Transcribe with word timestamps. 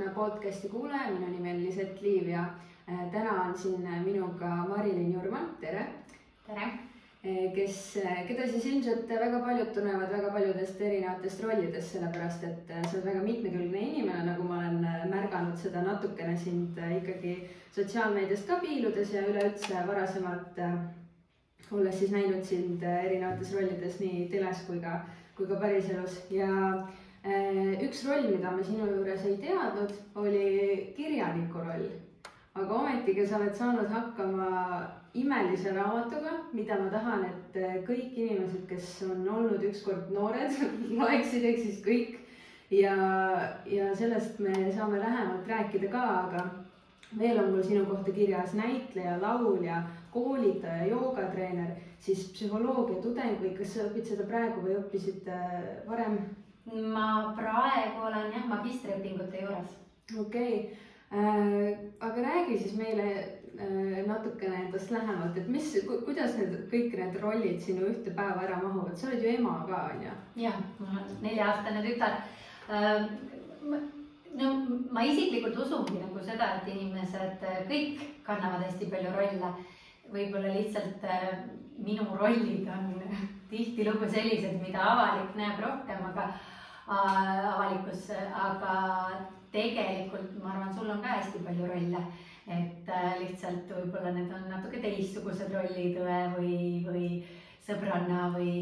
Akna 0.00 0.14
podcasti 0.14 0.68
kuulaja, 0.68 1.10
minu 1.12 1.26
nimi 1.28 1.50
on 1.50 1.58
Lisett 1.60 1.98
Liiv 2.00 2.28
ja 2.28 2.44
äh, 2.88 3.10
täna 3.12 3.32
on 3.42 3.58
siin 3.58 3.88
minuga 4.04 4.48
Marilyn 4.68 5.12
Jurman, 5.12 5.50
tere. 5.60 5.82
tere. 6.46 6.68
Äh, 7.24 7.52
kes, 7.54 7.98
äh, 8.00 8.22
keda 8.28 8.46
siis 8.48 8.64
ilmselt 8.66 9.08
väga 9.08 9.42
paljud 9.44 9.74
tunnevad 9.74 10.08
väga 10.12 10.30
paljudest 10.32 10.80
erinevatest 10.80 11.42
rollidest, 11.44 11.92
sellepärast 11.92 12.46
et 12.48 12.72
sa 12.72 12.94
oled 12.94 13.10
väga 13.10 13.26
mitmekülgne 13.26 13.82
inimene, 13.90 14.24
nagu 14.30 14.48
ma 14.48 14.62
olen 14.62 14.80
märganud 15.12 15.60
seda 15.60 15.84
natukene 15.84 16.38
sind 16.46 16.80
ikkagi 16.96 17.36
sotsiaalmeediast 17.76 18.48
ka 18.48 18.56
piiludes 18.64 19.12
ja 19.12 19.26
üleüldse 19.28 19.84
varasemalt 19.90 20.64
olles 21.76 21.98
siis 21.98 22.16
näinud 22.16 22.48
sind 22.48 22.88
erinevates 22.94 23.52
rollides 23.52 24.00
nii 24.00 24.30
teles 24.32 24.64
kui 24.64 24.80
ka, 24.80 25.02
kui 25.36 25.52
ka 25.52 25.60
päriselus 25.60 26.22
ja 26.32 26.48
Äh, 26.48 26.99
üks 27.24 28.04
roll, 28.08 28.30
mida 28.32 28.50
ma 28.50 28.62
sinu 28.64 28.86
juures 28.88 29.24
ei 29.28 29.36
teadnud, 29.36 29.92
oli 30.14 30.92
kirjaniku 30.96 31.58
roll. 31.66 31.90
aga 32.54 32.74
ometigi 32.74 33.26
sa 33.26 33.36
oled 33.38 33.54
saanud 33.54 33.88
hakkama 33.88 34.48
imelise 35.14 35.72
raamatuga, 35.74 36.32
mida 36.52 36.78
ma 36.78 36.90
tahan, 36.90 37.24
et 37.24 37.56
äh, 37.58 37.76
kõik 37.86 38.14
inimesed, 38.14 38.64
kes 38.70 38.88
on 39.08 39.26
olnud 39.28 39.62
ükskord 39.70 40.10
noored 40.14 40.54
loeksid, 40.98 41.44
ehk 41.44 41.62
siis 41.64 41.80
kõik. 41.84 42.18
ja, 42.70 42.94
ja 43.66 43.90
sellest 43.98 44.38
me 44.38 44.54
saame 44.70 45.00
lähemalt 45.02 45.48
rääkida 45.50 45.90
ka, 45.90 46.02
aga 46.24 46.44
veel 47.18 47.40
on 47.42 47.50
mul 47.50 47.64
sinu 47.66 47.84
kohta 47.88 48.12
kirjas 48.14 48.54
näitleja, 48.54 49.16
laulja, 49.22 49.82
koolitaja, 50.14 50.86
joogatreener, 50.86 51.72
siis 51.98 52.28
psühholoogia 52.36 53.02
tudeng 53.02 53.42
või 53.42 53.56
kas 53.58 53.74
sa 53.74 53.88
õpid 53.88 54.06
seda 54.12 54.28
praegu 54.30 54.62
või 54.62 54.78
õppisid 54.78 55.26
äh, 55.26 55.58
varem? 55.90 56.20
Ma 56.74 57.32
praegu 57.36 58.06
olen 58.06 58.32
jah 58.34 58.46
magistriõpingute 58.50 59.42
juures. 59.42 59.76
okei 60.18 60.54
okay. 60.54 60.76
äh,, 61.12 61.78
aga 62.00 62.22
räägi 62.22 62.58
siis 62.58 62.76
meile 62.78 63.06
äh, 63.14 64.02
natukene 64.06 64.64
endast 64.64 64.90
lähemalt, 64.90 65.36
et 65.36 65.48
mis 65.48 65.72
ku,, 65.86 66.00
kuidas 66.06 66.36
need 66.38 66.54
kõik 66.72 66.94
need 66.98 67.18
rollid 67.22 67.60
sinu 67.62 67.88
ühte 67.90 68.14
päeva 68.14 68.44
ära 68.46 68.60
mahuvad, 68.62 68.96
sa 68.96 69.08
oled 69.08 69.24
ju 69.24 69.34
ema 69.36 69.64
ka 69.68 69.82
onju? 69.94 70.14
jah, 70.44 70.60
mul 70.78 71.00
on 71.02 71.10
nelja-aastane 71.22 71.82
tütar 71.86 72.20
äh,. 72.68 73.10
no 74.40 74.54
ma 74.90 75.04
isiklikult 75.04 75.58
usungi 75.66 75.98
nagu 75.98 76.22
seda, 76.24 76.54
et 76.60 76.72
inimesed 76.74 77.44
kõik 77.70 78.06
kannavad 78.26 78.66
hästi 78.68 78.90
palju 78.90 79.14
rolle. 79.16 79.54
võib-olla 80.10 80.54
lihtsalt 80.54 81.04
minu 81.78 82.06
rollid 82.18 82.66
on 82.68 82.94
tihtilugu 83.50 84.08
sellised, 84.10 84.56
mida 84.62 84.82
avalik 84.92 85.36
näeb 85.38 85.60
rohkem, 85.62 86.02
aga 86.12 86.30
Äh, 86.90 87.54
avalikkus, 87.54 88.08
aga 88.34 88.72
tegelikult 89.52 90.32
ma 90.42 90.50
arvan, 90.50 90.72
sul 90.74 90.90
on 90.90 91.02
ka 91.02 91.20
hästi 91.20 91.38
palju 91.46 91.68
rolle. 91.70 92.02
et 92.50 92.88
äh, 92.88 93.12
lihtsalt 93.20 93.68
võib-olla 93.70 94.10
need 94.10 94.32
on 94.34 94.48
natuke 94.50 94.80
teistsugused 94.82 95.52
rollid 95.54 96.00
õe 96.02 96.16
või, 96.32 96.56
või 96.82 97.10
sõbranna 97.62 98.24
või 98.34 98.54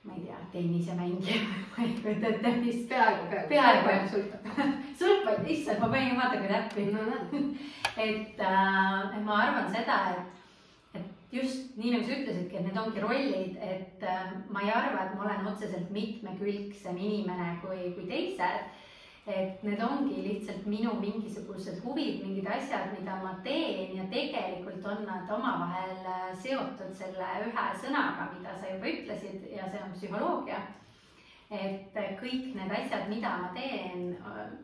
ma 0.00 0.16
ei 0.16 0.22
tea, 0.24 0.38
tennisemängija 0.54 1.42
ma 1.74 1.84
ei 1.84 1.92
kujuta 1.98 2.30
ette, 2.30 2.54
mis. 2.62 2.86
peaaegu, 2.88 3.28
peaaegu. 3.50 3.84
peaaegu 3.84 4.08
sultab 4.14 4.48
sulpad, 5.02 5.44
issand, 5.56 5.84
ma 5.84 5.92
panin 5.92 6.16
vaata 6.16 6.40
kui 6.40 6.54
täppi 6.54 6.86
no,. 6.88 7.04
et 8.08 8.40
äh, 8.40 9.20
ma 9.28 9.42
arvan 9.42 9.68
seda, 9.76 10.00
et 10.14 10.43
just 11.34 11.76
nii 11.76 11.90
nagu 11.94 12.06
sa 12.06 12.16
ütlesidki, 12.16 12.58
et 12.58 12.66
need 12.68 12.78
ongi 12.78 13.02
rollid, 13.02 13.58
et 13.58 14.02
äh, 14.06 14.32
ma 14.52 14.62
ei 14.62 14.70
arva, 14.70 15.04
et 15.04 15.14
ma 15.18 15.26
olen 15.26 15.48
otseselt 15.50 15.90
mitmekülgsem 15.94 16.98
inimene 16.98 17.56
kui, 17.64 17.90
kui 17.96 18.08
teised. 18.10 18.72
et 19.24 19.62
need 19.64 19.80
ongi 19.80 20.18
lihtsalt 20.20 20.66
minu 20.68 20.90
mingisugused 21.00 21.78
huvid, 21.80 22.18
mingid 22.20 22.44
asjad, 22.44 22.90
mida 22.92 23.14
ma 23.22 23.30
teen 23.44 23.94
ja 23.96 24.04
tegelikult 24.12 24.84
on 24.84 25.00
nad 25.08 25.30
omavahel 25.32 26.04
äh, 26.04 26.26
seotud 26.42 26.92
selle 26.92 27.30
ühe 27.46 27.64
sõnaga, 27.80 28.28
mida 28.34 28.52
sa 28.60 28.74
juba 28.74 28.92
ütlesid 28.92 29.48
ja 29.56 29.70
see 29.72 29.80
on 29.80 29.96
psühholoogia. 29.96 30.60
et 31.50 31.96
äh, 31.96 32.12
kõik 32.20 32.52
need 32.52 32.76
asjad, 32.82 33.08
mida 33.08 33.32
ma 33.40 33.50
teen, 33.56 34.12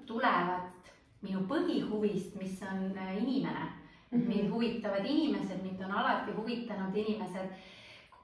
tulevad 0.06 0.92
minu 1.24 1.46
põhihuvist, 1.48 2.36
mis 2.36 2.60
on 2.68 2.92
inimene 3.16 3.79
mm. 4.10 4.20
-hmm. 4.20 4.28
mind 4.28 4.50
huvitavad 4.50 5.04
inimesed, 5.04 5.62
mind 5.62 5.84
on 5.84 5.92
alati 5.92 6.32
huvitanud 6.32 6.96
inimesed. 6.96 7.48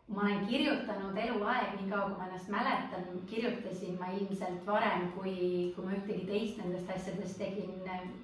ma 0.08 0.20
olen 0.22 0.46
kirjutanud 0.46 1.16
eluaeg, 1.16 1.80
niikaua 1.80 2.08
kui 2.08 2.18
ma 2.18 2.26
ennast 2.26 2.48
mäletan, 2.48 3.06
kirjutasin 3.26 3.98
ma 3.98 4.06
ilmselt 4.06 4.66
varem, 4.66 5.08
kui, 5.12 5.72
kui 5.76 5.84
ma 5.84 5.96
ühtegi 5.96 6.26
teist 6.26 6.58
nendest 6.58 6.90
asjadest 6.90 7.38
tegin, 7.38 7.72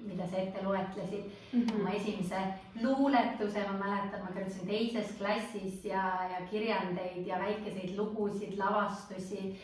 mida 0.05 0.27
sa 0.27 0.37
ette 0.37 0.63
loetlesid 0.63 1.25
mm. 1.53 1.61
-hmm. 1.61 1.79
oma 1.79 1.89
esimese 1.89 2.39
luuletuse 2.81 3.65
ma 3.67 3.77
mäletan, 3.85 4.21
ma 4.21 4.31
kirjutasin 4.31 4.67
teises 4.67 5.11
klassis 5.17 5.85
ja, 5.85 6.03
ja 6.31 6.45
kirjandeid 6.51 7.27
ja 7.27 7.39
väikeseid 7.39 7.97
lugusid, 7.97 8.57
lavastusi 8.57 9.55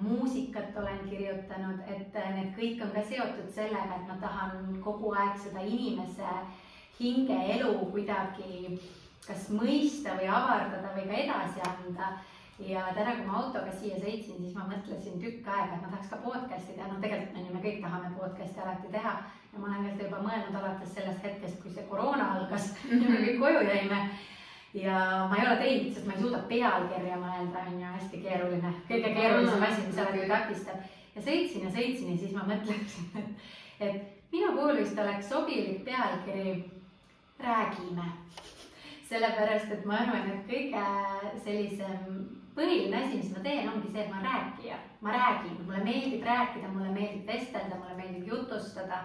muusikat 0.00 0.76
olen 0.76 1.08
kirjutanud, 1.10 1.80
et 1.86 2.14
need 2.34 2.52
kõik 2.58 2.84
on 2.84 2.90
ka 2.90 3.02
seotud 3.08 3.50
sellega, 3.54 3.96
et 3.96 4.06
ma 4.08 4.16
tahan 4.20 4.78
kogu 4.84 5.12
aeg 5.12 5.38
seda 5.44 5.60
inimese 5.60 6.28
hingeelu 7.00 7.72
kuidagi 7.92 8.78
kas 9.26 9.48
mõista 9.54 10.16
või 10.18 10.28
avardada 10.28 10.92
või 10.96 11.08
ka 11.08 11.18
edasi 11.24 11.62
anda. 11.66 12.12
ja 12.62 12.82
täna, 12.94 13.14
kui 13.16 13.26
ma 13.26 13.38
autoga 13.40 13.72
siia 13.74 13.96
sõitsin, 13.98 14.38
siis 14.38 14.54
ma 14.54 14.66
mõtlesin 14.68 15.16
tükk 15.18 15.46
aega, 15.50 15.76
et 15.76 15.82
ma 15.82 15.88
tahaks 15.88 16.10
ka 16.10 16.18
podcast'i 16.22 16.76
teha, 16.76 16.88
no 16.90 17.00
tegelikult 17.02 17.38
on 17.38 17.46
ju, 17.46 17.54
me 17.54 17.62
kõik 17.62 17.80
tahame 17.82 18.10
podcast'i 18.18 18.62
alati 18.62 18.92
teha. 18.92 19.14
ja 19.52 19.58
ma 19.58 19.66
olen 19.68 19.86
ka 19.86 19.94
seda 19.94 20.04
juba 20.04 20.20
mõelnud 20.26 20.58
alates 20.60 20.94
sellest 20.94 21.24
hetkest, 21.26 21.58
kui 21.62 21.72
see 21.72 21.86
koroona 21.88 22.28
algas 22.36 22.68
ja 22.90 23.08
me 23.08 23.22
kõik 23.24 23.40
koju 23.40 23.64
jäime 23.68 24.02
ja 24.74 24.98
ma 25.30 25.36
ei 25.36 25.46
ole 25.46 25.56
teinud, 25.60 25.94
sest 25.94 26.06
ma 26.06 26.16
ei 26.16 26.22
suuda 26.22 26.42
pealkirja 26.48 27.18
mõelda, 27.20 27.64
on 27.68 27.80
ju 27.80 27.94
hästi 27.96 28.22
keeruline, 28.26 28.74
kõige 28.88 29.14
keerulisem 29.16 29.66
asi, 29.68 29.86
mis 29.86 30.02
alati 30.04 30.28
takistab. 30.28 30.92
ja 31.14 31.24
sõitsin 31.24 31.66
ja 31.66 31.72
sõitsin 31.72 32.12
ja 32.12 32.20
siis 32.20 32.36
ma 32.36 32.46
mõtlesin, 32.48 33.10
et, 33.20 33.50
et 33.88 34.32
minu 34.32 34.54
puhul 34.56 34.78
vist 34.80 34.98
oleks 34.98 35.28
sobilik 35.28 35.82
pealkiri 35.84 36.54
räägime. 37.42 38.08
sellepärast, 39.08 39.72
et 39.72 39.84
ma 39.84 39.98
arvan, 40.00 40.30
et 40.30 40.46
kõige 40.48 40.82
sellisem 41.44 42.22
põhiline 42.56 42.96
asi, 42.96 43.18
mis 43.18 43.32
ma 43.34 43.42
teen, 43.44 43.68
ongi 43.68 43.90
see, 43.92 44.04
et 44.04 44.10
ma 44.10 44.20
olen 44.20 44.30
rääkija. 44.30 44.78
ma 45.00 45.12
räägin, 45.12 45.58
mulle 45.66 45.84
meeldib 45.84 46.24
rääkida, 46.24 46.68
mulle 46.72 46.92
meeldib 46.92 47.26
vestelda, 47.26 47.76
mulle 47.76 47.96
meeldib 47.96 48.28
jutustada. 48.28 49.04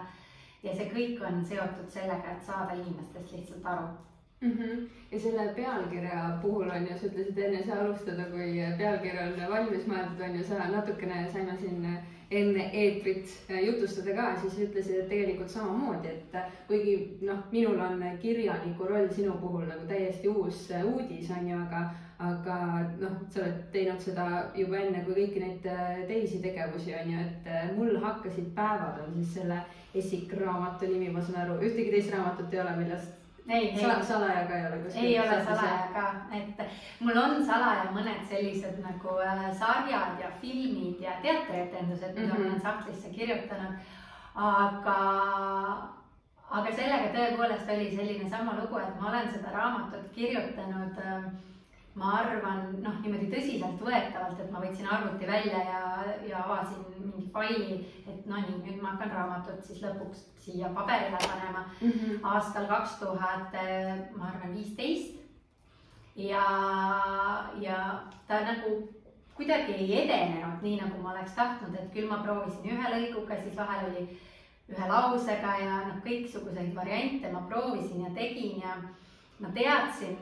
ja 0.62 0.74
see 0.74 0.90
kõik 0.90 1.24
on 1.26 1.44
seotud 1.44 1.90
sellega, 1.90 2.36
et 2.36 2.44
saada 2.46 2.74
inimestest 2.74 3.32
lihtsalt 3.32 3.66
aru 3.66 3.88
mm. 4.40 4.52
-hmm. 4.52 4.88
ja 5.12 5.20
selle 5.20 5.52
pealkirja 5.56 6.38
puhul 6.42 6.70
on 6.70 6.86
ju, 6.86 6.98
sa 6.98 7.06
ütlesid 7.06 7.38
enne 7.38 7.62
sa 7.66 7.80
alustada, 7.80 8.24
kui 8.24 8.54
pealkiri 8.78 9.18
on 9.18 9.50
valmis 9.50 9.86
mõeldud, 9.86 10.24
on 10.24 10.38
ju, 10.38 10.44
sa 10.44 10.68
natukene 10.68 11.28
saime 11.32 11.56
siin 11.56 11.98
enne 12.30 12.70
eetrit 12.72 13.30
äh, 13.50 13.62
jutustada 13.64 14.12
ka, 14.16 14.26
siis 14.40 14.58
ütlesid, 14.66 15.00
et 15.00 15.08
tegelikult 15.08 15.48
samamoodi, 15.52 16.10
et 16.12 16.34
äh, 16.36 16.50
kuigi 16.68 16.96
noh, 17.24 17.40
minul 17.52 17.80
on 17.80 18.02
kirjaniku 18.20 18.88
roll 18.88 19.08
sinu 19.16 19.38
puhul 19.40 19.64
nagu 19.68 19.88
täiesti 19.88 20.28
uus 20.28 20.66
äh, 20.70 20.84
uudis 20.84 21.30
on 21.32 21.48
ju, 21.48 21.56
aga, 21.56 21.82
aga 22.28 22.58
noh, 23.00 23.16
sa 23.32 23.46
oled 23.46 23.62
teinud 23.72 24.04
seda 24.04 24.28
juba 24.58 24.82
enne 24.82 25.04
kui 25.06 25.16
kõiki 25.22 25.44
neid 25.44 25.68
teisi 26.10 26.42
tegevusi 26.44 26.96
on 27.00 27.14
ju, 27.14 27.24
et 27.24 27.76
mul 27.78 27.96
hakkasid 28.02 28.52
päevad 28.56 29.00
on 29.06 29.14
siis 29.16 29.38
selle 29.38 29.62
esikraamatu 29.96 30.90
nimi, 30.90 31.08
ma 31.14 31.24
saan 31.24 31.46
aru, 31.46 31.62
ühtegi 31.64 31.94
teist 31.94 32.12
raamatut 32.12 32.52
ei 32.52 32.60
ole, 32.60 32.76
millest 32.82 33.17
ei, 33.48 33.68
ei. 33.70 34.04
salaja 34.04 34.46
ka 34.46 34.54
ei 34.54 34.66
ole 34.66 34.76
kuskil? 34.82 35.04
ei 35.04 35.20
ole 35.20 35.44
salaja 35.44 35.88
ka, 35.92 36.04
et 36.36 36.60
mul 37.00 37.16
on 37.16 37.44
salaja 37.46 37.90
mõned 37.94 38.24
sellised 38.28 38.80
nagu 38.84 39.18
äh, 39.24 39.44
sarjad 39.58 40.20
ja 40.20 40.30
filmid 40.40 41.00
ja 41.00 41.16
teatrietendused, 41.22 42.14
mida 42.14 42.26
mm 42.26 42.32
-hmm. 42.32 42.44
ma 42.44 42.50
olen 42.50 42.60
sahtlisse 42.60 43.08
kirjutanud. 43.10 43.78
aga, 44.34 44.98
aga 46.50 46.72
sellega 46.72 47.08
tõepoolest 47.14 47.74
oli 47.74 47.96
selline 47.96 48.30
sama 48.30 48.52
lugu, 48.60 48.78
et 48.78 49.00
ma 49.00 49.08
olen 49.08 49.32
seda 49.32 49.50
raamatut 49.52 50.12
kirjutanud 50.14 50.98
äh, 50.98 51.24
ma 51.98 52.12
arvan, 52.20 52.76
noh, 52.82 52.98
niimoodi 53.02 53.28
tõsiseltvõetavalt, 53.32 54.40
et 54.42 54.50
ma 54.54 54.62
võtsin 54.62 54.88
arvuti 54.88 55.26
välja 55.26 55.62
ja, 55.66 55.80
ja 56.28 56.42
avasin 56.44 56.84
mingi 56.94 57.26
faili, 57.34 57.78
et 58.06 58.26
no 58.30 58.38
nii, 58.42 58.60
nüüd 58.62 58.82
ma 58.82 58.94
hakkan 58.94 59.14
raamatut 59.16 59.64
siis 59.66 59.82
lõpuks 59.82 60.22
siia 60.44 60.70
paberile 60.76 61.18
panema 61.24 61.64
mm 61.80 61.90
-hmm. 61.90 62.20
aastal 62.22 62.68
kaks 62.70 62.98
tuhat, 63.00 63.56
ma 64.16 64.30
arvan, 64.30 64.54
viisteist. 64.54 65.18
ja, 66.16 66.44
ja 67.60 68.02
ta 68.26 68.40
nagu 68.40 68.88
kuidagi 69.34 69.72
ei 69.72 70.02
edenenud 70.02 70.62
nii, 70.62 70.80
nagu 70.80 71.02
ma 71.02 71.12
oleks 71.12 71.32
tahtnud, 71.32 71.74
et 71.74 71.92
küll 71.92 72.08
ma 72.10 72.22
proovisin 72.22 72.72
ühe 72.74 72.94
lõiguga, 72.94 73.42
siis 73.42 73.56
vahel 73.56 73.90
oli 73.90 74.08
ühe 74.68 74.88
lausega 74.88 75.52
ja 75.62 75.76
noh, 75.86 76.00
kõiksuguseid 76.04 76.74
variante 76.74 77.30
ma 77.32 77.40
proovisin 77.50 78.02
ja 78.04 78.10
tegin 78.14 78.60
ja 78.62 78.74
ma 79.38 79.48
teadsin 79.54 80.18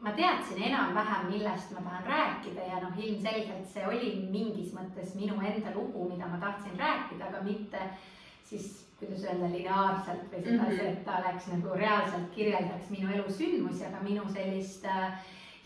ma 0.00 0.12
teadsin 0.14 0.62
enam-vähem, 0.62 1.30
millest 1.32 1.72
ma 1.74 1.80
tahan 1.82 2.04
rääkida 2.06 2.66
ja 2.70 2.82
noh, 2.82 2.98
ilmselgelt 2.98 3.70
see 3.72 3.86
oli 3.86 4.12
mingis 4.30 4.70
mõttes 4.76 5.14
minu 5.18 5.40
enda 5.42 5.72
lugu, 5.74 6.08
mida 6.10 6.28
ma 6.30 6.38
tahtsin 6.42 6.78
rääkida, 6.78 7.30
aga 7.30 7.42
mitte 7.42 7.80
siis 8.46 8.88
kuidas 8.98 9.24
öelda, 9.24 9.50
lineaarselt 9.52 10.32
või 10.32 10.42
sedasi 10.44 10.78
-hmm. 10.78 10.88
et 10.92 11.04
ta 11.04 11.18
oleks 11.18 11.46
nagu 11.52 11.74
reaalselt 11.74 12.30
kirjeldaks 12.34 12.90
minu 12.90 13.10
elusündmusi, 13.14 13.84
aga 13.86 14.02
minu 14.02 14.24
sellist 14.32 14.84
äh, 14.84 15.12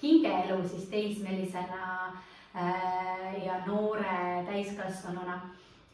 hingeelu 0.02 0.69
siis 0.69 0.84
teismelisena 0.88 2.12
äh, 2.56 3.44
ja 3.44 3.61
noore 3.67 4.44
täiskasvanuna. 4.46 5.40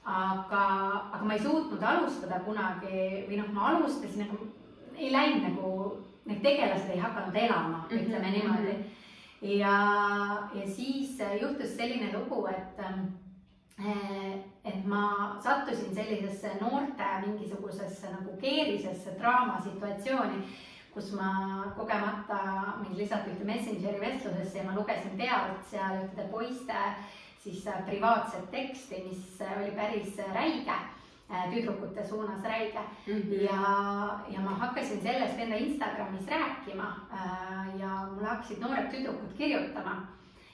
aga, 0.05 0.64
aga 1.12 1.25
ma 1.25 1.35
ei 1.35 1.43
suutnud 1.43 1.82
alustada 1.82 2.38
kunagi 2.40 3.26
või 3.29 3.37
noh, 3.37 3.50
ma 3.52 3.67
alustasin, 3.69 4.23
aga 4.23 4.38
ei 4.96 5.12
läinud 5.12 5.43
nagu, 5.43 5.73
need 6.29 6.43
tegelased 6.45 6.91
ei 6.93 7.01
hakanud 7.03 7.37
elama 7.37 7.79
mm, 7.79 7.85
-hmm. 7.89 8.01
ütleme 8.01 8.31
niimoodi. 8.31 8.77
ja, 9.43 9.77
ja 10.55 10.71
siis 10.77 11.19
juhtus 11.41 11.77
selline 11.77 12.13
lugu, 12.19 12.47
et 12.47 12.85
äh, 12.85 12.99
et 14.65 14.85
ma 14.85 15.37
sattusin 15.41 15.95
sellisesse 15.95 16.51
noorte 16.61 17.05
mingisugusesse 17.27 18.11
nagu 18.11 18.37
keerisesse 18.41 19.11
draamasituatsiooni 19.21 20.43
kus 20.95 21.13
ma 21.13 21.65
kogemata, 21.77 22.39
mind 22.83 22.97
lisati 22.99 23.31
ühte 23.31 23.45
Messengeri 23.45 24.01
vestlusesse 24.01 24.59
ja 24.59 24.65
ma 24.65 24.75
lugesin 24.75 25.15
pealt 25.21 25.63
seal 25.71 26.03
ühtede 26.03 26.29
poiste 26.31 26.75
siis 27.43 27.67
äh, 27.67 27.85
privaatset 27.87 28.51
teksti, 28.51 29.05
mis 29.09 29.41
äh, 29.41 29.59
oli 29.61 29.71
päris 29.77 30.17
räige, 30.35 30.75
äh, 30.75 30.98
tüdrukute 31.29 32.07
suunas 32.09 32.45
räige 32.45 32.81
mm. 33.07 33.15
-hmm. 33.15 33.43
ja, 33.43 33.61
ja 34.29 34.41
ma 34.41 34.51
hakkasin 34.51 35.01
sellest 35.03 35.39
enda 35.39 35.57
Instagramis 35.57 36.27
rääkima 36.27 37.09
ja 37.79 38.09
mulle 38.15 38.29
hakkasid 38.29 38.61
noored 38.61 38.91
tüdrukud 38.91 39.37
kirjutama 39.37 40.07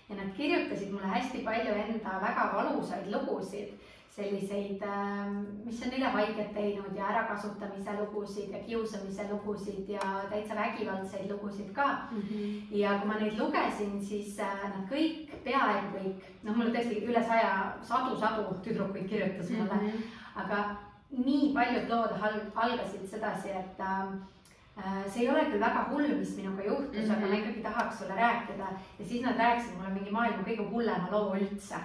ja 0.09 0.17
nad 0.17 0.37
kirjutasid 0.37 0.91
mulle 0.91 1.07
hästi 1.07 1.39
palju 1.39 1.75
enda 1.75 2.21
väga 2.21 2.51
valusaid 2.55 3.07
lugusid 3.13 3.75
selliseid, 4.15 4.83
ähm, 4.83 5.39
mis 5.65 5.83
on 5.83 5.91
neile 5.91 6.11
haiget 6.15 6.53
teinud 6.55 6.97
ja 6.97 7.07
ärakasutamise 7.11 7.97
lugusid 7.99 8.53
ja 8.55 8.61
kiusamise 8.67 9.25
lugusid 9.31 9.89
ja 9.91 10.01
täitsa 10.31 10.55
vägivaldseid 10.55 11.31
lugusid 11.31 11.73
ka 11.75 11.87
mm. 12.11 12.21
-hmm. 12.21 12.61
ja 12.71 12.99
kui 12.99 13.09
ma 13.09 13.15
neid 13.19 13.39
lugesin, 13.39 14.05
siis 14.07 14.39
äh, 14.39 14.69
nad 14.75 14.85
kõik, 14.91 15.35
peaaegu 15.45 15.97
kõik, 15.97 16.29
noh, 16.43 16.57
mul 16.57 16.71
tõesti 16.77 17.03
üle 17.09 17.25
saja, 17.27 17.75
sadu-sadu 17.83 18.55
tüdrukuid 18.63 19.09
kirjutas 19.09 19.51
mulle 19.51 19.81
mm, 19.81 19.89
-hmm. 19.89 20.24
Aga 20.35 20.77
nii 21.25 21.51
paljud 21.55 21.91
lood 21.91 22.15
algasid 22.55 23.07
sedasi, 23.11 23.49
et 23.49 23.81
äh, 23.81 25.05
see 25.09 25.25
ei 25.25 25.31
ole 25.31 25.45
küll 25.51 25.63
väga 25.63 25.85
hull, 25.91 26.15
mis 26.19 26.37
minuga 26.37 26.65
juhtus 26.65 26.97
mm, 26.97 27.11
-hmm. 27.11 27.17
aga 27.17 27.27
ma 27.27 27.35
ikkagi 27.35 27.63
tahaks 27.63 27.99
sulle 27.99 28.15
rääkida. 28.15 28.67
Ja 28.99 29.05
siis 29.05 29.23
nad 29.23 29.39
rääkisid 29.39 29.77
mulle 29.77 29.95
mingi 29.95 30.11
maailma 30.11 30.43
kõige 30.43 30.71
hullema 30.71 31.11
loo 31.11 31.35
üldse. 31.35 31.83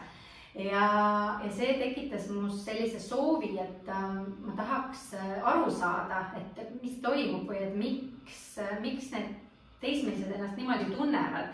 Ja, 0.56 1.40
ja 1.44 1.52
see 1.52 1.74
tekitas 1.78 2.30
minus 2.30 2.66
sellise 2.66 3.00
soovi, 3.00 3.60
et 3.60 3.90
äh, 3.90 4.14
ma 4.46 4.54
tahaks 4.58 5.14
äh, 5.14 5.44
aru 5.44 5.72
saada, 5.72 6.26
et 6.38 6.82
mis 6.82 6.98
toimub 7.02 7.48
või 7.48 7.62
et 7.64 7.76
miks, 7.76 8.58
äh, 8.58 8.80
miks 8.82 9.12
need 9.12 9.36
teismelised 9.82 10.32
ennast 10.36 10.58
niimoodi 10.58 10.96
tunnevad. 10.96 11.54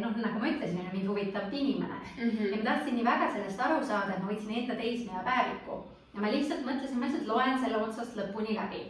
Noh, 0.00 0.14
nagu 0.16 0.38
ma 0.40 0.48
ütlesin, 0.48 0.86
mind 0.92 1.08
huvitab 1.08 1.52
inimene. 1.52 1.98
Mm 2.16 2.30
-hmm. 2.30 2.46
ja 2.50 2.56
ma 2.56 2.64
tahtsin 2.64 2.94
nii 2.94 3.04
väga 3.04 3.32
sellest 3.32 3.60
aru 3.60 3.84
saada, 3.86 4.14
et 4.14 4.22
ma 4.22 4.30
võtsin 4.30 4.58
enda 4.58 4.74
teismeja 4.74 5.20
päeviku 5.24 5.84
ja 6.18 6.24
ma 6.24 6.32
lihtsalt 6.34 6.66
mõtlesin, 6.66 6.98
ma 6.98 7.06
lihtsalt 7.06 7.30
loen 7.30 7.60
selle 7.62 7.82
otsast 7.86 8.18
lõpuni 8.18 8.58
läbi 8.58 8.84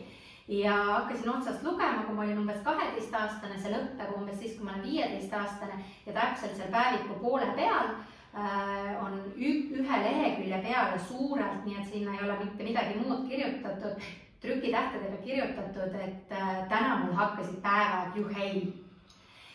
ja 0.49 0.75
hakkasin 0.95 1.29
otsast 1.29 1.63
lugema, 1.63 2.07
kui 2.07 2.17
ma 2.17 2.25
olin 2.25 2.41
umbes 2.41 2.63
kaheteistaastane, 2.65 3.59
see 3.61 3.75
lõpeb 3.75 4.15
umbes 4.17 4.39
siis, 4.41 4.57
kui 4.57 4.65
ma 4.65 4.79
olen 4.79 4.87
viieteistaastane 4.89 5.83
ja 6.07 6.15
täpselt 6.17 6.57
seal 6.57 6.73
päeviku 6.73 7.21
poole 7.21 7.51
peal 7.59 7.99
Äh, 8.39 9.05
on 9.05 9.33
ühe 9.37 9.99
lehekülje 10.05 10.59
peale 10.63 10.99
suurelt, 11.09 11.65
nii 11.65 11.79
et 11.81 11.89
sinna 11.89 12.13
ei 12.13 12.21
ole 12.27 12.35
mitte 12.43 12.63
midagi 12.63 12.99
muud 13.01 13.25
kirjutatud, 13.27 14.03
trükitähtedega 14.43 15.17
kirjutatud, 15.25 15.97
et 15.97 16.35
äh, 16.37 16.61
täna 16.69 16.99
mul 17.01 17.17
hakkasid 17.17 17.57
päevad, 17.65 18.15
juhei. 18.15 18.61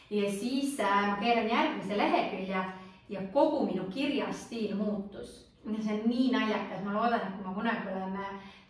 ja 0.09 0.31
siis 0.31 0.79
äh, 0.79 1.07
ma 1.07 1.15
keeran 1.21 1.47
järgmise 1.49 1.97
lehekülje 1.97 2.63
ja 3.09 3.21
kogu 3.33 3.65
minu 3.65 3.83
kirjastiil 3.93 4.75
muutus. 4.75 5.52
See 5.81 5.93
on 5.93 6.09
nii 6.09 6.31
naljakas, 6.31 6.83
ma 6.85 6.97
loodan, 6.97 7.21
et 7.27 7.35
kui 7.37 7.45
ma 7.45 7.55
kunagi 7.55 7.93
olen 7.93 8.17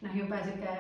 noh, 0.03 0.15
juba 0.15 0.43
sihuke 0.43 0.73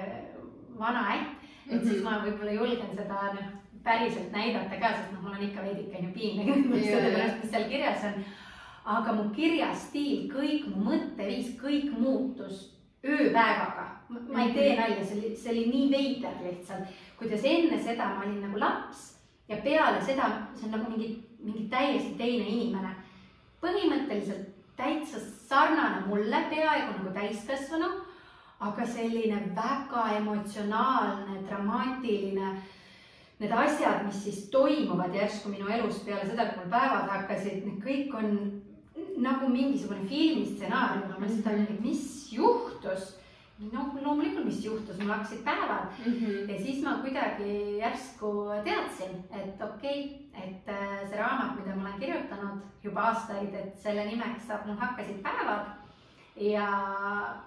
vana 0.79 1.03
ätt, 1.15 1.33
et 1.65 1.71
mm 1.71 1.79
-hmm. 1.79 1.89
siis 1.89 2.03
ma 2.03 2.21
võib-olla 2.25 2.51
julgen 2.51 2.95
seda 2.95 3.33
noh, 3.33 3.49
päriselt 3.83 4.31
näidata 4.31 4.79
ka, 4.79 4.93
sest 4.93 5.11
noh, 5.11 5.21
mul 5.21 5.37
on 5.37 5.43
ikka 5.43 5.61
veidike 5.61 5.97
on 5.97 6.05
ju 6.05 6.13
piinlik, 6.13 6.49
sellepärast, 6.85 7.43
mis 7.43 7.51
seal 7.51 7.69
kirjas 7.69 8.03
on 8.03 8.23
aga 8.85 9.15
mu 9.15 9.29
kirjastiil, 9.35 10.27
kõik 10.31 10.67
mu 10.67 10.83
mõtteviis, 10.89 11.55
kõik 11.59 11.91
muutus 11.97 12.69
ööpäevaga. 13.03 13.89
ma 14.09 14.43
ei 14.43 14.53
tee 14.53 14.75
nalja, 14.77 15.03
see 15.05 15.17
oli, 15.17 15.35
see 15.35 15.51
oli 15.51 15.63
nii 15.71 15.91
veider 15.91 16.35
lihtsalt, 16.43 16.91
kuidas 17.17 17.43
enne 17.43 17.79
seda 17.83 18.05
ma 18.13 18.25
olin 18.25 18.41
nagu 18.43 18.59
laps 18.59 19.17
ja 19.49 19.57
peale 19.63 20.01
seda 20.03 20.27
see 20.55 20.67
on 20.67 20.75
nagu 20.77 20.91
mingi, 20.91 21.23
mingi 21.39 21.67
täiesti 21.71 22.13
teine 22.17 22.45
inimene. 22.45 22.95
põhimõtteliselt 23.63 24.52
täitsa 24.77 25.21
sarnane 25.47 26.05
mulle, 26.07 26.43
peaaegu 26.49 26.97
nagu 26.97 27.13
täiskasvanu, 27.15 27.89
aga 28.59 28.85
selline 28.87 29.41
väga 29.55 30.05
emotsionaalne, 30.17 31.41
dramaatiline 31.47 32.53
need 33.39 33.51
asjad, 33.51 34.05
mis 34.05 34.21
siis 34.23 34.45
toimuvad 34.53 35.15
järsku 35.15 35.51
minu 35.51 35.67
elus 35.67 35.99
peale 36.05 36.29
seda, 36.29 36.45
kui 36.51 36.63
mul 36.63 36.71
päevad 36.71 37.09
hakkasid, 37.11 37.65
need 37.65 37.81
kõik 37.83 38.13
on 38.15 38.37
nagu 39.23 39.49
mingisugune 39.49 40.05
filmistsenaarium, 40.09 41.09
ma 41.11 41.19
mõtlesin, 41.19 41.67
et 41.67 41.81
mis 41.83 42.05
juhtus. 42.31 43.17
Noh, 43.71 43.93
loomulikult, 44.01 44.45
mis 44.45 44.63
juhtus, 44.65 44.97
mul 44.99 45.13
hakkasid 45.13 45.43
päevad 45.45 45.93
mm 46.05 46.13
-hmm. 46.13 46.51
ja 46.51 46.57
siis 46.63 46.83
ma 46.83 46.97
kuidagi 47.01 47.77
järsku 47.77 48.31
teadsin, 48.63 49.23
et 49.31 49.61
okei 49.61 49.99
okay,, 50.03 50.43
et 50.43 50.69
äh, 50.69 51.09
see 51.09 51.19
raamat, 51.19 51.55
mida 51.59 51.75
ma 51.75 51.81
olen 51.89 51.99
kirjutanud 51.99 52.61
juba 52.83 53.01
aastaid, 53.01 53.55
et 53.55 53.77
selle 53.83 54.05
nimeks 54.05 54.47
saab 54.47 54.65
Mul 54.65 54.75
hakkasid 54.75 55.23
päevad 55.23 55.65
ja, 56.35 56.67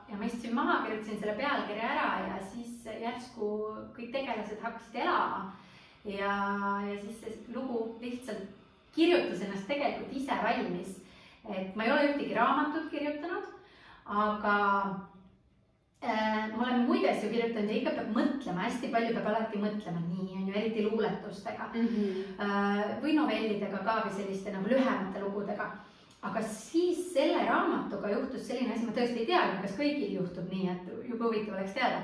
ja 0.08 0.16
ma 0.18 0.24
istusin 0.24 0.54
maha, 0.54 0.82
kirjutasin 0.82 1.18
selle 1.20 1.34
pealkirja 1.34 1.82
ära 1.82 2.10
ja 2.28 2.36
siis 2.52 2.84
järsku 3.02 3.48
kõik 3.96 4.12
tegelased 4.12 4.62
hakkasid 4.62 4.94
elama. 4.94 5.52
ja, 6.04 6.32
ja 6.90 7.00
siis 7.00 7.20
see 7.20 7.38
lugu 7.54 7.98
lihtsalt 8.00 8.46
kirjutas 8.94 9.42
ennast 9.42 9.66
tegelikult 9.66 10.12
ise 10.12 10.32
valmis 10.42 11.06
et 11.54 11.76
ma 11.76 11.84
ei 11.84 11.92
ole 11.92 12.08
ühtegi 12.10 12.34
raamatut 12.34 12.88
kirjutanud, 12.90 13.46
aga 14.06 14.56
ma 16.56 16.62
olen 16.66 16.84
muid 16.86 17.04
asju 17.08 17.30
kirjutanud 17.32 17.70
ja 17.70 17.76
ikka 17.80 17.92
peab 17.96 18.10
mõtlema, 18.14 18.66
hästi 18.66 18.90
palju 18.92 19.14
peab 19.16 19.28
alati 19.30 19.60
mõtlema, 19.60 20.02
nii 20.04 20.36
on 20.36 20.48
ju, 20.48 20.54
eriti 20.54 20.84
luuletustega 20.84 21.70
mm 21.72 21.86
-hmm. 21.86 22.22
äh, 22.44 23.02
või 23.02 23.16
novellidega 23.16 23.80
ka 23.84 24.02
või 24.04 24.12
selliste 24.16 24.52
nagu 24.52 24.68
lühemate 24.68 25.20
lugudega. 25.20 25.70
aga 26.22 26.42
siis 26.42 27.12
selle 27.14 27.44
raamatuga 27.46 28.10
juhtus 28.10 28.46
selline 28.46 28.72
asi, 28.74 28.86
ma 28.86 28.92
tõesti 28.92 29.18
ei 29.18 29.26
tea, 29.26 29.42
kas 29.62 29.76
kõigil 29.78 30.14
juhtub 30.14 30.48
nii, 30.50 30.68
et 30.68 31.08
jube 31.08 31.24
huvitav 31.24 31.54
oleks 31.54 31.72
teada. 31.72 32.02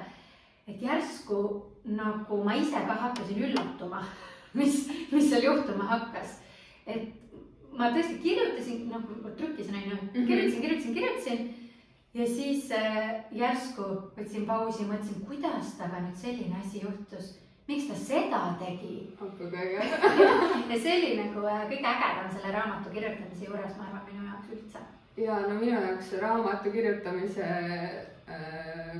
et 0.66 0.82
järsku 0.82 1.62
nagu 1.84 2.44
ma 2.44 2.54
ise 2.54 2.84
ka 2.86 2.94
hakkasin 2.94 3.42
üllatuma, 3.44 4.04
mis, 4.58 4.88
mis 5.12 5.30
seal 5.30 5.42
juhtuma 5.42 5.84
hakkas. 5.84 6.40
et 6.86 7.08
ma 7.72 7.90
tõesti 7.90 8.22
kirjutasin, 8.22 8.88
noh, 8.88 9.02
trükkisin 9.36 9.74
onju, 9.74 9.96
mhm. 9.96 10.26
kirjutasin, 10.26 10.60
kirjutasin, 10.62 10.94
kirjutasin 10.94 11.61
ja 12.14 12.26
siis 12.26 12.70
äh, 12.72 13.24
järsku 13.32 13.86
võtsin 14.16 14.46
pausi, 14.46 14.84
mõtlesin, 14.88 15.24
kuidas 15.28 15.74
temaga 15.78 16.04
nüüd 16.06 16.18
selline 16.20 16.58
asi 16.60 16.82
juhtus, 16.84 17.34
miks 17.68 17.88
ta 17.88 17.96
seda 17.96 18.42
tegi. 18.60 18.96
ja 20.70 20.78
see 20.78 20.96
oli 20.98 21.12
nagu 21.20 21.46
äh, 21.46 21.64
kõige 21.70 21.92
ägedam 21.94 22.32
selle 22.34 22.54
raamatu 22.56 22.92
kirjutamise 22.94 23.48
juures, 23.48 23.76
ma 23.78 23.88
arvan, 23.88 24.04
minu 24.10 24.26
jaoks 24.28 24.56
üldse. 24.56 24.84
ja 25.16 25.40
no 25.46 25.54
minu 25.60 25.78
jaoks 25.78 26.12
raamatu 26.20 26.74
kirjutamise 26.74 27.48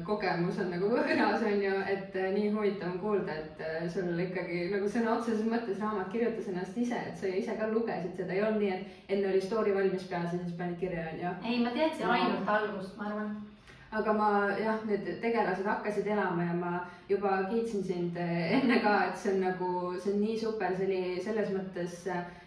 kogemus 0.07 0.59
on 0.63 0.71
nagu 0.73 0.89
võõras, 0.91 1.45
on 1.47 1.63
ju, 1.63 1.75
et 1.91 2.17
äh, 2.19 2.31
nii 2.35 2.51
huvitav 2.55 2.91
on 2.93 2.99
kuulda, 3.03 3.37
et 3.45 3.63
äh, 3.63 3.87
sul 3.93 4.19
ikkagi 4.25 4.65
nagu 4.73 4.89
sõna 4.91 5.17
otseses 5.17 5.47
mõttes 5.49 5.81
raamat 5.83 6.11
kirjutas 6.13 6.49
ennast 6.51 6.79
ise, 6.79 6.99
et 7.11 7.19
sa 7.21 7.31
ise 7.31 7.57
ka 7.59 7.71
lugesid 7.71 8.17
seda, 8.19 8.35
ei 8.35 8.43
olnud 8.47 8.63
nii, 8.65 8.73
et 8.77 9.15
enne 9.17 9.31
oli 9.33 9.43
story 9.45 9.75
valmis 9.77 10.07
peas 10.11 10.31
ja 10.33 10.39
siis 10.41 10.57
panid 10.59 10.79
kirja, 10.81 11.07
on 11.13 11.23
ju. 11.23 11.33
ei, 11.51 11.63
ma 11.65 11.75
teadsin 11.77 12.15
ainult 12.17 12.55
algust, 12.57 12.97
ma 12.99 13.11
arvan 13.11 13.35
aga 13.93 14.13
ma 14.17 14.29
jah, 14.57 14.79
need 14.89 15.09
tegelased 15.21 15.67
hakkasid 15.69 16.07
elama 16.15 16.47
ja 16.47 16.53
ma 16.57 16.73
juba 17.09 17.43
kiitsin 17.51 17.85
sind 17.85 18.17
enne 18.17 18.79
ka, 18.81 18.95
et 19.09 19.19
see 19.21 19.35
on 19.35 19.43
nagu, 19.45 19.73
see 20.01 20.15
on 20.15 20.23
nii 20.23 20.39
super, 20.41 20.73
see 20.77 20.87
oli 20.89 21.21
selles 21.21 21.53
mõttes 21.53 22.07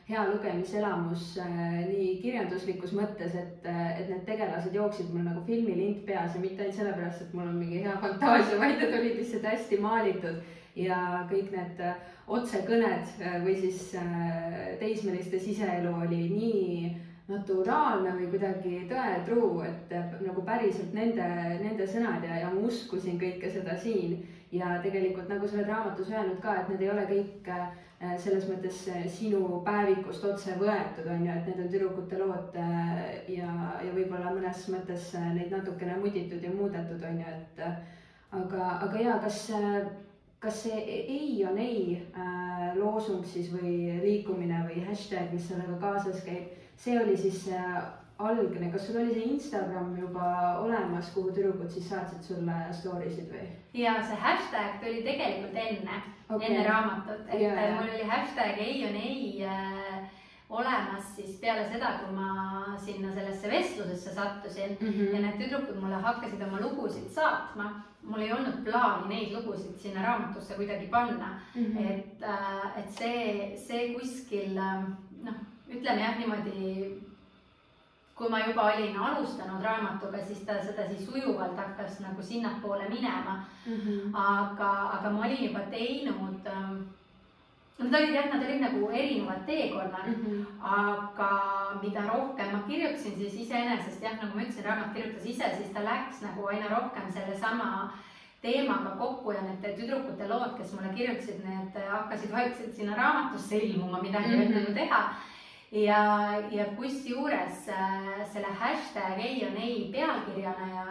hea 0.09 0.23
lugemiselamus 0.29 1.35
nii 1.37 2.09
kirjanduslikus 2.23 2.93
mõttes, 2.97 3.37
et, 3.37 3.61
et 3.69 4.09
need 4.09 4.25
tegelased 4.25 4.73
jooksid 4.73 5.13
mul 5.13 5.25
nagu 5.29 5.45
filmilint 5.45 6.03
peas 6.09 6.33
ja 6.33 6.41
mitte 6.41 6.65
ainult 6.65 6.81
sellepärast, 6.81 7.25
et 7.25 7.37
mul 7.37 7.49
on 7.49 7.57
mingi 7.61 7.85
hea 7.85 7.95
fantaasia, 8.01 8.59
vaid 8.61 8.81
need 8.81 8.99
olid 8.99 9.17
lihtsalt 9.21 9.49
hästi 9.49 9.81
maalitud 9.85 10.41
ja 10.75 10.99
kõik 11.29 11.53
need 11.53 11.81
otsekõned 12.25 13.17
või 13.45 13.57
siis 13.61 13.91
teismeliste 14.81 15.39
siseelu 15.39 15.93
oli 15.93 16.23
nii 16.33 16.95
naturaalne 17.27 18.11
või 18.19 18.27
kuidagi 18.29 18.83
tõetruu, 18.89 19.63
et 19.65 19.93
nagu 20.21 20.43
päriselt 20.45 20.93
nende, 20.93 21.25
nende 21.61 21.87
sõnad 21.89 22.25
ja, 22.25 22.43
ja 22.43 22.51
ma 22.53 22.61
uskusin 22.67 23.17
kõike 23.21 23.49
seda 23.49 23.77
siin. 23.81 24.19
Ja 24.53 24.77
tegelikult 24.83 25.27
nagu 25.27 25.47
sa 25.49 25.57
oled 25.57 25.71
raamatus 25.71 26.11
öelnud 26.13 26.37
ka, 26.43 26.53
et 26.61 26.69
need 26.69 26.83
ei 26.85 26.91
ole 26.93 27.01
kõik 27.09 27.47
äh, 27.51 27.63
selles 28.21 28.45
mõttes 28.47 28.83
äh, 28.93 29.01
sinu 29.11 29.59
päevikust 29.65 30.23
otse 30.29 30.53
võetud, 30.59 31.09
on 31.11 31.25
ju, 31.25 31.33
et 31.33 31.49
need 31.49 31.63
on 31.63 31.71
tüdrukute 31.73 32.19
lood 32.21 32.55
äh, 32.61 33.01
ja, 33.33 33.49
ja 33.81 33.91
võib-olla 33.95 34.31
mõnes 34.35 34.61
mõttes 34.71 35.09
neid 35.33 35.49
natukene 35.51 35.97
muditud 35.99 36.45
ja 36.45 36.53
muudetud, 36.53 37.03
on 37.09 37.19
ju, 37.19 37.33
et 37.33 37.63
aga, 38.37 38.69
aga 38.85 39.01
ja 39.01 39.17
kas, 39.25 39.47
kas 40.45 40.61
see 40.67 40.77
ei 40.93 41.41
on 41.49 41.57
ei 41.57 41.97
loosung 42.77 43.25
siis 43.25 43.49
või 43.49 43.97
liikumine 44.03 44.61
või 44.69 44.85
hashtag, 44.85 45.33
mis 45.33 45.49
sellega 45.49 45.81
kaasas 45.81 46.21
käib 46.23 46.53
see 46.77 46.97
oli 47.01 47.17
siis 47.17 47.45
see 47.45 47.61
algne, 48.17 48.71
kas 48.71 48.87
sul 48.87 48.99
oli 49.01 49.13
see 49.13 49.29
Instagram 49.35 49.95
juba 49.99 50.27
olemas, 50.63 51.11
kuhu 51.13 51.33
tüdrukud 51.35 51.71
siis 51.71 51.89
saatsid 51.89 52.23
sulle 52.23 52.59
story 52.73 53.09
sid 53.11 53.31
või? 53.31 53.47
ja 53.75 53.97
see 54.07 54.19
hashtag 54.19 54.77
tuli 54.83 55.01
tegelikult 55.03 55.57
enne 55.59 55.97
okay., 56.29 56.47
enne 56.47 56.67
raamatut, 56.67 57.25
et 57.27 57.41
ja, 57.43 57.55
mul 57.75 57.89
oli 57.89 58.05
hashtag 58.07 58.61
ei 58.63 58.85
on 58.87 58.95
ei 58.99 59.25
äh, 59.43 60.05
olemas 60.49 61.09
siis 61.17 61.35
peale 61.41 61.65
seda, 61.67 61.89
kui 62.03 62.15
ma 62.15 62.77
sinna 62.79 63.11
sellesse 63.13 63.51
vestlusesse 63.51 64.13
sattusin 64.15 64.77
mm 64.79 64.87
-hmm. 64.87 65.15
ja 65.15 65.19
need 65.21 65.41
tüdrukud 65.41 65.81
mulle 65.81 65.99
hakkasid 66.05 66.41
oma 66.41 66.61
lugusid 66.61 67.09
saatma. 67.09 67.81
mul 68.05 68.21
ei 68.21 68.31
olnud 68.31 68.63
plaani 68.63 69.07
neid 69.09 69.33
lugusid 69.33 69.75
sinna 69.81 70.01
raamatusse 70.03 70.53
kuidagi 70.53 70.87
panna 70.87 71.41
mm, 71.55 71.65
-hmm. 71.65 71.91
et, 71.91 72.23
äh, 72.23 72.79
et 72.79 72.89
see, 72.89 73.57
see 73.67 73.93
kuskil 73.93 74.57
äh, 74.57 74.83
noh 75.23 75.35
ütleme 75.69 76.01
jah, 76.01 76.17
niimoodi, 76.19 77.01
kui 78.15 78.29
ma 78.29 78.39
juba 78.47 78.67
olin 78.73 78.97
alustanud 78.97 79.63
raamatuga, 79.63 80.21
siis 80.23 80.43
ta 80.47 80.59
sedasi 80.63 81.05
sujuvalt 81.05 81.57
hakkas 81.57 81.99
nagu 81.99 82.21
sinnapoole 82.23 82.89
minema 82.89 83.45
mm. 83.65 83.73
-hmm. 83.73 84.11
aga, 84.13 84.71
aga 84.99 85.09
ma 85.09 85.25
olin 85.25 85.43
juba 85.45 85.59
teinud 85.59 86.47
ähm, 86.47 86.85
Nad 87.77 87.93
olid 87.93 88.13
jah, 88.15 88.29
nad 88.31 88.43
olid 88.43 88.61
nagu 88.61 88.89
erinevad 88.89 89.41
teekonnad 89.45 90.07
mm, 90.07 90.25
-hmm. 90.25 90.45
aga 90.61 91.31
mida 91.81 92.01
rohkem 92.07 92.51
ma 92.51 92.59
kirjutasin, 92.67 93.15
siis 93.17 93.33
iseenesest 93.33 94.03
jah, 94.03 94.15
nagu 94.21 94.35
ma 94.35 94.41
ütlesin, 94.41 94.63
raamat 94.65 94.93
kirjutas 94.93 95.25
ise, 95.25 95.49
siis 95.57 95.73
ta 95.73 95.83
läks 95.83 96.21
nagu 96.21 96.47
aina 96.47 96.69
rohkem 96.69 97.11
sellesama 97.11 97.93
teemaga 98.41 98.89
kokku 98.89 99.31
ja 99.31 99.41
need 99.41 99.75
tüdrukute 99.79 100.27
lood, 100.27 100.57
kes 100.57 100.73
mulle 100.73 100.93
kirjutasid, 100.95 101.43
need 101.43 101.75
hakkasid 101.91 102.31
vaikselt 102.31 102.75
sinna 102.75 102.95
raamatusse 102.95 103.57
ilmuma, 103.57 104.01
midagi 104.01 104.29
ei 104.29 104.35
mm 104.35 104.53
-hmm. 104.53 104.57
olnud 104.57 104.73
teha 104.73 105.15
ja, 105.75 106.41
ja 106.51 106.65
kusjuures 106.77 107.67
äh, 107.67 108.21
selle 108.33 108.51
hashtag 108.59 109.19
ei 109.19 109.45
on 109.47 109.57
ei 109.57 109.89
pealkirjana 109.91 110.67
ja 110.75 110.85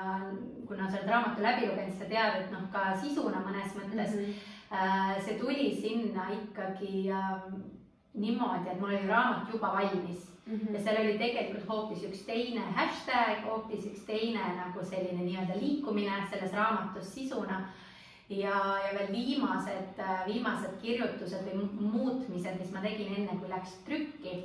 kuna 0.67 0.91
sa 0.91 0.99
oled 0.99 1.09
raamatu 1.09 1.43
läbi 1.43 1.69
lugenud, 1.69 1.97
sa 1.99 2.09
tead, 2.11 2.41
et 2.41 2.53
noh, 2.53 2.67
ka 2.73 2.93
sisuna 3.01 3.41
mõnes 3.47 3.73
mõttes 3.79 4.17
mm 4.17 4.27
-hmm. 4.27 5.23
see 5.25 5.39
tuli 5.39 5.71
sinna 5.81 6.29
ikkagi 6.33 7.11
ähm, 7.11 7.63
niimoodi, 8.15 8.71
et 8.71 8.81
mul 8.81 8.89
oli 8.89 9.07
raamat 9.07 9.53
juba 9.53 9.73
valmis 9.73 10.29
mm 10.47 10.59
-hmm. 10.59 10.75
ja 10.75 10.83
seal 10.83 11.01
oli 11.01 11.19
tegelikult 11.19 11.69
hoopis 11.69 12.05
üks 12.05 12.27
teine 12.27 12.61
hashtag, 12.61 13.45
hoopis 13.45 13.87
üks 13.87 14.05
teine 14.07 14.41
nagu 14.57 14.85
selline 14.85 15.23
nii-öelda 15.25 15.61
liikumine 15.61 16.27
selles 16.31 16.53
raamatus 16.53 17.15
sisuna 17.15 17.65
ja, 18.29 18.57
ja 18.85 18.99
veel 18.99 19.13
viimased, 19.13 19.99
äh, 19.99 20.27
viimased 20.27 20.81
kirjutused 20.83 21.47
või 21.47 21.69
muutmised, 21.81 22.59
mis 22.59 22.73
ma 22.73 22.81
tegin 22.81 23.15
enne, 23.17 23.39
kui 23.41 23.49
läks 23.49 23.79
trükki 23.87 24.45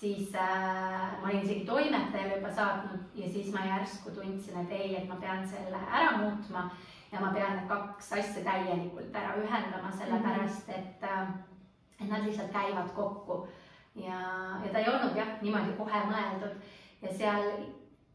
siis 0.00 0.34
äh, 0.34 1.20
ma 1.22 1.28
olin 1.28 1.42
isegi 1.42 1.64
toimetajale 1.64 2.36
juba 2.36 2.52
saatnud 2.52 3.00
ja 3.14 3.30
siis 3.32 3.52
ma 3.52 3.64
järsku 3.64 4.10
tundsin, 4.10 4.60
et 4.60 4.72
ei, 4.72 4.96
et 4.96 5.08
ma 5.08 5.16
pean 5.20 5.48
selle 5.48 5.80
ära 5.92 6.16
muutma 6.18 6.70
ja 7.12 7.20
ma 7.20 7.32
pean 7.34 7.56
need 7.56 7.68
kaks 7.68 8.12
asja 8.12 8.44
täielikult 8.44 9.16
ära 9.16 9.36
ühendama, 9.40 9.92
sellepärast 9.98 10.68
mhm. 10.68 10.76
et 10.78 11.06
äh,, 11.10 11.28
et 12.00 12.08
nad 12.10 12.26
lihtsalt 12.26 12.52
käivad 12.52 12.92
kokku. 12.94 13.46
ja, 13.94 14.20
ja 14.64 14.72
ta 14.72 14.78
ei 14.78 14.88
olnud 14.92 15.16
jah, 15.16 15.38
niimoodi 15.40 15.72
kohe 15.78 16.02
mõeldud 16.10 16.58
ja 17.02 17.12
seal 17.16 17.46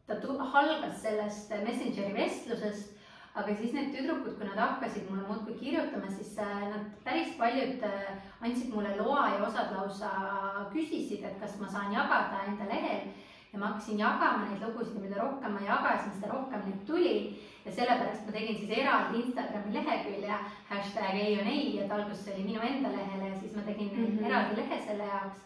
ta 0.06 0.18
algas 0.60 1.02
sellest 1.02 1.50
Messengeri 1.64 2.14
vestlusest 2.14 2.91
aga 3.34 3.54
siis 3.56 3.72
need 3.72 3.92
tüdrukud, 3.94 4.34
kui 4.36 4.46
nad 4.48 4.58
hakkasid 4.60 5.08
mulle 5.08 5.24
muudkui 5.28 5.54
kirjutama, 5.60 6.10
siis 6.12 6.34
äh, 6.38 6.64
nad 6.68 6.88
päris 7.04 7.32
paljud 7.38 7.84
äh, 7.88 8.10
andsid 8.44 8.74
mulle 8.74 8.92
loa 8.98 9.28
ja 9.34 9.44
osad 9.46 9.72
lausa 9.76 10.10
küsisid, 10.72 11.24
et 11.24 11.38
kas 11.40 11.56
ma 11.60 11.70
saan 11.72 11.94
jagada 11.96 12.42
enda 12.48 12.68
lehel 12.68 13.06
ja 13.52 13.58
ma 13.58 13.70
hakkasin 13.70 13.98
jagama 14.00 14.44
neid 14.50 14.62
lugusid 14.64 14.98
ja 14.98 15.00
mida 15.06 15.22
rohkem 15.22 15.56
ma 15.56 15.64
jagasin, 15.64 16.12
seda 16.18 16.32
rohkem 16.32 16.62
neid 16.66 16.84
tuli. 16.86 17.16
ja 17.64 17.72
sellepärast 17.72 18.26
ma 18.26 18.32
tegin 18.32 18.56
siis 18.58 18.70
eraldi 18.78 19.20
Instagrami 19.22 19.74
lehekülje 19.74 20.38
hashtag 20.68 21.18
ei 21.24 21.40
on 21.40 21.46
ei, 21.46 21.66
et 21.80 21.92
alguses 21.92 22.28
oli 22.34 22.44
minu 22.44 22.60
enda 22.68 22.88
lehele 22.92 23.28
ja 23.28 23.40
siis 23.40 23.56
ma 23.56 23.62
tegin 23.62 23.92
mm 23.96 24.06
-hmm. 24.06 24.26
eraldi 24.26 24.56
lehe 24.56 24.80
selle 24.86 25.04
jaoks. 25.04 25.42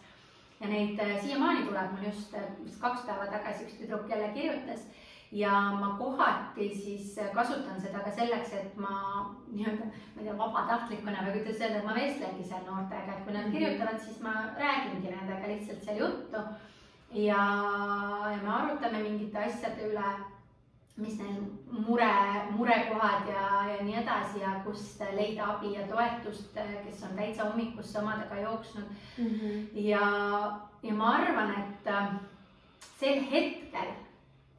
ja 0.59 0.67
neid 0.67 0.99
äh, 0.99 1.21
siiamaani 1.23 1.65
tuleb 1.65 1.91
mul 1.91 2.05
just, 2.05 2.35
vist 2.63 2.81
kaks 2.81 3.01
päeva 3.01 3.27
tagasi 3.31 3.63
üks 3.63 3.79
tüdruk 3.79 4.09
jälle 4.09 4.29
kirjutas 4.33 4.87
ja 5.31 5.51
ma 5.79 5.95
kohati 5.99 6.69
siis 6.75 7.19
kasutan 7.33 7.81
seda 7.81 7.99
ka 7.99 8.11
selleks, 8.11 8.53
et 8.53 8.77
ma 8.79 9.35
nii-öelda, 9.51 9.89
ma 10.15 10.21
ei 10.21 10.27
tea, 10.27 10.37
vabatahtlikuna 10.37 11.25
või 11.25 11.41
kuidas 11.41 11.59
öelda, 11.65 11.83
ma 11.83 11.97
vestlengi 11.97 12.47
seal 12.47 12.63
noortega, 12.67 13.17
et 13.17 13.25
kui 13.25 13.35
nad 13.35 13.49
mhm. 13.49 13.57
kirjutavad, 13.57 13.99
siis 13.99 14.21
ma 14.23 14.33
räägingi 14.55 15.11
nendega 15.11 15.51
lihtsalt 15.51 15.83
seal 15.83 16.01
juttu. 16.05 16.45
ja, 17.11 17.43
ja 18.31 18.39
me 18.43 18.49
arutame 18.53 19.03
mingite 19.03 19.43
asjade 19.43 19.91
üle, 19.91 20.15
mis 20.97 21.19
neil 21.19 21.43
mure, 21.85 22.13
murekohad 22.55 23.27
ja, 23.29 23.43
ja 23.69 23.83
nii 23.83 23.99
edasi 23.99 24.41
ja 24.41 24.55
kust 24.65 25.03
leida 25.13 25.51
abi 25.53 25.75
ja 25.75 25.85
toetust, 25.87 26.55
kes 26.55 27.03
on 27.03 27.15
täitsa 27.19 27.45
hommikusse 27.45 27.99
omadega 27.99 28.39
jooksnud 28.41 28.87
mm. 29.17 29.27
-hmm. 29.27 29.67
ja, 29.73 30.01
ja 30.83 30.93
ma 30.93 31.11
arvan, 31.19 31.53
et 31.59 31.93
sel 32.99 33.21
hetkel 33.31 33.93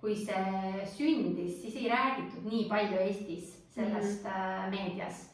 kui 0.01 0.17
see 0.17 0.85
sündis, 0.97 1.63
siis 1.63 1.77
ei 1.77 1.89
räägitud 1.91 2.47
nii 2.47 2.69
palju 2.71 2.99
Eestis 3.03 3.57
sellest 3.75 4.25
mm 4.25 4.31
-hmm. 4.31 4.71
meedias. 4.71 5.31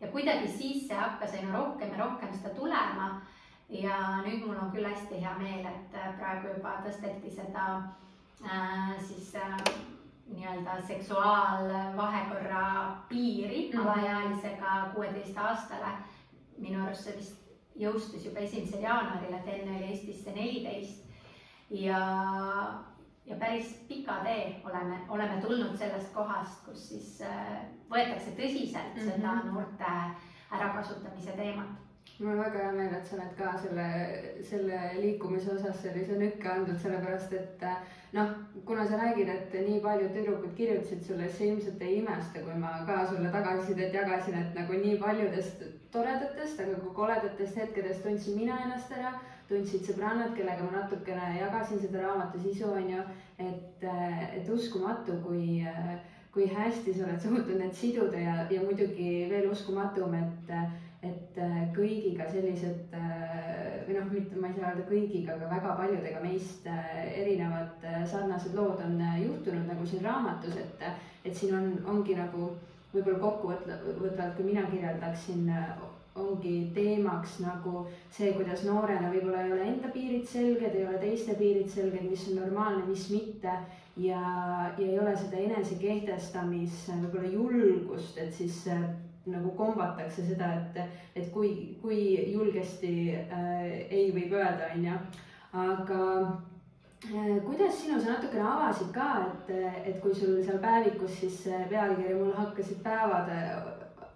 ja 0.00 0.08
kuidagi 0.08 0.48
siis 0.48 0.88
see 0.88 0.96
hakkas 0.96 1.34
aina 1.34 1.58
rohkem 1.58 1.90
ja 1.90 2.04
rohkem 2.04 2.32
seda 2.32 2.54
tulema. 2.54 3.22
ja 3.68 4.22
nüüd 4.26 4.46
mul 4.46 4.56
on 4.56 4.72
küll 4.72 4.88
hästi 4.88 5.20
hea 5.20 5.38
meel, 5.38 5.66
et 5.66 5.94
äh, 5.94 6.18
praegu 6.18 6.48
juba 6.48 6.82
tõsteti 6.86 7.30
seda 7.30 7.82
äh, 8.44 9.04
siis 9.08 9.34
äh, 9.34 9.56
nii-öelda 10.26 10.82
seksuaalvahekorra 10.86 12.96
piiri 13.08 13.70
mm 13.72 13.78
-hmm. 13.78 13.88
alaealisega 13.88 14.90
kuueteist 14.94 15.38
aastale. 15.38 15.92
minu 16.58 16.84
arust 16.84 17.04
see 17.04 17.16
vist 17.16 17.36
jõustus 17.76 18.24
juba 18.24 18.40
esimesel 18.40 18.82
jaanuaril, 18.82 19.34
et 19.34 19.48
enne 19.48 19.76
oli 19.76 19.84
Eestis 19.84 20.24
see 20.24 20.34
neliteist 20.34 21.04
ja 21.70 21.98
ja 23.26 23.36
päris 23.36 23.74
pika 23.88 24.18
tee 24.24 24.60
oleme, 24.64 24.98
oleme 25.08 25.40
tulnud 25.40 25.76
sellest 25.78 26.12
kohast, 26.14 26.64
kus 26.64 26.88
siis 26.88 27.20
äh, 27.22 27.62
võetakse 27.90 28.34
tõsiselt 28.38 28.94
mm 28.94 29.00
-hmm. 29.00 29.14
seda 29.14 29.34
noorte 29.44 29.94
ärakasutamise 30.52 31.32
teemat 31.32 31.82
mul 32.18 32.32
on 32.32 32.38
väga 32.44 32.58
hea 32.58 32.72
meel, 32.72 32.94
et 32.94 33.06
sa 33.06 33.16
oled 33.16 33.34
ka 33.38 33.52
selle, 33.62 33.86
selle 34.46 34.78
liikumise 35.00 35.50
osas 35.54 35.80
sellise 35.82 36.18
nükke 36.18 36.50
andnud, 36.50 36.78
sellepärast 36.82 37.32
et 37.38 37.64
äh, 37.66 37.76
noh, 38.12 38.30
kuna 38.68 38.86
sa 38.88 39.00
räägid, 39.00 39.28
et 39.32 39.54
nii 39.66 39.80
paljud 39.84 40.14
tüdrukud 40.16 40.54
kirjutasid 40.56 41.02
sulle, 41.06 41.28
siis 41.28 41.38
sa 41.38 41.44
ilmselt 41.48 41.82
ei 41.82 41.98
imesta, 41.98 42.44
kui 42.44 42.58
ma 42.64 42.72
ka 42.86 43.00
sulle 43.10 43.32
tagasisidet 43.34 43.94
jagasin, 43.98 44.38
et 44.38 44.58
nagu 44.58 44.78
nii 44.84 44.98
paljudest 45.02 45.64
toredatest, 45.94 46.60
aga 46.60 46.80
ka 46.84 46.94
koledatest 47.00 47.60
hetkedest 47.62 48.04
tundsin 48.06 48.38
mina 48.38 48.60
ennast 48.66 48.92
ära 48.98 49.14
tundsid 49.52 49.84
sõbrannad, 49.86 50.32
kellega 50.36 50.64
ma 50.64 50.80
natukene 50.80 51.34
jagasin 51.36 51.80
seda 51.82 52.06
raamatu 52.06 52.40
sisu, 52.40 52.70
on 52.72 52.88
ju, 52.88 53.02
et, 53.42 53.84
et 53.84 54.48
uskumatu, 54.52 55.18
kui, 55.26 55.60
kui 56.32 56.48
hästi 56.48 56.94
sa 56.96 57.06
oled 57.08 57.20
suutnud 57.20 57.58
need 57.60 57.76
siduda 57.76 58.22
ja, 58.22 58.38
ja 58.50 58.64
muidugi 58.64 59.26
veel 59.30 59.50
uskumatum, 59.52 60.16
et, 60.16 60.56
et 61.04 61.40
kõigiga 61.76 62.28
sellised 62.30 62.96
või 63.86 63.96
noh, 63.98 64.10
mitte 64.12 64.40
ma 64.40 64.48
ei 64.48 64.56
saa 64.56 64.72
öelda 64.72 64.88
kõigiga, 64.88 65.36
aga 65.36 65.48
väga 65.50 65.78
paljudega 65.80 66.20
meist 66.24 66.68
erinevad 66.72 67.88
sarnased 68.08 68.54
lood 68.56 68.80
on 68.84 69.00
juhtunud 69.20 69.66
nagu 69.68 69.86
siin 69.88 70.06
raamatus, 70.06 70.60
et, 70.62 70.86
et 71.26 71.34
siin 71.36 71.56
on, 71.58 71.72
ongi 71.96 72.16
nagu 72.16 72.52
võib-olla 72.92 73.18
kokkuvõtvalt, 73.18 74.36
kui 74.36 74.46
mina 74.46 74.64
kirjeldaksin 74.70 75.50
ongi 76.14 76.70
teemaks 76.74 77.38
nagu 77.40 77.86
see, 78.12 78.32
kuidas 78.36 78.64
noorena 78.68 79.08
võib-olla 79.12 79.46
ei 79.46 79.52
ole 79.54 79.68
enda 79.70 79.92
piirid 79.94 80.26
selged, 80.28 80.74
ei 80.76 80.84
ole 80.84 80.98
teiste 81.00 81.36
piirid 81.38 81.70
selged, 81.72 82.04
mis 82.04 82.26
on 82.28 82.42
normaalne, 82.42 82.84
mis 82.88 83.08
mitte. 83.12 83.54
ja, 83.96 84.20
ja 84.78 84.86
ei 84.86 84.98
ole 84.98 85.16
seda 85.16 85.40
enesekehtestamis 85.40 86.86
võib-olla 86.90 87.32
julgust, 87.32 88.18
et 88.18 88.32
siis 88.32 88.62
äh, 88.68 88.84
nagu 89.26 89.52
kombatakse 89.56 90.24
seda, 90.26 90.48
et, 90.60 90.96
et 91.16 91.32
kui, 91.32 91.78
kui 91.82 91.98
julgesti 92.32 92.94
äh, 93.16 93.68
ei 93.88 94.10
võib 94.12 94.36
öelda, 94.36 94.72
on 94.76 94.88
ju. 94.88 95.02
aga 95.64 96.00
kuidas 97.46 97.80
sinu, 97.80 97.98
sa 98.00 98.14
natukene 98.14 98.44
avasid 98.46 98.92
ka, 98.94 99.08
et, 99.26 99.50
et 99.88 99.96
kui 100.04 100.14
sul 100.14 100.38
seal 100.44 100.60
päevikus 100.62 101.16
siis 101.18 101.40
pealkiri 101.70 102.14
Mul 102.14 102.30
hakkasid 102.36 102.78
päevad 102.84 103.32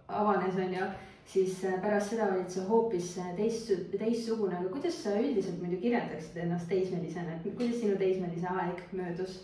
avanes, 0.07 0.55
on 0.55 0.75
ju, 0.77 0.87
siis 1.27 1.59
pärast 1.83 2.13
seda 2.13 2.31
olid 2.33 2.51
sa 2.51 2.65
hoopis 2.69 3.13
teist, 3.37 3.73
teistsugune, 3.99 4.57
aga 4.57 4.71
kuidas 4.73 5.03
sa 5.03 5.17
üldiselt 5.19 5.61
muidu 5.63 5.81
kirjeldaksid 5.83 6.41
ennast 6.45 6.69
teismelisena, 6.71 7.37
et 7.37 7.57
kuidas 7.59 7.81
sinu 7.83 7.99
teismelise 8.01 8.49
aeg 8.49 8.83
möödus? 8.93 9.39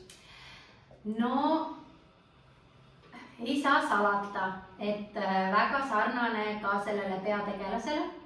no 1.19 1.37
ei 3.43 3.62
saa 3.62 3.81
salata, 3.89 4.49
et 4.79 5.15
väga 5.55 5.85
sarnane 5.91 6.61
ka 6.62 6.79
sellele 6.85 7.19
peategelasele 7.25 8.23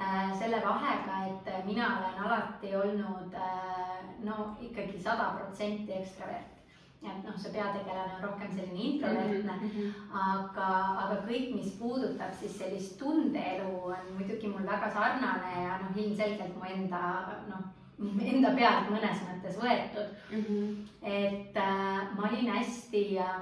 Äh, 0.00 0.38
selle 0.38 0.62
vahega, 0.62 1.14
et 1.26 1.66
mina 1.66 1.86
olen 1.98 2.18
alati 2.24 2.76
olnud 2.76 3.34
äh, 3.34 4.04
no 4.22 4.56
ikkagi 4.60 5.00
sada 5.02 5.32
protsenti 5.38 5.92
ekstravert. 5.92 6.57
Et 7.02 7.24
noh, 7.24 7.36
see 7.38 7.52
peategelane 7.54 8.16
on 8.16 8.22
rohkem 8.26 8.52
selline 8.52 8.84
introvertne 8.90 9.54
mm, 9.54 9.68
-hmm. 9.70 9.90
aga, 10.10 10.68
aga 11.04 11.18
kõik, 11.28 11.54
mis 11.54 11.72
puudutab 11.78 12.34
siis 12.40 12.58
sellist 12.58 12.98
tundeelu, 12.98 13.70
on 13.92 14.12
muidugi 14.18 14.48
mul 14.48 14.66
väga 14.66 14.90
sarnane 14.90 15.52
ja 15.62 15.78
noh, 15.82 15.96
ilmselgelt 15.96 16.56
mu 16.56 16.66
enda 16.74 17.02
noh, 17.48 17.66
enda 18.32 18.50
pealt 18.58 18.90
mõnes 18.90 19.22
mõttes 19.28 19.58
võetud 19.62 20.14
mm. 20.30 20.44
-hmm. 20.44 20.76
et 21.02 21.56
äh, 21.56 22.14
ma 22.16 22.28
olin 22.30 22.50
hästi 22.56 23.04
äh, 23.18 23.40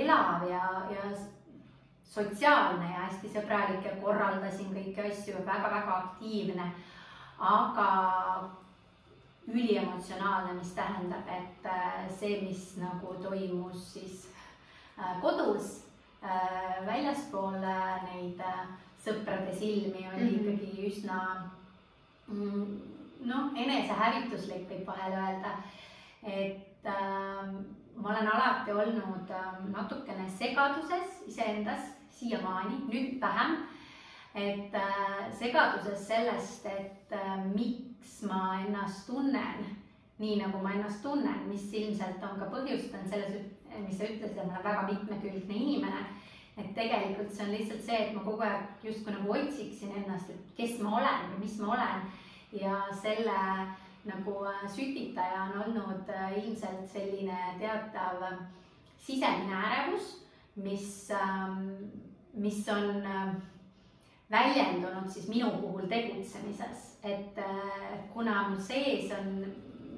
elav 0.00 0.48
ja, 0.50 0.64
ja 0.90 1.10
sotsiaalne 2.10 2.90
ja 2.90 3.06
hästi 3.06 3.28
sõbralik 3.28 3.84
ja 3.86 3.96
korraldasin 4.02 4.74
kõiki 4.74 5.10
asju 5.10 5.44
väga-väga 5.46 5.96
aktiivne, 5.96 6.72
aga 7.38 7.86
üliemotsionaalne, 9.52 10.52
mis 10.58 10.72
tähendab, 10.74 11.28
et 11.28 11.66
äh, 11.66 12.08
see, 12.18 12.40
mis 12.42 12.76
nagu 12.80 13.14
toimus 13.22 13.92
siis 13.92 14.28
äh, 14.98 15.20
kodus 15.20 15.84
äh, 16.22 16.86
väljaspool 16.86 17.58
neid 17.60 18.40
sõprade 19.00 19.52
silmi, 19.56 20.06
oli 20.12 20.24
mm 20.24 20.38
-hmm. 20.38 20.54
ikkagi 20.54 20.86
üsna 20.86 21.50
mm, 22.28 22.80
noh, 23.26 23.52
enesehävituslik 23.56 24.68
võib 24.70 24.86
vahel 24.86 25.12
öelda. 25.12 25.54
et 26.22 26.86
äh, 26.86 27.54
ma 27.96 28.08
olen 28.08 28.28
alati 28.28 28.72
olnud 28.72 29.30
äh, 29.30 29.52
natukene 29.72 30.28
segaduses 30.28 31.22
iseendas 31.26 31.80
siiamaani, 32.10 32.82
nüüd 32.88 33.20
vähem. 33.20 33.56
Et 34.34 34.74
äh, 34.74 35.32
segaduses 35.38 36.06
sellest, 36.06 36.66
et 36.66 37.12
äh, 37.12 37.44
miks 37.54 38.20
ma 38.22 38.60
ennast 38.60 39.06
tunnen 39.06 39.64
nii, 40.20 40.36
nagu 40.36 40.60
ma 40.62 40.74
ennast 40.76 41.02
tunnen, 41.02 41.46
mis 41.48 41.70
ilmselt 41.72 42.22
on 42.22 42.36
ka 42.38 42.50
põhjustanud 42.52 43.08
selles, 43.08 43.46
mis 43.86 43.96
sa 43.96 44.06
ütlesid, 44.06 44.36
et 44.36 44.44
ma 44.44 44.58
olen 44.58 44.66
väga 44.66 44.82
mitmekülgne 44.90 45.56
inimene. 45.56 46.02
et 46.60 46.74
tegelikult 46.76 47.30
see 47.32 47.44
on 47.46 47.52
lihtsalt 47.54 47.84
see, 47.86 47.98
et 48.04 48.10
ma 48.12 48.22
kogu 48.24 48.42
aeg 48.44 48.82
justkui 48.84 49.14
nagu 49.14 49.32
otsiksin 49.32 49.94
ennast, 49.96 50.28
et 50.28 50.50
kes 50.58 50.74
ma 50.84 50.98
olen 50.98 51.30
või 51.30 51.38
mis 51.46 51.54
ma 51.62 51.70
olen 51.76 52.02
ja 52.52 52.74
selle 53.00 53.38
nagu 54.04 54.34
äh, 54.50 54.66
sütitaja 54.68 55.46
on 55.46 55.62
olnud 55.64 56.12
ilmselt 56.36 56.84
selline 56.92 57.38
teatav 57.62 58.26
sisemine 59.00 59.56
ärevus, 59.56 60.12
mis 60.60 61.08
ähm, 61.16 61.88
mis 62.34 62.68
on 62.68 63.06
väljendunud 64.30 65.08
siis 65.10 65.28
minu 65.28 65.50
puhul 65.60 65.88
tegutsemises, 65.88 66.86
et 67.02 67.38
äh, 67.38 67.98
kuna 68.12 68.48
mul 68.48 68.60
sees 68.60 69.12
on 69.18 69.44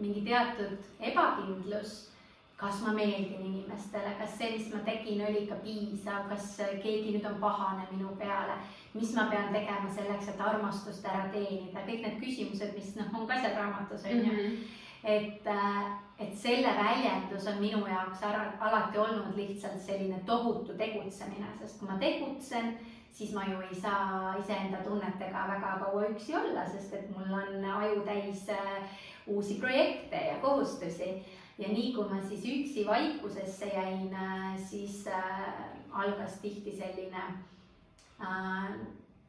mingi 0.01 0.23
teatud 0.27 0.79
ebakindlus, 1.01 2.13
kas 2.57 2.81
ma 2.83 2.93
meeldin 2.95 3.43
inimestele, 3.43 4.15
kas 4.19 4.37
see, 4.39 4.53
mis 4.57 4.69
ma 4.75 4.81
tegin, 4.87 5.25
oli 5.27 5.43
ikka 5.43 5.59
piisav, 5.65 6.29
kas 6.31 6.53
keegi 6.83 7.17
nüüd 7.17 7.27
on 7.27 7.41
pahane 7.43 7.89
minu 7.91 8.15
peale, 8.21 8.61
mis 8.95 9.11
ma 9.17 9.27
pean 9.31 9.51
tegema 9.55 9.91
selleks, 9.91 10.31
et 10.31 10.45
armastust 10.51 11.09
ära 11.11 11.27
teenida, 11.35 11.83
kõik 11.89 12.07
need 12.07 12.23
küsimused, 12.23 12.77
mis 12.79 12.95
noh, 13.01 13.11
on 13.19 13.27
ka 13.27 13.41
seal 13.43 13.59
raamatus 13.59 14.07
on 14.07 14.17
ju. 14.19 14.31
Mm 14.31 14.39
-hmm 14.39 14.79
et, 15.05 15.47
äh, 15.47 15.93
et 16.19 16.39
selle 16.39 16.69
väljendus 16.79 17.47
on 17.47 17.61
minu 17.61 17.87
jaoks 17.87 18.23
alati 18.61 18.99
olnud 18.99 19.37
lihtsalt 19.37 19.81
selline 19.81 20.21
tohutu 20.27 20.77
tegutsemine, 20.79 21.47
sest 21.61 21.79
kui 21.79 21.89
ma 21.89 21.99
tegutsen, 21.99 22.77
siis 23.13 23.33
ma 23.35 23.45
ju 23.45 23.61
ei 23.61 23.81
saa 23.81 24.35
iseenda 24.41 24.81
tunnetega 24.85 25.45
väga 25.49 25.77
kaua 25.85 26.09
üksi 26.09 26.37
olla, 26.37 26.65
sest 26.69 26.95
et 26.97 27.11
mul 27.13 27.35
on 27.37 27.65
aju 27.77 28.01
täis 28.07 28.49
äh, 28.49 28.99
uusi 29.27 29.59
projekte 29.61 30.17
ja 30.17 30.35
kohustusi. 30.41 31.23
ja 31.59 31.69
nii 31.69 31.93
kui 31.95 32.09
ma 32.09 32.23
siis 32.29 32.45
üksi 32.49 32.87
vaikusesse 32.87 33.67
jäin, 33.67 34.15
äh, 34.15 34.57
siis 34.71 35.07
äh, 35.07 35.45
algas 35.93 36.41
tihti 36.41 36.73
selline 36.77 37.23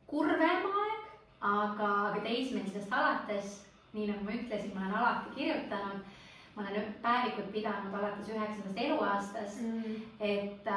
kurvem 0.08 0.66
aeg, 0.70 1.06
aga, 1.42 1.88
aga 2.08 2.20
teismelisest 2.24 2.94
alates 2.94 3.64
nii 3.94 4.08
nagu 4.08 4.26
ma 4.26 4.36
ütlesin, 4.38 4.74
ma 4.74 4.86
olen 4.86 4.96
alati 4.96 5.36
kirjutanud, 5.36 6.12
ma 6.56 6.64
olen 6.64 6.94
päevikut 7.02 7.52
pidanud 7.52 7.94
alates 8.00 8.30
üheksandast 8.30 8.84
eluaastast 8.86 9.62
mm., 9.62 9.96
et, 10.20 10.70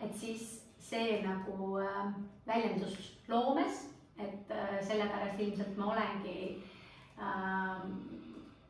et 0.00 0.14
siis 0.20 0.61
see 0.82 1.20
nagu 1.24 1.78
äh, 1.80 2.12
väljendus 2.46 2.98
loomes, 3.28 3.86
et 4.18 4.50
äh, 4.50 4.78
sellepärast 4.84 5.40
ilmselt 5.40 5.76
ma 5.78 5.92
olengi 5.94 6.62
äh, 7.18 7.84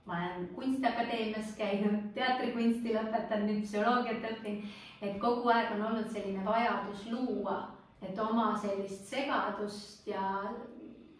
ma 0.05 0.17
olen 0.19 0.49
Kunstiakadeemias 0.55 1.55
käinud, 1.59 2.11
teatrikunsti 2.15 2.95
lõpetanud, 2.97 3.49
nüüd 3.49 3.67
psühholoogiat 3.67 4.27
õpin, 4.33 4.65
et 5.03 5.19
kogu 5.23 5.51
aeg 5.55 5.77
on 5.77 5.87
olnud 5.91 6.11
selline 6.11 6.43
vajadus 6.47 7.07
luua, 7.13 7.59
et 8.03 8.19
oma 8.19 8.53
sellist 8.59 9.07
segadust 9.11 10.07
ja 10.11 10.27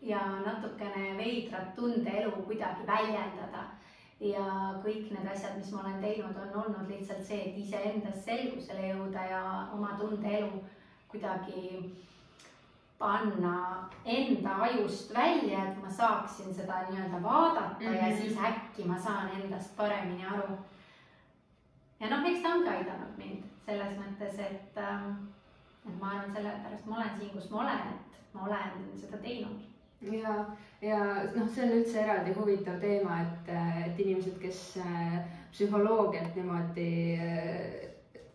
ja 0.03 0.19
natukene 0.45 1.13
veidrat 1.19 1.77
tundeelu 1.77 2.33
kuidagi 2.43 2.87
väljendada. 2.87 3.71
ja 4.23 4.43
kõik 4.85 5.09
need 5.11 5.27
asjad, 5.27 5.57
mis 5.59 5.71
ma 5.75 5.81
olen 5.81 5.97
teinud, 6.03 6.37
on 6.39 6.51
olnud 6.61 6.91
lihtsalt 6.91 7.25
see, 7.27 7.41
et 7.43 7.57
iseendas 7.59 8.21
selgusele 8.23 8.93
jõuda 8.93 9.25
ja 9.31 9.41
oma 9.75 9.97
tundeelu 9.99 10.61
kuidagi 11.13 11.93
panna 12.99 13.89
enda 14.05 14.57
ajust 14.67 15.15
välja, 15.15 15.65
et 15.69 15.83
ma 15.83 15.91
saaksin 15.91 16.55
seda 16.55 16.85
nii-öelda 16.89 17.23
vaadata 17.23 17.81
mm 17.81 17.87
-hmm. 17.87 17.97
ja 17.97 18.09
mhm. 18.09 18.17
siis 18.21 18.39
äkki 18.39 18.85
ma 18.85 18.99
saan 18.99 19.31
endast 19.43 19.77
paremini 19.77 20.27
aru. 20.27 20.59
ja 22.01 22.11
noh, 22.11 22.31
eks 22.31 22.43
ta 22.43 22.55
ongi 22.55 22.69
aidanud 22.69 23.19
mind 23.19 23.43
selles 23.67 23.99
mõttes, 23.99 24.39
et, 24.39 24.77
ähm, 24.77 25.11
et 25.89 26.01
ma 26.01 26.11
arvan, 26.11 26.33
sellepärast 26.33 26.87
ma 26.87 26.97
olen 26.97 27.19
siin, 27.19 27.31
kus 27.31 27.51
ma 27.51 27.61
olen, 27.61 27.79
et 27.95 28.35
ma 28.35 28.47
olen 28.47 28.99
seda 29.01 29.17
teinud 29.17 29.61
ja, 30.11 30.45
ja 30.81 30.99
noh, 31.35 31.49
see 31.55 31.65
on 31.67 31.77
üldse 31.79 32.03
eraldi 32.03 32.35
huvitav 32.37 32.81
teema, 32.83 33.21
et, 33.23 33.55
et 33.87 34.01
inimesed, 34.01 34.39
kes 34.43 34.63
äh, 34.83 35.19
psühholoogiat 35.53 36.37
niimoodi 36.37 37.19
äh, 37.19 37.92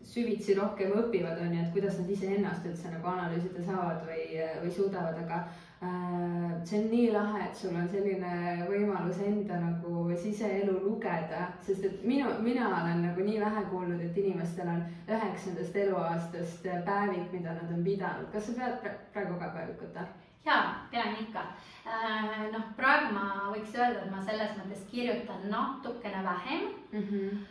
süvitsi 0.07 0.55
rohkem 0.55 0.93
õpivad, 0.95 1.39
on 1.43 1.53
ju, 1.53 1.61
et 1.61 1.71
kuidas 1.75 1.97
nad 1.99 2.11
iseennast 2.11 2.67
üldse 2.69 2.91
nagu 2.91 3.09
analüüsida 3.11 3.63
saavad 3.65 4.05
või, 4.07 4.27
või 4.61 4.71
suudavad, 4.71 5.17
aga 5.23 5.39
äh, 5.43 6.53
see 6.67 6.79
on 6.79 6.87
nii 6.93 7.09
lahe, 7.15 7.41
et 7.47 7.59
sul 7.59 7.75
on 7.75 7.89
selline 7.91 8.67
võimalus 8.69 9.19
enda 9.25 9.59
nagu 9.63 10.05
siseelu 10.21 10.77
lugeda, 10.85 11.49
sest 11.65 11.89
et 11.89 12.05
minu, 12.07 12.31
mina 12.45 12.69
olen 12.69 13.03
nagu 13.09 13.25
nii 13.27 13.41
vähe 13.43 13.65
kuulnud, 13.71 14.05
et 14.05 14.21
inimestel 14.23 14.71
on 14.71 14.85
üheksandast 15.09 15.75
eluaastast 15.83 16.71
päevik, 16.87 17.27
mida 17.35 17.57
nad 17.59 17.75
on 17.75 17.83
pidanud. 17.83 18.31
kas 18.31 18.47
sa 18.47 18.55
pead 18.61 18.95
praegu 19.13 19.35
ka 19.41 19.51
päevikut? 19.57 19.99
jaa, 20.47 20.87
pean 20.91 21.19
ikka. 21.19 21.43
Äh, 21.87 22.47
noh, 22.55 22.71
praegu 22.79 23.11
ma 23.15 23.27
võiks 23.51 23.75
öelda, 23.75 24.05
et 24.05 24.11
ma 24.11 24.23
selles 24.23 24.55
mõttes 24.55 24.87
kirjutan 24.87 25.47
natukene 25.51 26.23
vähem 26.23 26.67
mm. 26.93 27.03
-hmm 27.03 27.45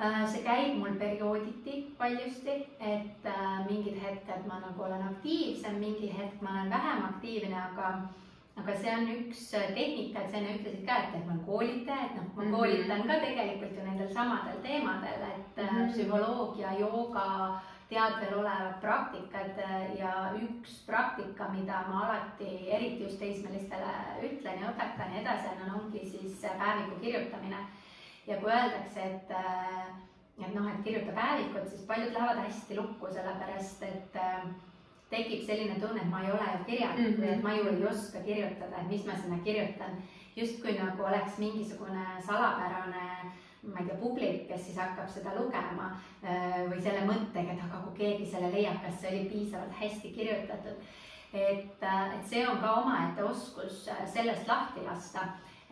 see 0.00 0.42
käib 0.44 0.78
mul 0.78 0.96
periooditi 0.98 1.94
paljusti, 1.98 2.56
et 2.80 3.26
äh, 3.26 3.66
mingid 3.68 3.98
hetked 4.00 4.46
ma 4.48 4.60
nagu 4.62 4.82
olen 4.82 5.02
aktiivsem, 5.10 5.76
mingi 5.76 6.08
hetk 6.16 6.40
ma 6.40 6.54
olen 6.56 6.70
vähem 6.70 7.04
aktiivne, 7.04 7.56
aga 7.56 7.90
aga 8.60 8.76
see 8.76 8.92
on 8.92 9.10
üks 9.14 9.42
tehnika, 9.50 10.20
et 10.20 10.30
sa 10.30 10.38
enne 10.38 10.54
ütlesid 10.58 10.86
ka, 10.86 10.96
et 11.02 11.12
ma 11.26 11.32
olen 11.32 11.42
koolitaja, 11.46 12.06
et 12.06 12.14
noh, 12.16 12.30
ma 12.36 12.42
-hmm. 12.42 12.56
koolitan 12.56 13.02
ka 13.08 13.18
tegelikult 13.24 13.76
ju 13.76 13.84
nendel 13.84 14.14
samadel 14.14 14.62
teemadel, 14.62 15.22
et 15.34 15.56
mm 15.56 15.68
-hmm. 15.68 15.92
psühholoogia, 15.92 16.72
jooga 16.78 17.60
teadvel 17.90 18.38
olevad 18.38 18.80
praktikad 18.80 19.58
äh, 19.58 19.98
ja 19.98 20.32
üks 20.42 20.82
praktika, 20.86 21.48
mida 21.48 21.84
ma 21.88 22.04
alati, 22.06 22.70
eriti 22.70 23.02
just 23.02 23.18
teismelistele 23.18 23.94
ütlen 24.22 24.60
ja 24.62 24.72
õpetan 24.72 25.14
ja 25.14 25.20
edasi 25.20 25.48
annan, 25.48 25.80
ongi 25.80 26.06
siis 26.10 26.40
päeviku 26.40 27.00
kirjutamine. 27.00 27.56
Ja 28.26 28.36
kui 28.40 28.52
öeldakse, 28.52 29.02
et, 29.02 29.30
äh, 29.30 29.86
et 30.38 30.54
noh, 30.54 30.68
et 30.70 30.82
kirjuta 30.84 31.12
päevikut, 31.16 31.68
siis 31.68 31.86
paljud 31.88 32.12
lähevad 32.12 32.42
hästi 32.44 32.76
lukku, 32.76 33.12
sellepärast 33.12 33.82
et 33.82 34.16
äh, 34.16 34.48
tekib 35.10 35.44
selline 35.46 35.80
tunne, 35.80 36.00
et 36.02 36.10
ma 36.10 36.22
ei 36.22 36.32
ole 36.32 36.48
ju 36.54 36.64
kirjanik 36.66 37.06
mm 37.06 37.14
-hmm. 37.14 37.20
või 37.22 37.32
et 37.34 37.42
ma 37.42 37.54
ju 37.54 37.68
ei 37.68 37.86
oska 37.86 38.18
kirjutada, 38.20 38.80
et 38.80 38.88
mis 38.88 39.06
ma 39.06 39.16
sinna 39.16 39.38
kirjutan. 39.44 40.02
justkui 40.36 40.78
nagu 40.78 41.02
oleks 41.02 41.38
mingisugune 41.38 42.06
salapärane 42.26 43.32
ma 43.62 43.78
ei 43.78 43.86
tea, 43.86 43.96
publik, 44.00 44.48
kes 44.48 44.64
siis 44.66 44.76
hakkab 44.76 45.08
seda 45.08 45.34
lugema 45.36 45.90
äh, 46.24 46.70
või 46.70 46.80
selle 46.82 47.04
mõttega, 47.04 47.52
et 47.52 47.64
aga 47.64 47.82
kui 47.84 47.98
keegi 47.98 48.30
selle 48.30 48.52
leiab, 48.52 48.80
kas 48.82 49.00
see 49.00 49.10
oli 49.10 49.28
piisavalt 49.28 49.72
hästi 49.80 50.12
kirjutatud. 50.16 50.76
et, 51.32 51.82
et 51.82 52.26
see 52.26 52.48
on 52.48 52.58
ka 52.58 52.72
omaette 52.72 53.24
oskus 53.24 53.88
sellest 54.14 54.48
lahti 54.48 54.80
lasta 54.80 55.20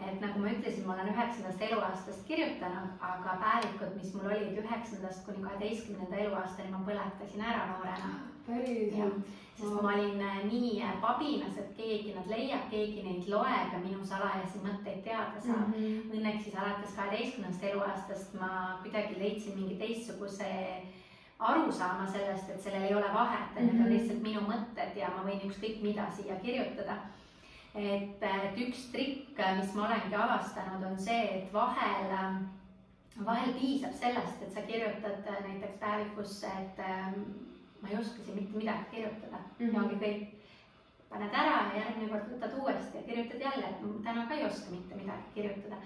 et 0.06 0.20
nagu 0.22 0.38
ma 0.38 0.52
ütlesin, 0.52 0.86
ma 0.86 0.94
olen 0.94 1.10
üheksandast 1.12 1.62
eluaastast 1.68 2.22
kirjutanud, 2.28 2.94
aga 3.02 3.34
päevikud, 3.42 3.96
mis 3.98 4.14
mul 4.14 4.30
olid 4.30 4.60
üheksandast 4.62 5.24
kuni 5.26 5.42
kaheteistkümnenda 5.42 6.22
eluaastani, 6.24 6.70
ma 6.74 6.84
põletasin 6.86 7.44
ära 7.50 7.66
noorena. 7.72 8.14
päriselt? 8.46 9.36
sest 9.58 9.74
ma 9.82 9.90
olin 9.90 10.20
äh, 10.22 10.36
nii 10.46 10.82
äh, 10.86 10.92
pabinas, 11.02 11.56
et 11.58 11.72
keegi 11.76 12.12
nad 12.14 12.28
leiab, 12.30 12.68
keegi 12.70 13.02
neid 13.02 13.26
loeb 13.26 13.74
ja 13.74 13.80
minu 13.82 14.06
salajasi 14.06 14.62
mõtteid 14.62 15.02
teada 15.02 15.42
saab 15.42 15.72
mm. 15.72 15.74
-hmm. 15.74 16.14
Õnneks 16.14 16.44
siis 16.46 16.54
alates 16.54 16.94
kaheteistkümnendast 16.96 17.64
eluaastast 17.72 18.38
ma 18.38 18.78
kuidagi 18.82 19.18
leidsin 19.18 19.58
mingi 19.58 19.74
teistsuguse 19.82 20.52
arusaama 21.38 22.06
sellest, 22.06 22.50
et 22.50 22.62
sellel 22.62 22.86
ei 22.86 22.94
ole 22.94 23.10
vahet, 23.14 23.50
et 23.56 23.62
need 23.62 23.72
mm 23.72 23.78
-hmm. 23.78 23.82
on 23.82 23.90
mhm. 23.90 23.98
lihtsalt 23.98 24.22
minu 24.22 24.40
mõtted 24.40 24.96
ja 24.96 25.10
ma 25.16 25.26
võin 25.26 25.42
ükskõik 25.50 25.82
mida 25.82 26.06
siia 26.16 26.34
kirjutada 26.34 26.96
et, 27.74 28.22
et 28.22 28.62
üks 28.64 28.88
trikk, 28.92 29.36
mis 29.58 29.74
ma 29.74 29.88
olengi 29.88 30.16
avastanud, 30.16 30.86
on 30.88 30.96
see, 31.00 31.20
et 31.38 31.52
vahel, 31.52 32.14
vahel 33.26 33.52
piisab 33.58 33.94
sellest, 33.98 34.42
et 34.42 34.54
sa 34.54 34.64
kirjutad 34.66 35.28
näiteks 35.44 35.78
päevikusse, 35.82 36.50
et 36.64 36.82
ähm, 36.84 37.22
ma 37.82 37.92
ei 37.92 38.00
oska 38.00 38.24
siin 38.24 38.40
mitte 38.40 38.58
midagi 38.58 38.90
kirjutada 38.90 39.36
mm 39.36 39.66
-hmm. 39.66 39.74
ja 39.74 39.82
ongi 39.82 40.04
kõik. 40.04 40.26
paned 41.08 41.34
ära 41.34 41.60
ja 41.72 41.80
järgmine 41.80 42.08
kord 42.08 42.26
võtad 42.32 42.56
uuesti 42.60 42.98
ja 42.98 43.02
kirjutad 43.02 43.40
jälle, 43.40 43.68
et 43.68 44.02
täna 44.04 44.26
ka 44.26 44.34
ei 44.34 44.44
oska 44.44 44.70
mitte 44.70 44.94
midagi 44.94 45.22
kirjutada. 45.34 45.76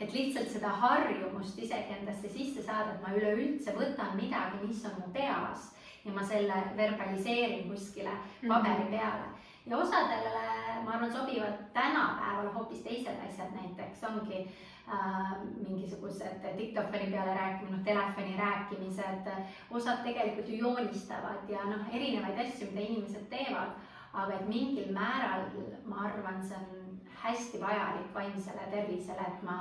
et 0.00 0.12
lihtsalt 0.12 0.48
seda 0.48 0.68
harjumust 0.68 1.58
isegi 1.58 1.94
endasse 1.98 2.28
sisse 2.28 2.62
saada, 2.62 2.92
et 2.92 3.02
ma 3.02 3.14
üleüldse 3.14 3.70
võtan 3.70 4.16
midagi, 4.16 4.66
mis 4.66 4.84
on 4.84 4.92
mu 4.98 5.12
peas 5.12 5.70
ja 6.04 6.12
ma 6.12 6.22
selle 6.22 6.54
verbaliseerin 6.76 7.68
kuskile 7.68 8.10
paberi 8.48 8.84
mhm. 8.84 8.90
peale 8.90 9.41
ja 9.66 9.76
osadele, 9.78 10.82
ma 10.84 10.90
arvan, 10.90 11.12
sobivad 11.12 11.54
tänapäeval 11.72 12.52
hoopis 12.54 12.82
teised 12.82 13.18
asjad, 13.28 13.54
näiteks 13.54 14.04
ongi 14.04 14.50
äh, 14.88 15.32
mingisugused 15.68 16.58
diktofoni 16.58 17.06
peale 17.10 17.34
rääkimine, 17.34 17.76
noh 17.76 17.84
telefoni 17.84 18.36
rääkimised, 18.36 19.30
osad 19.70 20.02
tegelikult 20.02 20.48
ju 20.48 20.56
joonistavad 20.56 21.48
ja 21.48 21.64
noh, 21.64 21.86
erinevaid 21.94 22.38
asju, 22.46 22.70
mida 22.70 22.86
inimesed 22.88 23.30
teevad, 23.30 23.78
aga 24.12 24.34
et 24.34 24.48
mingil 24.48 24.92
määral 24.92 25.46
ma 25.84 26.08
arvan, 26.10 26.42
see 26.42 26.58
on 26.58 26.98
hästi 27.22 27.60
vajalik 27.60 28.14
vaimsele 28.14 28.66
tervisele, 28.70 29.28
et 29.28 29.42
ma 29.46 29.58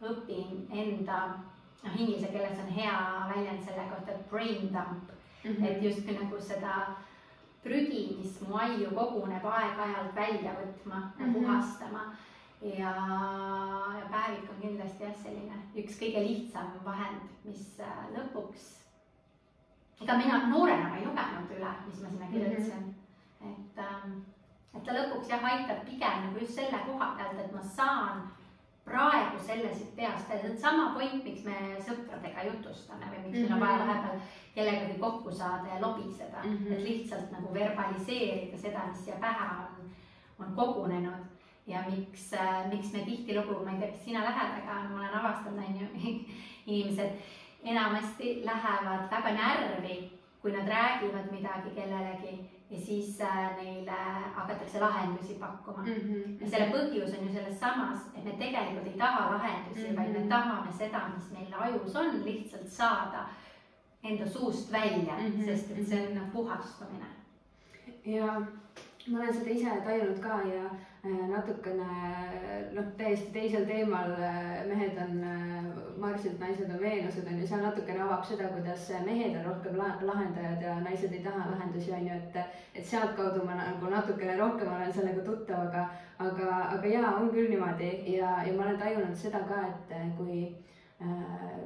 õpin 0.00 0.64
enda, 0.72 1.20
noh 1.84 2.00
inglise 2.00 2.32
keeles 2.32 2.58
on 2.64 2.72
hea 2.72 2.96
väljend 3.34 3.64
selle 3.68 3.84
kohta, 3.92 4.16
brain 4.30 4.72
dump. 4.72 5.12
Mm, 5.44 5.50
-hmm. 5.50 5.66
et 5.66 5.82
justkui 5.82 6.12
nagu 6.12 6.40
seda 6.40 6.72
äh, 6.80 7.09
prügi, 7.62 8.16
mis 8.18 8.40
mu 8.48 8.56
aiu 8.56 8.90
koguneb 8.96 9.44
aeg-ajalt 9.44 10.14
välja 10.16 10.54
võtma 10.56 11.00
ja 11.18 11.26
mm 11.26 11.34
-hmm. 11.34 11.34
puhastama. 11.34 12.04
ja, 12.62 12.92
ja 13.98 14.06
päevik 14.10 14.50
on 14.50 14.60
kindlasti 14.60 15.04
jah, 15.04 15.14
selline 15.22 15.56
üks 15.76 15.96
kõige 16.00 16.20
lihtsam 16.26 16.72
vahend, 16.84 17.22
mis 17.44 17.80
äh, 17.80 18.02
lõpuks, 18.16 18.66
ega 20.00 20.16
mina 20.16 20.46
noorena 20.48 20.96
ei 20.96 21.06
lugenud 21.06 21.54
üle, 21.56 21.72
mis 21.86 22.02
ma 22.02 22.08
sinna 22.08 22.26
kirjutasin 22.32 22.84
mm. 22.84 22.94
-hmm. 23.40 23.52
et, 23.52 23.78
ähm, 23.78 24.12
et 24.74 24.84
ta 24.84 24.92
lõpuks 24.92 25.28
jah, 25.28 25.44
aitab 25.44 25.84
pigem 25.84 26.26
nagu 26.26 26.38
just 26.38 26.54
selle 26.54 26.84
koha 26.86 27.14
pealt, 27.16 27.40
et 27.40 27.52
ma 27.52 27.62
saan 27.62 28.28
praegu 28.84 29.38
selle 29.46 29.74
siit 29.74 29.96
peast 29.96 30.28
see 30.28 30.50
on 30.50 30.58
sama 30.58 30.90
point, 30.94 31.24
miks 31.24 31.44
me 31.44 31.56
sõpradega 31.86 32.46
jutustame 32.48 33.10
või 33.12 33.24
miks 33.26 33.38
mm 33.38 33.44
-hmm. 33.44 33.50
meil 33.50 33.54
on 33.54 33.60
vaja 33.60 33.76
mhm. 33.76 33.88
vahepeal 33.88 34.20
kellegagi 34.54 34.98
kokku 35.00 35.32
saada 35.32 35.74
ja 35.74 35.80
lobiseda 35.80 36.42
mm, 36.44 36.56
-hmm. 36.56 36.72
et 36.72 36.80
lihtsalt 36.84 37.30
nagu 37.32 37.54
verbaliseerida 37.54 38.58
seda, 38.58 38.86
mis 38.86 39.04
siia 39.04 39.16
pähe 39.20 39.50
on, 39.58 39.90
on 40.38 40.54
kogunenud 40.56 41.24
ja 41.66 41.82
miks, 41.90 42.32
äh, 42.34 42.70
miks 42.70 42.92
me 42.92 42.98
tihtilugu, 42.98 43.64
ma 43.64 43.70
ei 43.70 43.78
tea, 43.78 43.90
kas 43.90 44.04
sina 44.04 44.24
lähed, 44.24 44.62
aga 44.62 44.88
ma 44.88 44.98
olen 44.98 45.14
avastanud, 45.14 45.58
on 45.68 45.80
ju, 45.80 45.86
inimesed 46.66 47.10
enamasti 47.64 48.40
lähevad 48.44 49.10
väga 49.10 49.30
närvi, 49.30 50.10
kui 50.42 50.52
nad 50.52 50.68
räägivad 50.68 51.32
midagi 51.32 51.70
kellelegi 51.74 52.59
ja 52.70 52.80
siis 52.80 53.20
äh, 53.20 53.56
neile 53.56 53.98
hakatakse 54.34 54.80
lahendusi 54.80 55.34
pakkuma 55.34 55.82
mm. 55.82 55.92
-hmm. 55.92 56.44
ja 56.44 56.50
selle 56.50 56.66
põhjus 56.74 57.18
on 57.18 57.26
ju 57.26 57.32
selles 57.32 57.60
samas, 57.60 57.98
et 58.16 58.24
me 58.24 58.32
tegelikult 58.32 58.86
ei 58.86 58.98
taha 58.98 59.30
lahendusi 59.34 59.88
mm, 59.88 59.94
-hmm. 59.94 59.96
vaid 59.96 60.12
me 60.12 60.28
tahame 60.28 60.72
seda, 60.78 61.08
mis 61.16 61.30
meil 61.32 61.54
ajus 61.58 61.96
on, 61.96 62.24
lihtsalt 62.24 62.68
saada 62.68 63.26
enda 64.04 64.28
suust 64.28 64.72
välja 64.72 65.14
mm, 65.18 65.26
-hmm. 65.26 65.44
sest 65.44 65.70
et 65.70 65.88
see 65.88 66.06
on 66.08 66.14
nagu 66.14 66.30
puhastumine. 66.32 67.06
ja 68.04 68.42
ma 69.06 69.18
olen 69.18 69.34
seda 69.34 69.50
ise 69.50 69.80
tajunud 69.84 70.20
ka 70.20 70.40
ja 70.44 70.64
äh, 70.68 71.28
natukene 71.30 71.86
noh, 72.74 72.90
täiesti 72.98 73.32
teisel 73.32 73.64
teemal, 73.68 74.12
äh, 74.20 74.60
mehed 74.68 74.98
on 75.00 75.24
Marsid, 76.00 76.36
naised 76.40 76.68
on 76.70 76.80
Veenused 76.80 77.26
on 77.26 77.40
ju, 77.40 77.46
seal 77.48 77.64
natukene 77.64 78.04
avab 78.04 78.24
seda, 78.28 78.50
kuidas 78.52 78.86
mehed 79.06 79.36
on 79.40 79.48
rohkem 79.48 79.80
lahendajad 79.80 80.62
ja 80.64 80.76
naised 80.84 81.12
ei 81.12 81.24
taha 81.24 81.48
lahendusi, 81.50 81.92
on 81.96 82.06
ju, 82.06 82.20
et, 82.20 82.38
et 82.74 82.86
sealtkaudu 82.86 83.44
ma 83.44 83.56
nagu 83.58 83.90
natukene 83.92 84.36
rohkem 84.38 84.72
olen 84.76 84.92
sellega 84.92 85.24
tuttav, 85.26 85.66
aga, 85.68 85.88
aga, 86.28 86.62
aga 86.76 86.94
jaa, 86.94 87.16
on 87.16 87.32
küll 87.34 87.52
niimoodi. 87.52 87.92
Ja, 88.14 88.38
ja 88.46 88.56
ma 88.56 88.68
olen 88.68 88.80
tajunud 88.80 89.16
seda 89.16 89.44
ka, 89.48 89.64
et 89.68 90.16
kui 90.16 90.46
äh, 91.00 91.60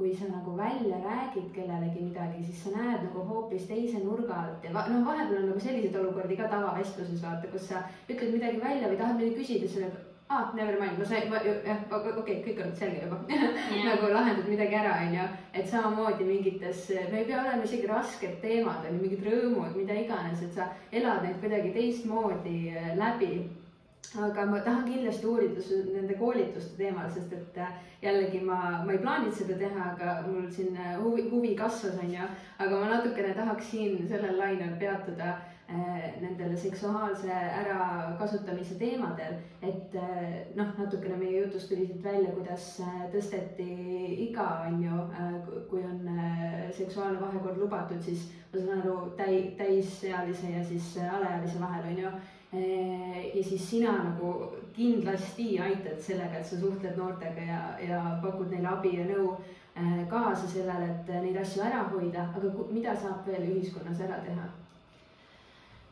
kui 0.00 0.14
sa 0.16 0.24
nagu 0.32 0.56
välja 0.56 0.96
räägid 1.04 1.50
kellelegi 1.52 2.06
midagi, 2.08 2.44
siis 2.44 2.62
sa 2.64 2.70
näed 2.72 3.02
nagu 3.04 3.24
hoopis 3.28 3.66
teise 3.68 4.00
nurga 4.00 4.38
alt 4.42 4.64
ja 4.64 4.72
noh, 4.72 5.02
vahepeal 5.04 5.42
on 5.42 5.50
nagu 5.52 5.60
selliseid 5.60 5.98
olukordi 6.00 6.38
ka 6.40 6.48
tavavestluses 6.48 7.20
vaata, 7.20 7.50
kus 7.52 7.68
sa 7.68 7.82
ütled 8.08 8.32
midagi 8.32 8.62
välja 8.62 8.88
või 8.88 9.02
tahad 9.02 9.20
midagi 9.20 9.42
küsida, 9.42 9.68
siis 9.68 9.76
sa 9.76 9.84
nagu 9.84 10.06
aa 10.30 10.38
ah,, 10.38 10.54
never 10.54 10.80
mind, 10.80 10.98
ma 10.98 11.04
sain, 11.04 11.32
jah, 11.66 11.78
okei 11.90 12.12
okay,, 12.20 12.34
kõik 12.44 12.58
on 12.62 12.74
selge 12.78 13.00
juba 13.02 13.16
yeah. 13.30 13.86
nagu 13.88 14.10
lahendad 14.12 14.48
midagi 14.48 14.76
ära, 14.78 14.92
onju. 15.04 15.24
et 15.52 15.66
samamoodi 15.68 16.28
mingites, 16.28 16.84
no 17.10 17.18
ei 17.18 17.24
pea 17.28 17.40
olema 17.40 17.66
isegi 17.66 17.90
rasked 17.90 18.36
teemad, 18.44 18.84
on 18.86 18.94
ju, 18.94 19.00
mingid 19.02 19.26
rõõmud, 19.26 19.74
mida 19.74 19.96
iganes, 19.98 20.44
et 20.46 20.54
sa 20.54 20.68
elad 20.94 21.26
neid 21.26 21.40
kuidagi 21.42 21.74
teistmoodi 21.74 22.54
äh, 22.70 22.92
läbi. 23.00 23.32
Aga 24.26 24.46
ma 24.46 24.60
tahan 24.60 24.88
kindlasti 24.88 25.26
uurida 25.26 25.62
nende 25.94 26.16
koolituste 26.18 26.76
teemal, 26.76 27.10
sest 27.14 27.32
et 27.32 27.60
äh, 27.62 27.76
jällegi 28.02 28.40
ma, 28.42 28.82
ma 28.84 28.92
ei 28.92 28.98
plaaninud 29.04 29.36
seda 29.36 29.58
teha, 29.60 29.92
aga 29.92 30.16
mul 30.26 30.48
siin 30.50 30.74
äh, 30.76 30.96
huvi, 31.02 31.28
huvi 31.30 31.54
kasvas, 31.58 32.00
onju. 32.02 32.26
aga 32.58 32.80
ma 32.80 32.90
natukene 32.96 33.34
tahaks 33.34 33.70
siin 33.70 34.08
sellel 34.08 34.38
lainel 34.38 34.76
peatuda 34.80 35.36
Äh, 35.70 36.20
nendele 36.20 36.56
seksuaalse 36.56 37.30
ärakasutamise 37.30 38.74
teemadel, 38.74 39.36
et 39.62 39.92
noh, 40.58 40.72
natukene 40.78 41.14
meie 41.20 41.44
jutust 41.44 41.70
tuli 41.70 41.84
siit 41.86 42.00
välja, 42.02 42.32
kuidas 42.34 42.64
tõsteti 43.12 43.68
iga, 44.24 44.48
on 44.66 44.80
ju, 44.82 45.04
kui 45.70 45.84
on 45.86 46.10
seksuaalne 46.74 47.20
vahekord 47.22 47.62
lubatud, 47.62 48.02
siis 48.02 48.26
ma 48.50 48.64
saan 48.64 48.82
aru, 48.82 48.96
täi-, 49.20 49.52
täisealise 49.60 50.50
ja 50.56 50.64
siis 50.66 50.90
alaealise 51.04 51.62
vahel, 51.62 51.86
on 51.92 52.02
ju. 52.02 52.12
Ja 52.52 53.42
siis 53.46 53.70
sina 53.70 53.92
nagu 53.92 54.30
kindlasti 54.74 55.60
aitad 55.62 56.00
sellega, 56.02 56.40
et 56.40 56.46
sa 56.46 56.58
suhtled 56.58 56.96
noortega 56.98 57.44
ja, 57.46 57.60
ja 57.78 58.00
pakud 58.22 58.50
neile 58.50 58.72
abi 58.72 58.96
ja 58.96 59.04
nõu 59.06 59.36
kaasa 60.10 60.48
sellele, 60.50 60.88
et 60.90 61.12
neid 61.22 61.38
asju 61.38 61.62
ära 61.62 61.84
hoida, 61.92 62.26
aga 62.34 62.66
mida 62.72 62.96
saab 62.96 63.22
veel 63.26 63.46
ühiskonnas 63.52 64.02
ära 64.02 64.18
teha? 64.24 64.48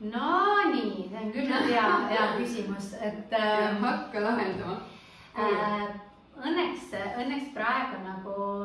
Nonii, 0.00 1.08
see 1.10 1.22
on 1.22 1.32
küll 1.34 1.48
hea, 1.50 1.86
hea 2.10 2.26
küsimus, 2.36 2.92
et 3.02 3.32
äh,. 3.34 3.78
hakka 3.82 4.20
lahendama 4.22 4.76
äh,. 5.38 5.88
Õnneks, 6.38 6.92
õnneks 7.18 7.48
praegu 7.50 7.96
nagu 8.04 8.34
äh, 8.38 8.57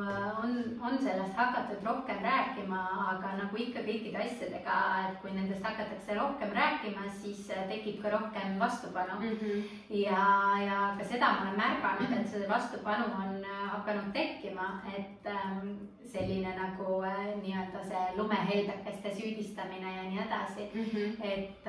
on, 0.83 0.97
sellest 0.99 1.35
hakatud 1.37 1.85
rohkem 1.85 2.19
rääkima, 2.23 2.79
aga 3.13 3.33
nagu 3.39 3.59
ikka 3.59 3.83
kõikide 3.85 4.19
asjadega, 4.25 4.75
et 5.07 5.21
kui 5.21 5.31
nendest 5.35 5.63
hakatakse 5.63 6.17
rohkem 6.17 6.51
rääkima, 6.55 7.07
siis 7.21 7.47
äh, 7.53 7.63
tekib 7.69 8.01
ka 8.03 8.11
rohkem 8.13 8.59
vastupanu 8.59 9.19
mm. 9.19 9.37
-hmm. 9.39 9.63
ja, 9.89 10.25
ja 10.65 10.79
ka 10.97 11.07
seda 11.07 11.31
ma 11.31 11.41
olen 11.47 11.59
märganud, 11.61 12.17
et 12.19 12.29
see 12.29 12.49
vastupanu 12.49 13.05
on 13.21 13.39
äh, 13.43 13.69
hakanud 13.71 14.11
tekkima, 14.13 14.81
et 14.97 15.31
ähm, 15.35 15.71
selline 16.05 16.55
nagu 16.55 17.01
äh, 17.03 17.31
nii-öelda 17.43 17.85
see 17.87 18.03
lumehelbekeste 18.17 19.15
süüdistamine 19.15 19.95
ja 19.95 20.03
nii 20.03 20.19
edasi 20.27 20.69
mm. 20.73 20.83
-hmm. 20.83 21.25
et, 21.33 21.67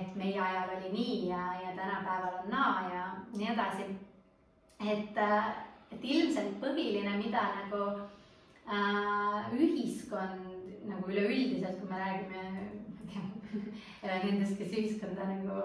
et 0.00 0.16
meie 0.16 0.40
ajal 0.40 0.76
oli 0.78 0.92
nii 0.92 1.28
ja, 1.28 1.44
ja 1.62 1.76
tänapäeval 1.76 2.42
on 2.42 2.50
naa 2.50 2.90
ja 2.94 3.04
nii 3.36 3.52
edasi 3.52 3.84
et, 4.80 5.16
äh, 5.16 5.46
et 5.92 6.02
ilmselt 6.02 6.60
põhiline, 6.60 7.16
mida 7.16 7.42
nagu 7.60 7.82
äh, 7.90 8.23
ühiskond 8.64 10.52
nagu 10.88 11.10
üleüldiselt, 11.10 11.80
kui 11.80 11.88
me 11.88 11.98
räägime 12.00 12.42
nendest, 14.24 14.56
kes 14.58 14.72
ühiskonda 14.72 15.26
nagu 15.28 15.58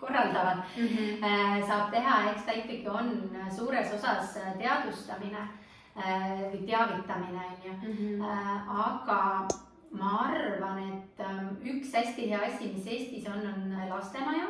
korraldavad 0.00 0.62
mm, 0.76 0.86
-hmm. 0.86 1.66
saab 1.66 1.90
teha, 1.90 2.30
eks 2.30 2.44
ta 2.46 2.52
ikkagi 2.52 2.88
on 2.88 3.30
suures 3.56 3.92
osas 3.94 4.38
teadvustamine 4.58 5.48
või 5.96 6.62
teavitamine, 6.66 7.42
on 7.50 7.66
ju. 7.66 7.72
Mhm. 7.82 8.22
aga 8.68 9.48
ma 9.90 10.10
arvan, 10.28 10.78
et 10.78 11.20
ähm, 11.20 11.56
üks 11.66 11.94
hästi 11.94 12.28
hea 12.30 12.40
asi, 12.46 12.70
mis 12.74 12.86
Eestis 12.86 13.26
on, 13.28 13.42
on 13.46 13.88
lastemaja. 13.88 14.46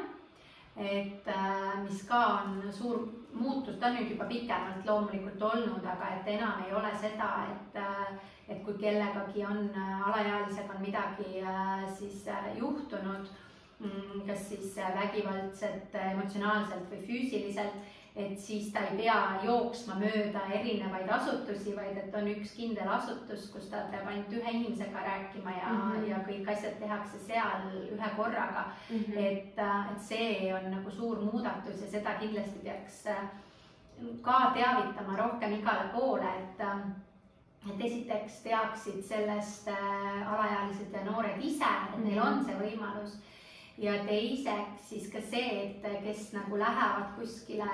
et 0.77 1.27
äh, 1.29 1.83
mis 1.83 2.03
ka 2.09 2.19
on 2.43 2.73
suur 2.73 3.09
muutus, 3.35 3.77
ta 3.79 3.91
on 3.91 3.99
nüüd 3.99 4.11
juba 4.15 4.27
pikemalt 4.31 4.87
loomulikult 4.87 5.43
olnud, 5.43 5.85
aga 5.85 6.15
et 6.17 6.33
enam 6.35 6.65
ei 6.67 6.75
ole 6.75 6.91
seda, 7.01 7.31
et, 7.53 7.79
äh, 7.79 8.17
et 8.49 8.65
kui 8.65 8.75
kellegagi 8.81 9.45
on, 9.47 9.71
äh, 9.71 10.09
alaealisega 10.09 10.75
on 10.75 10.83
midagi 10.83 11.45
siis 11.99 12.27
juhtunud, 12.59 13.31
mm, 13.79 14.27
kas 14.27 14.49
siis 14.49 14.77
vägivaldselt, 14.77 15.95
emotsionaalselt 15.95 16.91
või 16.91 17.07
füüsiliselt 17.07 17.99
et 18.17 18.39
siis 18.39 18.73
ta 18.73 18.81
ei 18.89 18.97
pea 18.99 19.19
jooksma 19.45 19.95
mööda 20.01 20.43
erinevaid 20.55 21.11
asutusi, 21.15 21.75
vaid 21.77 21.99
et 22.01 22.15
on 22.19 22.27
üks 22.33 22.55
kindel 22.59 22.89
asutus, 22.91 23.47
kus 23.53 23.69
ta 23.71 23.85
peab 23.93 24.09
ainult 24.11 24.33
ühe 24.35 24.55
inimesega 24.57 25.05
rääkima 25.05 25.55
ja 25.55 25.69
mm, 25.69 25.93
-hmm. 25.93 26.09
ja 26.09 26.23
kõik 26.27 26.51
asjad 26.53 26.79
tehakse 26.81 27.21
seal 27.27 27.69
ühe 27.77 28.11
korraga 28.17 28.65
mm. 28.91 28.97
-hmm. 28.97 29.19
et, 29.19 29.59
äh, 29.59 29.93
et 29.93 30.03
see 30.03 30.55
on 30.55 30.71
nagu 30.71 30.91
suur 30.91 31.21
muudatus 31.21 31.81
ja 31.83 31.91
seda 31.91 32.19
kindlasti 32.19 32.59
peaks 32.65 33.07
äh, 33.07 33.23
ka 34.23 34.53
teavitama 34.55 35.17
rohkem 35.17 35.53
igale 35.53 35.89
poole, 35.93 36.35
et 36.39 36.61
äh, 36.61 36.79
et 37.71 37.85
esiteks 37.85 38.41
teaksid 38.43 39.03
sellest 39.05 39.69
alaealised 40.27 40.93
ja 40.93 41.05
noored 41.05 41.43
ise, 41.45 41.69
et 41.95 42.05
neil 42.05 42.19
on 42.19 42.37
mhm. 42.37 42.45
see 42.45 42.57
võimalus 42.57 43.19
ja 43.81 43.97
teiseks 44.05 44.89
siis 44.89 45.09
ka 45.13 45.23
see, 45.31 45.65
et 45.65 46.05
kes 46.05 46.33
nagu 46.37 46.59
lähevad 46.61 47.17
kuskile 47.17 47.71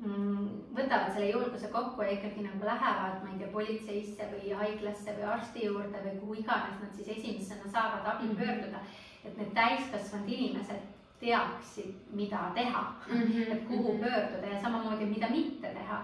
Mm, 0.00 0.46
võtavad 0.72 1.10
selle 1.12 1.26
julguse 1.28 1.68
kokku 1.68 2.00
ja 2.00 2.14
ikkagi 2.14 2.40
nagu 2.40 2.64
lähevad, 2.64 3.18
ma 3.20 3.34
ei 3.34 3.40
tea, 3.42 3.50
politseisse 3.52 4.28
või 4.30 4.54
haiglasse 4.56 5.12
või 5.18 5.26
arsti 5.28 5.66
juurde 5.66 6.00
või 6.06 6.14
kuhu 6.22 6.36
iganes 6.40 6.78
nad 6.80 6.94
siis 6.96 7.10
esimesena 7.18 7.68
saavad 7.68 8.08
abi 8.08 8.30
mhm. 8.30 8.38
pöörduda. 8.38 8.80
et 9.24 9.36
need 9.36 9.50
täiskasvanud 9.52 10.30
inimesed 10.32 10.86
teaksid, 11.20 11.92
mida 12.16 12.46
teha 12.56 12.84
mm, 13.10 13.20
-hmm. 13.20 13.52
et 13.52 13.66
kuhu 13.68 13.92
mhm. 13.92 14.00
pöörduda 14.04 14.54
ja 14.54 14.62
samamoodi, 14.62 15.04
mida 15.04 15.28
mitte 15.28 15.68
teha. 15.68 16.00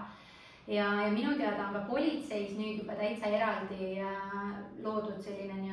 ja, 0.67 0.85
ja 1.01 1.11
minu 1.11 1.33
teada 1.37 1.67
on 1.67 1.73
ka 1.73 1.79
politseis 1.89 2.53
nüüd 2.57 2.77
juba 2.83 2.93
täitsa 2.93 3.25
eraldi 3.25 3.97
äh, 3.99 4.53
loodud 4.83 5.17
selline 5.21 5.66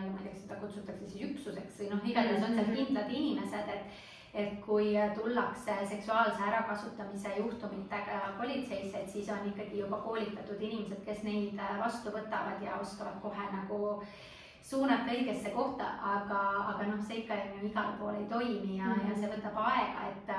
seda 0.55 0.61
kutsutakse 0.63 1.09
siis 1.09 1.31
üksuseks 1.31 1.79
või 1.81 1.91
noh, 1.91 2.03
igatahes 2.05 2.43
on 2.43 2.55
seal 2.55 2.69
mhm. 2.69 2.77
kindlad 2.81 3.11
inimesed, 3.11 3.73
et 3.77 4.03
et 4.35 4.57
kui 4.67 4.97
tullakse 5.15 5.75
seksuaalse 5.87 6.43
ärakasutamise 6.43 7.37
juhtumitega 7.37 8.33
politseisse, 8.39 8.99
et 8.99 9.11
siis 9.11 9.29
on 9.31 9.47
ikkagi 9.47 9.79
juba 9.79 10.01
koolitatud 10.03 10.59
inimesed, 10.59 11.05
kes 11.07 11.23
neid 11.23 11.61
vastu 11.79 12.11
võtavad 12.11 12.59
ja 12.63 12.81
oskavad 12.83 13.21
kohe 13.23 13.47
nagu 13.53 14.03
suunata 14.59 15.15
õigesse 15.15 15.55
kohta, 15.55 15.87
aga, 16.17 16.41
aga 16.73 16.89
noh, 16.89 16.99
see 17.07 17.21
ikka 17.23 17.39
ju 17.45 17.69
igale 17.71 17.95
poole 18.01 18.25
ei 18.25 18.27
toimi 18.27 18.81
ja 18.81 18.91
mm, 18.91 18.99
-hmm. 18.99 19.09
ja 19.11 19.21
see 19.21 19.31
võtab 19.37 19.63
aega, 19.69 20.11
et, 20.11 20.35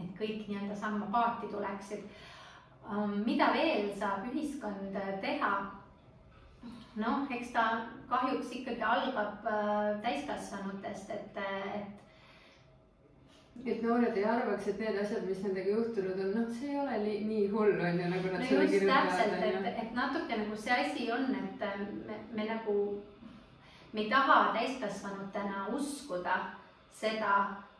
et 0.00 0.16
kõik 0.16 0.48
nii-öelda 0.48 0.76
samma 0.76 1.06
paati 1.12 1.52
tuleksid. 1.52 2.08
Um, 2.88 3.20
mida 3.26 3.52
veel 3.52 3.92
saab 4.00 4.24
ühiskond 4.32 4.96
teha? 5.20 5.52
Noh, 6.96 7.26
eks 7.30 7.52
ta 7.52 7.66
kahjuks 8.08 8.52
ikkagi 8.60 8.82
algab 8.82 9.46
äh, 9.50 10.00
täiskasvanutest, 10.02 11.10
et, 11.10 11.40
et 11.74 12.02
et 13.66 13.82
noored 13.82 14.16
ei 14.16 14.24
arvaks, 14.28 14.66
et 14.68 14.80
need 14.80 14.98
asjad, 15.00 15.24
mis 15.26 15.40
nendega 15.42 15.72
juhtunud 15.72 16.20
on, 16.22 16.32
noh, 16.36 16.50
see 16.58 16.70
ei 16.70 16.80
ole 16.80 16.98
nii, 17.02 17.20
nii 17.26 17.46
hull, 17.50 17.80
on 17.80 18.00
ju, 18.00 18.10
nagu 18.12 18.32
nad 18.32 18.42
no 18.42 18.48
selle 18.50 18.66
kirjutavad. 18.70 19.64
et, 19.70 19.80
et 19.82 19.94
natuke 19.96 20.40
nagu 20.42 20.58
see 20.60 20.76
asi 20.76 21.08
on, 21.12 21.30
et 21.34 21.64
äh, 21.64 21.78
me, 22.06 22.18
me 22.36 22.48
nagu, 22.50 22.76
me 23.92 24.04
ei 24.04 24.10
taha 24.12 24.38
täiskasvanutena 24.58 25.66
uskuda 25.74 26.36
seda, 26.96 27.32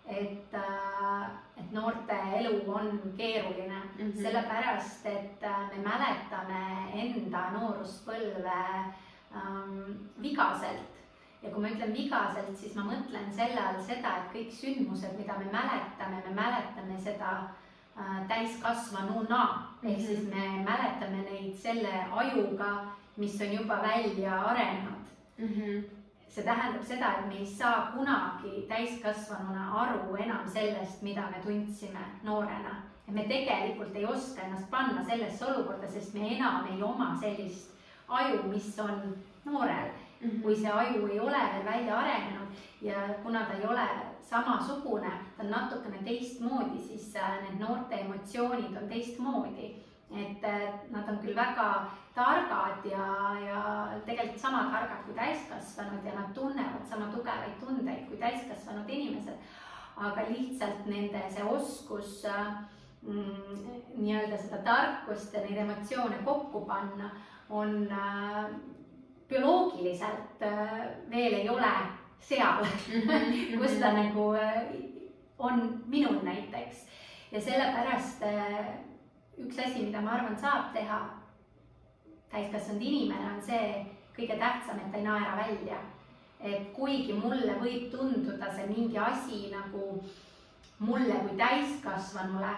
et, 0.06 0.54
äh, 0.54 1.26
et 1.56 1.72
noorte 1.72 2.16
elu 2.38 2.72
on 2.72 3.12
keeruline 3.16 3.80
mm, 3.98 4.04
-hmm. 4.04 4.22
sellepärast 4.22 5.06
et 5.06 5.42
äh, 5.42 5.76
me 5.76 5.88
mäletame 5.88 6.62
enda 6.94 7.50
nooruspõlve 7.50 8.60
ähm, 9.34 9.92
vigaselt 10.22 10.96
ja 11.42 11.50
kui 11.50 11.62
ma 11.62 11.68
ütlen 11.68 11.94
vigaselt, 11.94 12.56
siis 12.58 12.74
ma 12.74 12.82
mõtlen 12.82 13.32
selle 13.32 13.60
all 13.60 13.82
seda, 13.82 14.16
et 14.16 14.32
kõik 14.34 14.52
sündmused, 14.52 15.18
mida 15.18 15.38
me 15.38 15.50
mäletame, 15.52 16.22
me 16.28 16.34
mäletame 16.34 16.98
seda 17.00 17.32
äh, 17.98 18.28
täiskasvanuna 18.28 19.44
mm. 19.82 19.88
-hmm. 19.88 19.90
ehk 19.90 20.00
siis 20.06 20.22
me 20.34 20.64
mäletame 20.64 21.22
neid 21.30 21.54
selle 21.54 22.06
ajuga, 22.12 22.96
mis 23.16 23.40
on 23.40 23.52
juba 23.52 23.82
välja 23.82 24.40
arenenud 24.40 25.06
mm. 25.38 25.48
-hmm. 25.48 25.84
See 26.28 26.44
tähendab 26.44 26.84
seda, 26.84 27.12
et 27.18 27.28
me 27.28 27.38
ei 27.38 27.46
saa 27.46 27.92
kunagi 27.94 28.66
täiskasvanuna 28.68 29.70
aru 29.82 30.16
enam 30.16 30.48
sellest, 30.48 31.02
mida 31.02 31.30
me 31.30 31.40
tundsime 31.44 32.04
noorena. 32.22 32.82
et 33.08 33.14
me 33.14 33.22
tegelikult 33.22 33.94
ei 33.96 34.06
oska 34.06 34.42
ennast 34.42 34.70
panna 34.70 35.04
sellesse 35.04 35.44
olukorda, 35.44 35.88
sest 35.88 36.14
me 36.14 36.34
enam 36.36 36.66
ei 36.72 36.82
oma 36.82 37.16
sellist 37.20 37.70
aju, 38.08 38.42
mis 38.42 38.78
on 38.78 39.16
noorel 39.44 39.90
mm, 40.20 40.30
-hmm. 40.30 40.42
kui 40.42 40.56
see 40.56 40.70
aju 40.70 41.06
ei 41.06 41.20
ole 41.20 41.38
veel 41.52 41.64
välja 41.64 41.98
arenenud 41.98 42.48
ja 42.82 42.94
kuna 43.22 43.44
ta 43.44 43.52
ei 43.52 43.66
ole 43.66 43.88
samasugune, 44.22 45.10
ta 45.36 45.42
on 45.42 45.50
natukene 45.50 45.98
teistmoodi, 46.04 46.78
siis 46.78 47.16
äh, 47.16 47.42
need 47.42 47.60
noorte 47.60 47.94
emotsioonid 47.94 48.76
on 48.82 48.88
teistmoodi. 48.88 49.85
Et 50.14 50.42
nad 50.90 51.08
on 51.08 51.18
küll 51.18 51.34
väga 51.34 51.68
targad 52.14 52.84
ja, 52.86 53.06
ja 53.42 53.62
tegelikult 54.06 54.40
sama 54.40 54.68
targad 54.70 55.02
kui 55.04 55.16
täiskasvanud 55.18 56.04
ja 56.06 56.14
nad 56.14 56.30
tunnevad 56.34 56.86
sama 56.88 57.10
tugevaid 57.14 57.58
tundeid 57.60 58.06
kui 58.08 58.20
täiskasvanud 58.20 58.88
inimesed. 58.88 59.34
aga 59.96 60.22
lihtsalt 60.28 60.86
nende 60.86 61.20
see 61.32 61.44
oskus 61.48 62.24
mm, 63.02 63.68
nii-öelda 63.96 64.38
seda 64.38 64.58
tarkust 64.64 65.34
ja 65.34 65.40
neid 65.40 65.58
emotsioone 65.64 66.18
kokku 66.24 66.66
panna 66.68 67.10
on 67.48 67.88
äh, 67.92 68.50
bioloogiliselt 69.28 70.42
äh, 70.42 70.74
veel 71.10 71.40
ei 71.40 71.48
ole 71.48 71.72
seal 72.20 72.66
kus 73.60 73.78
ta 73.80 73.92
nagu 73.92 74.34
äh, 74.34 74.62
on 75.38 75.82
minul 75.86 76.22
näiteks. 76.22 76.86
ja 77.32 77.40
sellepärast 77.40 78.22
äh, 78.22 78.66
üks 79.38 79.58
asi, 79.58 79.82
mida 79.84 80.00
ma 80.00 80.16
arvan, 80.16 80.36
saab 80.40 80.72
teha 80.74 81.00
täiskasvanud 82.32 82.82
inimene, 82.82 83.34
on 83.34 83.42
see 83.42 83.84
kõige 84.16 84.38
tähtsam, 84.40 84.80
et 84.80 84.90
ta 84.92 84.98
ei 84.98 85.04
naera 85.04 85.36
välja. 85.42 85.82
et 86.40 86.66
kuigi 86.76 87.14
mulle 87.16 87.54
võib 87.60 87.86
tunduda 87.90 88.50
see 88.54 88.66
mingi 88.68 88.98
asi 88.98 89.38
nagu 89.50 90.02
mulle 90.78 91.14
kui 91.24 91.36
täiskasvanule 91.38 92.50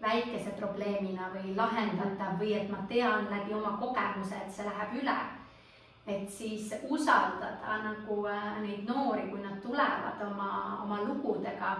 väikese 0.00 0.52
probleemina 0.58 1.32
või 1.34 1.56
lahendatav 1.56 2.38
või 2.40 2.52
et 2.54 2.70
ma 2.70 2.84
tean 2.88 3.26
läbi 3.30 3.54
oma 3.54 3.76
kogemuse, 3.80 4.36
et 4.36 4.54
see 4.54 4.64
läheb 4.68 4.94
üle 5.02 5.16
et 6.06 6.30
siis 6.30 6.72
usaldada 6.88 7.78
nagu 7.82 8.26
äh, 8.28 8.60
neid 8.60 8.88
noori, 8.88 9.28
kui 9.30 9.40
nad 9.40 9.60
tulevad 9.62 10.20
oma, 10.26 10.80
oma 10.84 11.00
lugudega. 11.04 11.76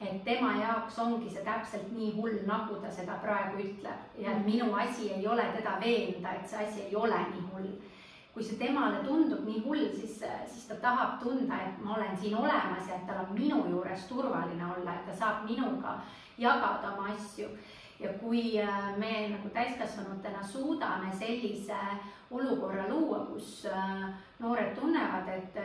Et 0.00 0.24
tema 0.24 0.52
jaoks 0.60 0.98
ongi 0.98 1.30
see 1.32 1.44
täpselt 1.44 1.92
nii 1.96 2.10
hull, 2.18 2.40
nagu 2.48 2.80
ta 2.82 2.90
seda 2.92 3.16
praegu 3.22 3.62
ütleb 3.64 4.18
ja 4.20 4.34
minu 4.44 4.74
asi 4.76 5.10
ei 5.14 5.26
ole 5.26 5.46
teda 5.56 5.78
veenda, 5.80 6.34
et 6.36 6.48
see 6.48 6.66
asi 6.66 6.82
ei 6.88 6.96
ole 6.96 7.20
nii 7.30 7.46
hull. 7.52 7.70
kui 8.34 8.44
see 8.44 8.58
temale 8.60 8.98
tundub 9.04 9.46
nii 9.48 9.62
hull, 9.64 9.86
siis, 9.96 10.18
siis 10.46 10.66
ta 10.68 10.76
tahab 10.82 11.14
tunda, 11.22 11.56
et 11.56 11.78
ma 11.80 11.94
olen 11.94 12.16
siin 12.20 12.34
olemas 12.36 12.88
ja 12.88 12.98
et 12.98 13.06
tal 13.08 13.22
on 13.22 13.32
minu 13.32 13.62
juures 13.70 14.04
turvaline 14.10 14.66
olla, 14.74 14.94
et 14.94 15.06
ta 15.08 15.16
saab 15.16 15.46
minuga 15.48 15.94
jagada 16.38 16.92
oma 16.92 17.14
asju 17.14 17.48
ja 18.00 18.12
kui 18.20 18.60
äh, 18.60 18.98
me 18.98 19.28
nagu 19.32 19.48
täiskasvanutena 19.48 20.42
suudame 20.44 21.12
sellise 21.18 21.78
olukorra 22.30 22.88
luua, 22.88 23.24
kus 23.30 23.66
äh, 23.72 24.04
noored 24.38 24.74
tunnevad, 24.76 25.28
et, 25.28 25.56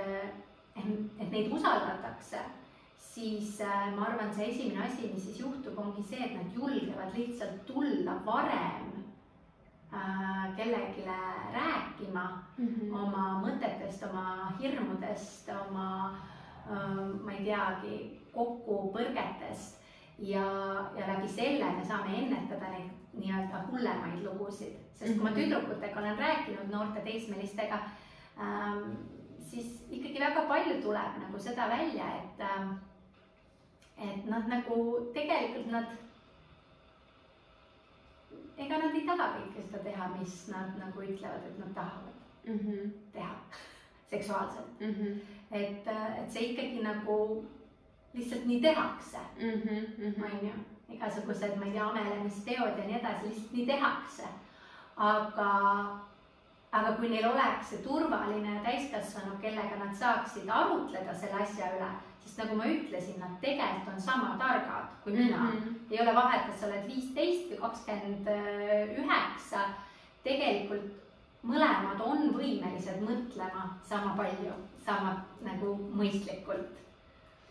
et, 0.76 0.88
et 1.20 1.32
neid 1.32 1.52
usaldatakse, 1.52 2.40
siis 3.12 3.60
äh, 3.62 3.92
ma 3.96 4.08
arvan, 4.08 4.34
see 4.36 4.50
esimene 4.50 4.86
asi, 4.86 5.12
mis 5.14 5.24
siis 5.28 5.40
juhtub, 5.44 5.78
ongi 5.78 6.04
see, 6.08 6.24
et 6.26 6.36
nad 6.38 6.56
julgevad 6.56 7.16
lihtsalt 7.18 7.66
tulla 7.68 8.20
varem 8.26 8.90
kellelegi 10.56 11.04
rääkima 11.54 12.44
mm 12.58 12.68
-hmm. 12.68 12.94
oma 12.96 13.42
mõtetest, 13.44 14.06
oma 14.10 14.54
hirmudest, 14.62 15.50
oma 15.68 16.16
ma 17.24 17.32
ei 17.32 17.44
teagi, 17.46 17.98
kokkupõrgetest 18.34 19.82
ja, 20.20 20.46
ja 20.98 21.08
läbi 21.08 21.28
selle 21.28 21.72
me 21.76 21.86
saame 21.86 22.18
ennetada 22.18 22.70
neid 22.72 22.92
nii-öelda 23.14 23.66
hullemaid 23.72 24.22
lugusid, 24.24 24.78
sest 24.96 25.16
kui 25.16 25.24
ma 25.24 25.30
mhm. 25.30 25.40
tüdrukutega 25.40 26.00
olen 26.00 26.18
rääkinud, 26.18 26.70
noorte 26.72 27.02
teismelistega 27.06 27.82
ähm,, 28.40 28.94
siis 29.50 29.82
ikkagi 29.90 30.20
väga 30.20 30.46
palju 30.48 30.78
tuleb 30.82 31.18
nagu 31.26 31.40
seda 31.40 31.68
välja, 31.70 32.08
et, 32.22 32.46
ähm, 32.46 32.78
et 34.02 34.26
nad 34.30 34.48
nagu 34.50 34.78
tegelikult 35.14 35.72
nad, 35.72 35.86
ega 38.58 38.80
nad 38.82 38.96
ei 38.98 39.06
taha 39.08 39.30
kõike 39.38 39.66
seda 39.68 39.84
teha, 39.86 40.10
mis 40.18 40.36
nad 40.52 40.76
nagu 40.80 41.06
ütlevad, 41.06 41.46
et 41.48 41.60
nad 41.60 41.74
tahavad 41.76 42.18
mm 42.46 42.60
-hmm. 42.60 42.92
teha 43.14 43.36
seksuaalselt 44.12 44.80
mm. 44.80 44.94
-hmm. 44.94 45.20
et, 45.52 45.88
et 46.22 46.32
see 46.32 46.52
ikkagi 46.52 46.84
nagu 46.84 47.46
lihtsalt 48.14 48.46
nii 48.46 48.62
tehakse 48.62 49.18
mm, 49.40 49.62
-hmm. 49.62 50.24
on 50.24 50.48
ju, 50.48 50.54
igasugused, 50.90 51.56
ma 51.58 51.66
ei 51.66 51.72
tea, 51.72 51.90
amelemisteod 51.90 52.78
ja 52.78 52.86
nii 52.86 53.00
edasi, 53.00 53.26
lihtsalt 53.26 53.52
nii 53.54 53.66
tehakse. 53.66 54.24
aga 54.98 55.52
aga 56.72 56.92
kui 56.96 57.10
neil 57.10 57.26
oleks 57.28 57.70
see 57.70 57.84
turvaline 57.84 58.60
täiskasvanu, 58.64 59.38
kellega 59.42 59.76
nad 59.80 59.96
saaksid 59.96 60.50
arutleda 60.50 61.14
selle 61.14 61.44
asja 61.44 61.72
üle, 61.76 61.90
sest 62.24 62.38
nagu 62.44 62.56
ma 62.56 62.68
ütlesin, 62.70 63.20
nad 63.20 63.38
tegelikult 63.42 63.94
on 63.96 64.02
sama 64.02 64.36
targad 64.40 64.90
kui 65.04 65.14
mina 65.14 65.38
mm. 65.38 65.58
-hmm. 65.58 65.76
ei 65.92 66.02
ole 66.02 66.16
vahet, 66.16 66.46
kas 66.48 66.60
sa 66.60 66.68
oled 66.68 66.88
viisteist 66.88 67.52
või 67.52 67.62
kakskümmend 67.62 68.28
üheksa. 68.98 69.62
tegelikult 70.24 70.92
mõlemad 71.44 72.02
on 72.06 72.30
võimelised 72.38 73.02
mõtlema 73.02 73.70
sama 73.84 74.14
palju, 74.18 74.54
sama 74.86 75.26
nagu 75.42 75.76
mõistlikult. 75.94 76.78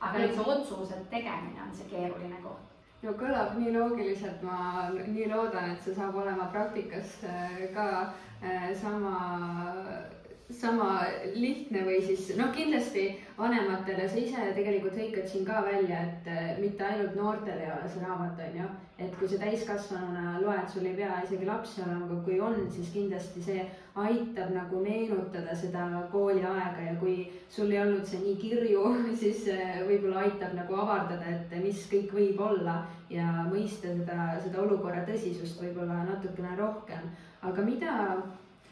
aga 0.00 0.18
nüüd 0.18 0.34
see 0.34 0.50
otsuse 0.54 0.94
tegemine 1.10 1.62
on 1.62 1.74
see 1.74 1.88
keeruline 1.90 2.36
koht 2.42 2.66
no 3.02 3.12
kõlab 3.12 3.58
nii 3.58 3.72
loogiliselt, 3.78 4.42
ma 4.42 4.88
nii 5.06 5.28
loodan, 5.28 5.70
et 5.70 5.82
see 5.82 5.94
saab 5.94 6.16
olema 6.16 6.46
praktikas 6.52 7.24
äh, 7.24 7.74
ka 7.74 8.12
Äh, 8.42 8.74
sama, 8.74 9.52
sama 10.50 11.00
lihtne 11.34 11.82
või 11.86 12.00
siis 12.04 12.30
noh, 12.38 12.50
kindlasti 12.54 13.04
vanematele, 13.38 14.06
sa 14.08 14.18
ise 14.20 14.46
tegelikult 14.56 14.96
hõikad 14.98 15.28
siin 15.30 15.44
ka 15.46 15.60
välja, 15.66 16.02
et 16.08 16.30
äh, 16.30 16.52
mitte 16.60 16.84
ainult 16.86 17.14
noortele 17.18 17.64
ei 17.64 17.72
ole 17.72 17.90
see 17.90 18.02
raamat, 18.04 18.40
on 18.46 18.58
ju. 18.60 18.68
et 19.00 19.14
kui 19.16 19.28
sa 19.28 19.38
täiskasvanuna 19.40 20.40
loed, 20.42 20.66
sul 20.68 20.88
ei 20.90 20.96
pea 20.98 21.22
isegi 21.24 21.48
lapsi 21.48 21.80
olema, 21.84 22.08
aga 22.08 22.18
kui 22.26 22.40
on, 22.44 22.58
siis 22.74 22.90
kindlasti 22.92 23.44
see 23.46 23.64
aitab 24.00 24.52
nagu 24.54 24.82
meenutada 24.84 25.56
seda 25.56 25.86
kooliaega 26.12 26.84
ja 26.90 26.98
kui 27.00 27.16
sul 27.48 27.72
ei 27.72 27.80
olnud 27.84 28.04
see 28.06 28.20
nii 28.24 28.36
kirju, 28.42 28.84
siis 29.22 29.46
äh, 29.54 29.80
võib-olla 29.88 30.26
aitab 30.26 30.58
nagu 30.58 30.82
avardada, 30.84 31.36
et 31.38 31.56
mis 31.64 31.86
kõik 31.92 32.12
võib 32.16 32.44
olla 32.50 32.82
ja 33.10 33.46
mõista 33.48 33.90
seda, 33.90 34.36
seda 34.44 34.62
olukorra 34.66 35.06
tõsisust 35.08 35.62
võib-olla 35.62 36.04
natukene 36.10 36.54
rohkem 36.58 37.10
aga 37.42 37.62
mida, 37.64 37.94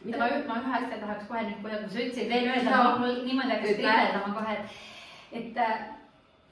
mida...? 0.04 0.18
ma, 0.18 0.30
ma 0.48 0.58
ühe 0.62 0.74
asja 0.80 1.00
tahaks 1.02 1.28
kohe 1.30 1.44
nüüd, 1.46 1.60
kui 1.62 1.70
sa 1.74 2.02
ütlesid 2.04 2.32
veel 2.32 2.50
öelda 2.52 2.82
no., 2.82 2.96
mul 3.02 3.22
niimoodi 3.26 3.54
hakkas 3.54 3.78
kriideldama 3.80 4.34
kohe, 4.38 4.56
et, 4.58 4.80
et 5.40 5.62
äh, 5.66 5.76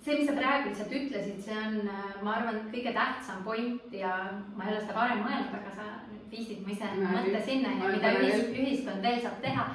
see, 0.05 0.19
mis 0.19 0.29
sa 0.31 0.37
praegu 0.39 0.71
lihtsalt 0.71 0.95
ütlesid, 1.01 1.41
see 1.47 1.59
on, 1.63 1.81
äh, 1.95 2.13
ma 2.27 2.37
arvan, 2.39 2.63
kõige 2.75 2.95
tähtsam 2.97 3.43
point 3.47 3.99
ja 4.03 4.15
ma 4.57 4.67
ei 4.67 4.75
ole 4.75 4.85
seda 4.85 4.99
varem 5.01 5.25
mõelnud, 5.25 5.59
aga 5.61 5.75
sa 5.79 5.91
viisid 6.31 6.63
mu 6.63 6.75
ise 6.75 6.93
mõtte 7.01 7.43
sinna 7.47 7.75
mida 7.81 8.15
ühis, 8.21 8.49
ühiskond 8.53 9.05
veel 9.07 9.21
saab 9.23 9.43
teha 9.45 9.67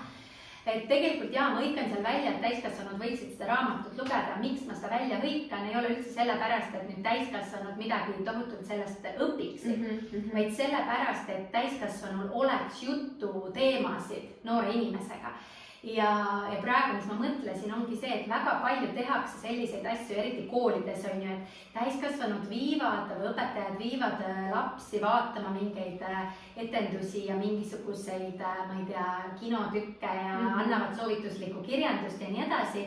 et 0.65 0.83
tegelikult 0.89 1.33
jaa, 1.33 1.47
ma 1.53 1.61
hõikan 1.61 1.87
seal 1.89 2.03
välja, 2.05 2.33
et 2.33 2.43
täiskasvanud 2.43 2.99
võiksid 3.01 3.31
seda 3.33 3.47
raamatut 3.49 3.97
lugeda, 3.97 4.35
miks 4.41 4.67
ma 4.67 4.75
seda 4.77 4.91
välja 4.93 5.21
hõikan, 5.23 5.65
ei 5.69 5.77
ole 5.79 5.93
üldse 5.95 6.13
sellepärast, 6.17 6.75
et 6.77 6.89
nüüd 6.89 7.01
täiskasvanud 7.05 7.79
midagi 7.81 8.27
tohutult 8.27 8.67
sellest 8.67 9.07
õpiksid 9.11 9.77
mm, 9.77 10.03
-hmm. 10.11 10.29
vaid 10.35 10.53
sellepärast, 10.59 11.29
et 11.29 11.49
täiskasvanul 11.55 12.29
oleks 12.43 12.83
juttu 12.83 13.49
teemasid 13.57 14.45
noore 14.45 14.77
inimesega 14.77 15.33
ja, 15.83 16.09
ja 16.53 16.57
praegu, 16.61 16.97
mis 16.97 17.07
ma 17.09 17.15
mõtlesin, 17.17 17.71
ongi 17.73 17.97
see, 17.97 18.11
et 18.19 18.27
väga 18.29 18.57
palju 18.61 18.91
tehakse 18.95 19.39
selliseid 19.41 19.87
asju, 19.93 20.17
eriti 20.21 20.43
koolides 20.51 21.07
on 21.09 21.23
ju, 21.25 21.37
et 21.37 21.55
täiskasvanud 21.73 22.45
viivad 22.49 23.09
või 23.15 23.31
õpetajad 23.31 23.79
viivad 23.81 24.21
äh, 24.27 24.43
lapsi 24.53 25.01
vaatama 25.01 25.55
mingeid 25.55 26.03
äh, 26.05 26.35
etendusi 26.65 27.25
ja 27.29 27.39
mingisuguseid, 27.39 28.37
äh, 28.37 28.61
ma 28.67 28.77
ei 28.77 28.85
tea, 28.91 29.07
kinotükke 29.39 30.13
ja 30.21 30.37
mm 30.37 30.45
-hmm. 30.45 30.61
annavad 30.65 30.95
soovituslikku 30.99 31.65
kirjandust 31.65 32.21
ja 32.21 32.29
nii 32.29 32.45
edasi 32.45 32.85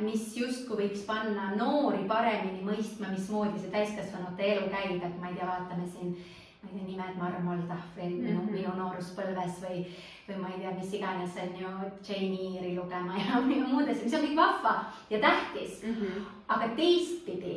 mis 0.00 0.36
justkui 0.36 0.76
võiks 0.76 1.02
panna 1.06 1.50
noori 1.56 2.04
paremini 2.08 2.62
mõistma, 2.64 3.10
mismoodi 3.12 3.58
see 3.60 3.70
täiskasvanute 3.70 4.42
elu 4.42 4.70
käib, 4.72 5.02
et 5.04 5.20
ma 5.20 5.28
ei 5.28 5.34
tea, 5.34 5.46
vaatame 5.46 5.88
siin 5.88 6.14
ma 6.62 6.70
ei 6.70 6.78
tea, 6.78 6.86
nimed 6.86 7.18
Marmol 7.18 7.66
Tahvil 7.68 8.14
mm 8.14 8.24
-hmm. 8.24 8.40
minu, 8.40 8.52
minu 8.52 8.72
nooruspõlves 8.78 9.60
või, 9.60 9.84
või 10.28 10.40
ma 10.42 10.50
ei 10.52 10.60
tea, 10.60 10.74
mis 10.76 10.92
iganes 10.92 11.36
on 11.42 11.54
ju 11.56 11.70
Jane 12.08 12.40
Eyre'i 12.48 12.74
lugema 12.76 13.16
ja, 13.16 13.40
muud 13.40 13.88
asjad, 13.88 14.04
mis 14.04 14.16
on 14.18 14.26
kõik 14.26 14.36
vahva 14.36 14.74
ja 15.10 15.20
tähtis 15.20 15.82
mm. 15.82 15.94
-hmm. 15.94 16.26
aga 16.48 16.68
teistpidi 16.76 17.56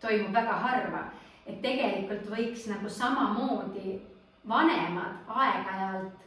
toimub 0.00 0.32
väga 0.32 0.52
harva, 0.52 1.02
et 1.46 1.62
tegelikult 1.62 2.28
võiks 2.30 2.68
nagu 2.68 2.88
samamoodi 2.88 4.00
vanemad 4.48 5.24
aeg-ajalt 5.26 6.24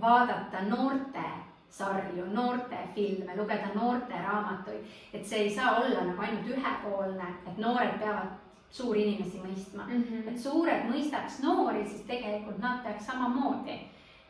vaadata 0.00 0.62
noorte 0.68 1.24
sarju, 1.70 2.26
noortefilme, 2.32 3.36
lugeda 3.36 3.68
noorteraamatuid, 3.74 4.84
et 5.12 5.26
see 5.26 5.38
ei 5.38 5.54
saa 5.54 5.76
olla 5.80 6.04
nagu 6.04 6.22
ainult 6.22 6.48
ühepoolne, 6.48 7.28
et 7.46 7.58
noored 7.58 7.98
peavad 7.98 8.36
suuri 8.70 9.02
inimesi 9.02 9.40
mõistma 9.40 9.86
mm. 9.86 10.04
-hmm. 10.04 10.28
et 10.28 10.40
suured 10.40 10.88
mõistaks 10.90 11.42
noori, 11.42 11.84
siis 11.88 12.02
tegelikult 12.06 12.58
nad 12.58 12.82
peaks 12.84 13.06
samamoodi 13.06 13.80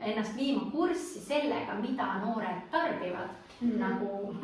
ennast 0.00 0.36
viima 0.36 0.70
kurssi 0.70 1.20
sellega, 1.20 1.74
mida 1.80 2.06
noored 2.24 2.70
tarbivad 2.70 3.34
mm 3.60 3.78
nagu 3.80 4.34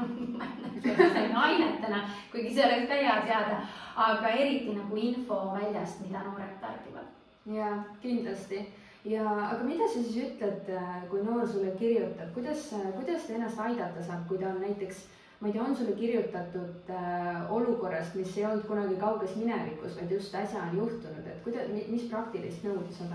ainetena, 1.45 1.99
kuigi 2.33 2.55
see 2.55 2.65
oleks 2.65 2.87
ka 2.89 2.97
hea 2.97 3.17
teada, 3.27 3.59
aga 3.97 4.29
eriti 4.29 4.73
nagu 4.73 4.97
info 4.97 5.41
väljast, 5.53 6.01
mida 6.01 6.23
noored 6.25 6.55
tarbivad. 6.61 7.11
ja 7.47 7.85
kindlasti 8.01 8.63
ja, 9.05 9.27
aga 9.51 9.65
mida 9.65 9.89
sa 9.89 10.01
siis 10.03 10.17
ütled, 10.17 10.71
kui 11.11 11.25
noor 11.27 11.49
sulle 11.49 11.75
kirjutab, 11.77 12.31
kuidas, 12.35 12.71
kuidas 12.97 13.27
ta 13.27 13.35
ennast 13.35 13.61
aidata 13.61 14.03
saab, 14.03 14.25
kui 14.29 14.39
ta 14.39 14.49
on 14.49 14.61
näiteks 14.61 15.05
ma 15.43 15.49
ei 15.49 15.53
tea, 15.53 15.63
on 15.63 15.77
sulle 15.77 15.93
kirjutatud 15.99 16.91
äh, 16.91 17.53
olukorrast, 17.53 18.15
mis 18.15 18.37
ei 18.39 18.45
olnud 18.47 18.65
kunagi 18.67 18.95
kauges 18.97 19.35
minevikus, 19.37 19.97
vaid 19.99 20.15
just 20.15 20.35
äsja 20.39 20.63
on 20.63 20.77
juhtunud, 20.79 21.27
et 21.27 21.43
kuidas, 21.43 21.69
mis 21.91 22.07
praktilist 22.11 22.63
nõu 22.65 22.85
sa 22.95 23.11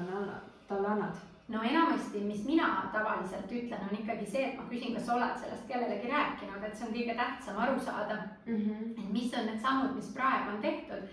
talle 0.67 0.87
annad? 0.91 1.36
No 1.47 1.63
enamasti, 1.63 2.19
mis 2.19 2.43
mina 2.45 2.89
tavaliselt 2.93 3.51
ütlen, 3.51 3.87
on 3.89 3.97
ikkagi 3.99 4.25
see, 4.25 4.43
et 4.49 4.57
ma 4.59 4.67
küsin, 4.67 4.93
kas 4.97 5.05
sa 5.07 5.15
oled 5.15 5.39
sellest 5.39 5.67
kellelegi 5.69 6.11
rääkinud, 6.11 6.63
et 6.63 6.75
see 6.75 6.87
on 6.87 6.93
kõige 6.95 7.15
tähtsam 7.15 7.59
aru 7.63 7.79
saada 7.79 8.19
mm. 8.45 8.55
-hmm. 8.55 8.91
et 8.91 9.09
mis 9.13 9.33
on 9.33 9.45
need 9.45 9.61
sammud, 9.61 9.95
mis 9.95 10.13
praegu 10.13 10.55
on 10.55 10.61
tehtud 10.61 11.07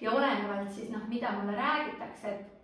ja 0.00 0.12
olenevalt 0.12 0.72
siis 0.72 0.90
noh, 0.90 1.08
mida 1.08 1.32
mulle 1.32 1.56
räägitakse, 1.56 2.28
et 2.28 2.56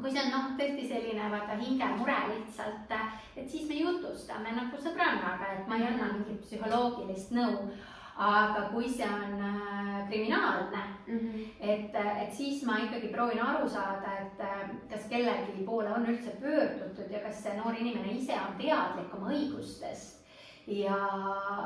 kui 0.00 0.10
see 0.10 0.22
on 0.24 0.30
noh, 0.34 0.50
tõesti 0.58 0.88
selline 0.88 1.30
vaata 1.30 1.56
hingemure 1.60 2.18
lihtsalt, 2.34 2.94
et 3.36 3.50
siis 3.50 3.68
me 3.68 3.74
jutustame 3.74 4.54
nagu 4.56 4.82
sõbrannaga, 4.84 5.52
et 5.52 5.68
ma 5.68 5.78
ei 5.78 5.86
anna 5.86 6.12
mingit 6.12 6.40
psühholoogilist 6.46 7.34
nõu. 7.36 7.68
Aga 8.16 8.68
kui 8.72 8.88
see 8.88 9.08
on 9.08 9.40
äh, 9.40 10.08
kriminaalne 10.08 10.82
mm, 11.06 11.18
-hmm. 11.18 11.46
et, 11.60 11.94
et 12.22 12.32
siis 12.32 12.64
ma 12.64 12.78
ikkagi 12.78 13.08
proovin 13.08 13.42
aru 13.42 13.68
saada, 13.68 14.16
et 14.20 14.40
äh, 14.40 14.70
kas 14.90 15.06
kellegi 15.08 15.64
poole 15.66 15.92
on 15.92 16.06
üldse 16.06 16.30
pöördutud 16.40 17.10
ja 17.10 17.18
kas 17.18 17.42
see 17.42 17.56
noor 17.56 17.74
inimene 17.74 18.12
ise 18.12 18.32
on 18.32 18.58
teadlik 18.58 19.14
oma 19.14 19.30
õigustest 19.30 20.22
ja 20.66 20.96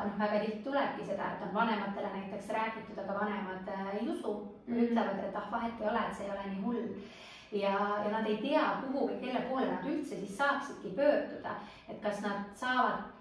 noh, 0.05 0.19
väga 0.19 0.39
tihti 0.45 0.63
tulebki 0.65 1.05
seda, 1.05 1.33
et 1.33 1.43
on 1.43 1.55
vanematele 1.55 2.09
näiteks 2.13 2.49
räägitud, 2.49 2.99
aga 2.99 3.21
vanemad 3.21 3.69
äh, 3.69 3.95
ei 4.01 4.09
usu 4.09 4.35
mm, 4.67 4.75
-hmm. 4.75 4.83
ütlevad, 4.85 5.19
et 5.29 5.37
ah, 5.37 5.53
vahet 5.53 5.81
ei 5.81 5.89
ole, 5.89 5.99
et 6.09 6.17
see 6.17 6.27
ei 6.27 6.31
ole 6.31 6.47
nii 6.51 6.63
hull 6.63 6.89
ja, 7.53 7.75
ja 8.05 8.11
nad 8.11 8.27
ei 8.27 8.37
tea, 8.37 8.65
kuhu 8.87 9.09
või 9.09 9.21
kelle 9.21 9.41
poole 9.41 9.67
nad 9.67 9.85
üldse 9.87 10.17
siis 10.17 10.39
saaksidki 10.39 10.95
pöörduda, 10.97 11.59
et 11.89 12.01
kas 12.03 12.21
nad 12.21 12.55
saavad 12.55 13.16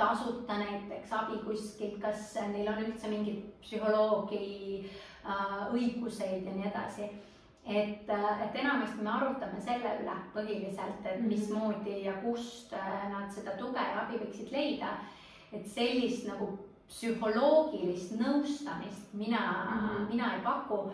tasuta 0.00 0.58
näiteks 0.58 1.12
abi 1.12 1.40
kuskilt, 1.44 1.98
kas 2.02 2.34
neil 2.52 2.68
on 2.72 2.80
üldse 2.84 3.10
mingid 3.12 3.42
psühholoogi 3.64 4.46
äh, 4.80 5.58
õiguseid 5.74 6.48
ja 6.48 6.54
nii 6.56 6.70
edasi. 6.70 7.10
et, 7.66 8.08
äh, 8.08 8.42
et 8.44 8.56
enamasti 8.56 9.04
me 9.04 9.10
arutame 9.12 9.60
selle 9.60 9.92
üle 10.00 10.16
põhiliselt, 10.34 11.04
et 11.04 11.20
mhm. 11.20 11.28
mismoodi 11.28 12.00
ja 12.06 12.16
kust 12.24 12.72
äh, 12.72 13.06
nad 13.12 13.30
seda 13.34 13.56
tuge 13.60 13.84
ja 13.84 14.06
abi 14.06 14.18
võiksid 14.24 14.52
leida. 14.52 14.96
et 15.52 15.66
sellist 15.66 16.26
nagu 16.30 16.52
psühholoogilist 16.88 18.16
nõustamist 18.18 19.12
mina 19.12 19.40
mm, 19.40 19.80
-hmm. 19.86 20.08
mina 20.08 20.34
ei 20.34 20.40
paku 20.44 20.90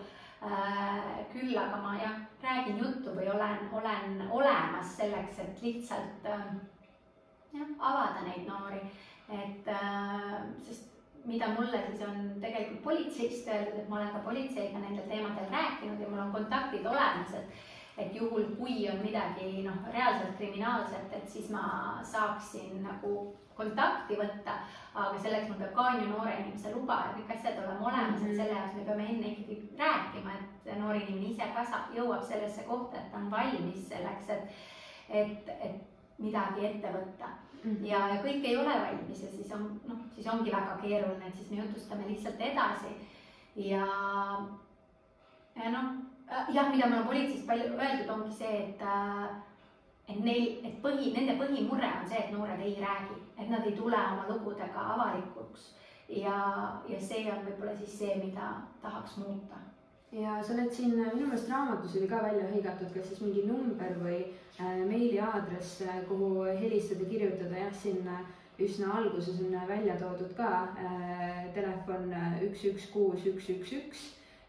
küll 1.32 1.56
aga 1.58 1.76
ma 1.82 1.94
jah, 1.96 2.16
räägin 2.42 2.78
juttu 2.78 3.10
või 3.16 3.28
olen, 3.32 3.68
olen 3.72 4.28
olemas 4.30 4.96
selleks, 4.96 5.38
et 5.38 5.62
lihtsalt 5.62 6.28
jah, 7.54 7.70
avada 7.78 8.26
neid 8.26 8.48
noori, 8.48 8.82
et 9.28 9.68
äh, 9.68 10.36
sest 10.66 10.92
mida 11.26 11.48
mulle 11.54 11.80
siis 11.86 12.02
on 12.06 12.36
tegelikult 12.40 12.82
politseist 12.84 13.48
öeldud, 13.48 13.80
et 13.80 13.88
ma 13.88 13.96
olen 14.00 14.12
ka 14.14 14.26
politseiga 14.26 14.78
nendel 14.78 15.08
teemadel 15.10 15.48
rääkinud 15.50 16.02
ja 16.02 16.10
mul 16.10 16.22
on 16.26 16.36
kontaktid 16.36 16.86
olemas, 16.86 17.34
et 17.34 17.64
et 17.96 18.12
juhul, 18.14 18.44
kui 18.58 18.88
on 18.92 18.98
midagi 19.00 19.62
noh, 19.64 19.76
reaalselt 19.92 20.36
kriminaalset, 20.36 21.12
et 21.16 21.28
siis 21.32 21.48
ma 21.50 21.62
saaksin 22.04 22.82
nagu 22.84 23.12
kontakti 23.56 24.18
võtta, 24.20 24.58
aga 24.92 25.16
selleks 25.16 25.48
mul 25.48 25.62
peab 25.62 25.72
ka 25.78 25.86
on 25.94 26.02
ju 26.02 26.10
noore 26.10 26.34
inimese 26.42 26.74
luba 26.74 26.98
ja 27.06 27.14
kõik 27.16 27.32
asjad 27.38 27.62
olema 27.62 27.88
olemas, 27.88 28.20
et 28.20 28.36
selle 28.36 28.50
jaoks 28.52 28.76
me 28.76 28.84
peame 28.84 29.08
enne 29.14 29.32
ikkagi 29.32 29.56
rääkima, 29.80 30.36
et 30.36 30.70
noor 30.76 31.00
inimene 31.00 31.32
ise 31.32 31.48
ka 31.56 31.64
saab, 31.64 31.88
jõuab 31.96 32.24
sellesse 32.28 32.68
kohta, 32.68 33.00
et 33.00 33.10
ta 33.12 33.22
on 33.22 33.30
valmis 33.32 33.88
selleks, 33.88 34.32
et, 34.36 34.64
et, 35.08 35.52
et 35.56 35.95
midagi 36.18 36.66
ette 36.66 36.92
võtta. 36.92 37.32
-hmm. 37.66 37.86
ja, 37.86 38.02
ja 38.12 38.20
kõik 38.22 38.44
ei 38.44 38.56
ole 38.56 38.74
valmis 38.82 39.22
ja 39.22 39.30
siis 39.32 39.52
on, 39.52 39.68
noh, 39.88 40.04
siis 40.14 40.28
ongi 40.30 40.52
väga 40.52 40.78
keeruline, 40.82 41.26
et 41.28 41.36
siis 41.36 41.50
me 41.50 41.62
jutustame 41.62 42.08
lihtsalt 42.08 42.40
edasi 42.40 42.94
ja, 43.56 43.86
ja 45.56 45.72
noh, 45.74 45.92
jah, 46.54 46.70
mida 46.72 46.88
mul 46.88 47.02
on 47.02 47.08
politseist 47.10 47.46
palju 47.46 47.74
öeldud, 47.74 48.10
ongi 48.14 48.34
see, 48.34 48.62
et 48.64 48.86
et 50.06 50.18
neil, 50.22 50.60
et 50.62 50.76
põhi, 50.82 51.10
nende 51.14 51.34
põhimure 51.40 51.88
on 52.00 52.04
see, 52.06 52.20
et 52.20 52.30
noored 52.30 52.60
ei 52.62 52.76
räägi, 52.78 53.16
et 53.34 53.48
nad 53.50 53.64
ei 53.66 53.74
tule 53.74 53.98
oma 54.12 54.28
lugudega 54.28 54.84
avalikuks. 54.94 55.72
ja, 56.08 56.36
ja 56.88 57.00
see 57.02 57.24
on 57.32 57.42
võib-olla 57.48 57.74
siis 57.76 57.98
see, 57.98 58.14
mida 58.22 58.52
tahaks 58.82 59.16
muuta. 59.18 59.58
Ja 60.12 60.38
sa 60.42 60.54
oled 60.54 60.72
siin 60.72 60.94
minu 60.96 61.26
meelest 61.26 61.50
raamatus 61.50 61.96
oli 61.98 62.08
ka 62.08 62.22
välja 62.22 62.48
hõigatud, 62.52 62.92
kas 62.94 63.08
siis 63.10 63.22
mingi 63.24 63.46
number 63.46 63.96
või 64.02 64.18
äh, 64.60 64.82
meiliaadress, 64.88 65.80
äh, 65.86 66.02
kuhu 66.08 66.44
helistada, 66.46 67.08
kirjutada, 67.10 67.56
jah, 67.66 67.72
siin 67.82 68.06
äh, 68.08 68.26
üsna 68.62 68.94
alguses 69.00 69.40
on 69.42 69.56
välja 69.68 69.98
toodud 70.00 70.32
ka 70.36 70.52
äh, 70.78 71.48
telefon 71.54 72.12
äh, 72.12 72.38
üks, 72.48 72.64
üks, 72.70 72.86
kuus, 72.94 73.26
üks, 73.26 73.50
üks, 73.56 73.74
üks 73.80 74.06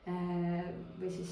Äh, 0.08 0.68
või 1.02 1.10
siis 1.12 1.32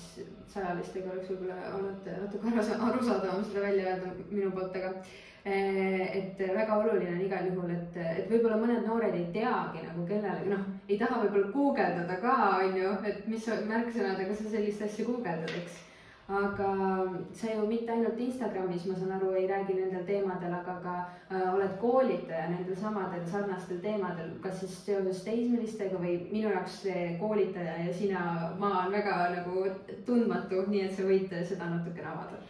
sajalistega 0.51 1.13
oleks 1.13 1.29
võib-olla 1.31 1.69
olnud 1.77 2.07
natuke 2.11 2.49
arusaadavam 2.75 3.45
seda 3.47 3.61
välja 3.63 3.85
öelda 3.93 4.09
minu 4.33 4.49
poolt, 4.51 4.75
aga 4.75 4.89
äh, 4.91 5.13
et 5.45 6.39
väga 6.39 6.77
oluline 6.79 7.11
on 7.13 7.21
igal 7.21 7.49
juhul, 7.51 7.73
et, 7.75 7.97
et 8.01 8.29
võib-olla 8.31 8.57
mõned 8.57 8.87
noored 8.87 9.13
ei 9.13 9.27
teagi 9.33 9.83
nagu 9.85 10.05
kellelegi, 10.09 10.49
noh, 10.49 10.63
ei 10.89 10.97
taha 10.97 11.21
võib-olla 11.21 11.51
guugeldada 11.53 12.19
ka, 12.23 12.37
on 12.65 12.77
ju, 12.81 12.93
et 13.05 13.27
mis 13.29 13.49
märksõnadega 13.69 14.37
sa 14.39 14.53
sellist 14.55 14.81
asja 14.87 15.05
guugeldad, 15.05 15.53
eks 15.61 15.83
aga 16.27 16.69
sa 17.33 17.51
ju 17.53 17.67
mitte 17.67 17.91
ainult 17.91 18.19
Instagramis, 18.19 18.85
ma 18.85 18.95
saan 18.97 19.11
aru, 19.11 19.31
ei 19.37 19.47
räägi 19.47 19.75
nendel 19.77 20.05
teemadel, 20.05 20.53
aga 20.57 20.79
ka 20.81 20.93
äh, 21.29 21.53
oled 21.53 21.77
koolitaja 21.81 22.47
nendel 22.49 22.75
samadel 22.75 23.27
sarnastel 23.29 23.77
teemadel, 23.83 24.31
kas 24.41 24.59
siis 24.59 24.73
seoses 24.87 25.21
teismelistega 25.23 25.99
või 26.01 26.17
minu 26.31 26.49
jaoks 26.49 26.81
see 26.87 27.05
koolitaja 27.21 27.77
ja 27.85 27.93
sina, 27.93 28.23
maa 28.57 28.87
on 28.87 28.97
väga 28.97 29.19
nagu 29.35 29.67
tundmatu, 30.05 30.65
nii 30.67 30.87
et 30.87 30.97
sa 30.97 31.05
võid 31.05 31.29
seda 31.45 31.69
natukene 31.69 32.09
avada. 32.09 32.41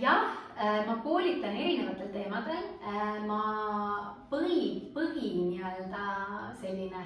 Jah 0.00 0.22
äh,, 0.56 0.86
ma 0.86 0.96
koolitan 1.02 1.56
erinevatel 1.56 2.12
teemadel 2.12 2.62
äh,. 2.82 3.26
ma 3.26 3.40
põhi, 4.30 4.92
põhi 4.94 5.32
nii-öelda 5.38 6.04
selline 6.60 7.02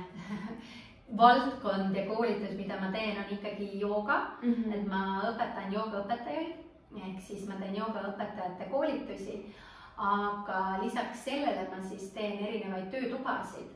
valdkond 1.20 1.96
ja 1.96 2.04
koolitus, 2.06 2.56
mida 2.58 2.76
ma 2.80 2.90
teen, 2.92 3.16
on 3.22 3.32
ikkagi 3.38 3.70
jooga 3.80 4.18
mm, 4.42 4.52
-hmm. 4.52 4.74
et 4.74 4.86
ma 4.88 5.02
õpetan 5.30 5.72
joogaõpetajaid 5.72 6.54
ehk 6.96 7.20
siis 7.20 7.48
ma 7.48 7.56
teen 7.60 7.76
joogaõpetajate 7.76 8.68
koolitusi. 8.70 9.54
aga 9.96 10.78
lisaks 10.82 11.24
sellele 11.24 11.68
ma 11.70 11.82
siis 11.88 12.10
teen 12.12 12.38
erinevaid 12.46 12.90
töötubasid 12.90 13.70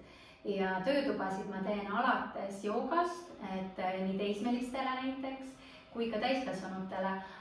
ja 0.45 0.81
töötubasid 0.85 1.49
ma 1.49 1.63
teen 1.65 1.93
alates 1.93 2.65
joogast, 2.65 3.31
et 3.57 3.79
nii 4.05 4.19
teismelistele 4.19 4.91
näiteks 5.03 5.57
kui 5.93 6.11
ka 6.11 6.19
täiskasvanutele 6.19 7.09
äh, 7.09 7.40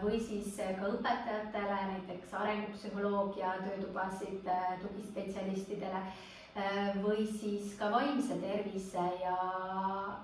või 0.00 0.18
siis 0.24 0.54
ka 0.56 0.88
õpetajatele, 0.88 1.80
näiteks 1.90 2.30
arengupsühholoogia 2.32 3.50
töötubasid 3.66 4.46
äh, 4.48 4.78
tugispetsialistidele 4.80 6.00
Äh, 6.54 6.94
või 7.02 7.24
siis 7.26 7.72
ka 7.74 7.88
vaimse 7.90 8.36
tervise 8.38 9.04
ja, 9.18 9.38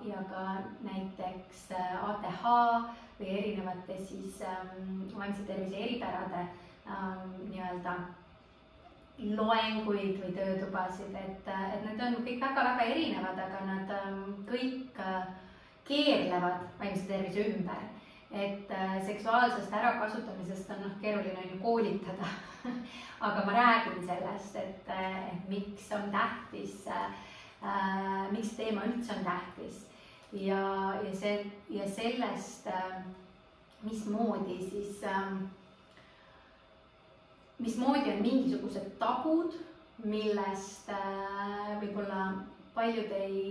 ja 0.07 0.21
ka 0.31 0.43
näiteks 0.87 1.65
ATH 1.75 2.45
äh, 2.47 2.85
või 3.19 3.33
erinevate 3.33 3.97
siis 3.99 4.37
ähm, 4.47 5.09
vaimse 5.11 5.43
tervise 5.49 5.75
eripärade 5.75 6.45
ähm, 6.87 7.33
nii-öelda 7.49 7.97
loenguid 9.41 10.23
või 10.23 10.31
töötubasid, 10.37 11.19
et, 11.19 11.51
et 11.51 11.83
need 11.89 11.99
on 12.07 12.21
kõik 12.23 12.39
väga-väga 12.47 12.87
erinevad, 12.95 13.43
aga 13.49 13.67
nad 13.67 13.93
ähm, 13.99 14.23
kõik 14.47 15.03
äh, 15.03 15.27
keerlevad 15.91 16.63
vaimse 16.79 17.11
tervise 17.11 17.49
ümber. 17.57 17.89
Et 18.31 18.71
äh, 18.71 19.07
seksuaalsest 19.07 19.73
ärakasutamisest 19.73 20.71
on 20.71 20.83
noh, 20.83 20.93
keeruline 21.01 21.39
on 21.39 21.51
ju 21.53 21.59
koolitada. 21.63 22.27
Aga 23.21 23.45
ma 23.47 23.53
räägin 23.53 24.07
sellest, 24.07 24.57
et, 24.57 24.89
et 24.89 25.49
miks 25.49 25.93
on 25.93 26.11
tähtis 26.11 26.87
äh,, 26.87 28.31
miks 28.31 28.55
teema 28.57 28.87
üldse 28.87 29.13
on 29.19 29.25
tähtis. 29.25 29.87
Ja, 30.33 30.95
ja 31.05 31.17
see 31.17 31.51
ja 31.69 31.89
sellest 31.91 32.67
äh,, 32.67 33.03
mismoodi 33.83 34.61
siis 34.71 35.03
äh,, 35.05 35.33
mismoodi 37.59 38.13
on 38.13 38.23
mingisugused 38.23 38.95
tabud, 38.99 39.59
millest 40.05 40.89
äh, 40.89 41.75
võib-olla 41.83 42.31
paljud 42.75 43.11
ei, 43.19 43.43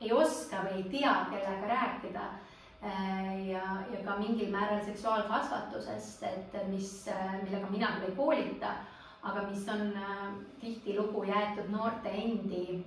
ei 0.00 0.12
oska 0.12 0.60
või 0.68 0.82
ei 0.82 0.86
tea, 0.92 1.16
kellega 1.32 1.72
rääkida 1.72 2.28
Äh, 2.28 2.47
ja, 2.82 3.64
ja 3.92 4.04
ka 4.04 4.18
mingil 4.18 4.50
määral 4.50 4.84
seksuaalkasvatusest, 4.84 6.22
et 6.22 6.54
mis, 6.68 7.08
äh, 7.08 7.34
millega 7.42 7.70
mina 7.70 7.90
küll 7.96 8.10
ei 8.10 8.16
koolita, 8.16 8.74
aga 9.22 9.42
mis 9.50 9.66
on 9.68 9.90
äh, 9.96 10.28
tihtilugu 10.60 11.24
jäetud 11.26 11.70
noorte 11.74 12.08
endi 12.08 12.84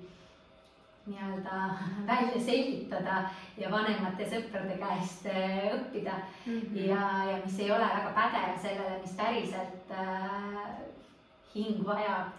nii-öelda 1.06 1.60
välja 2.12 2.40
selgitada 2.46 3.24
ja 3.58 3.72
vanemate 3.72 4.30
sõprade 4.30 4.78
käest 4.80 5.26
õppida 5.26 6.14
mm. 6.46 6.62
-hmm. 6.62 6.78
ja, 6.88 7.02
ja 7.32 7.42
mis 7.46 7.60
ei 7.60 7.72
ole 7.72 7.90
väga 7.98 8.14
pädev 8.16 8.62
sellele, 8.62 9.02
mis 9.02 9.18
päriselt 9.18 9.92
äh, 9.92 10.72
hing 11.56 11.84
vajab 11.86 12.32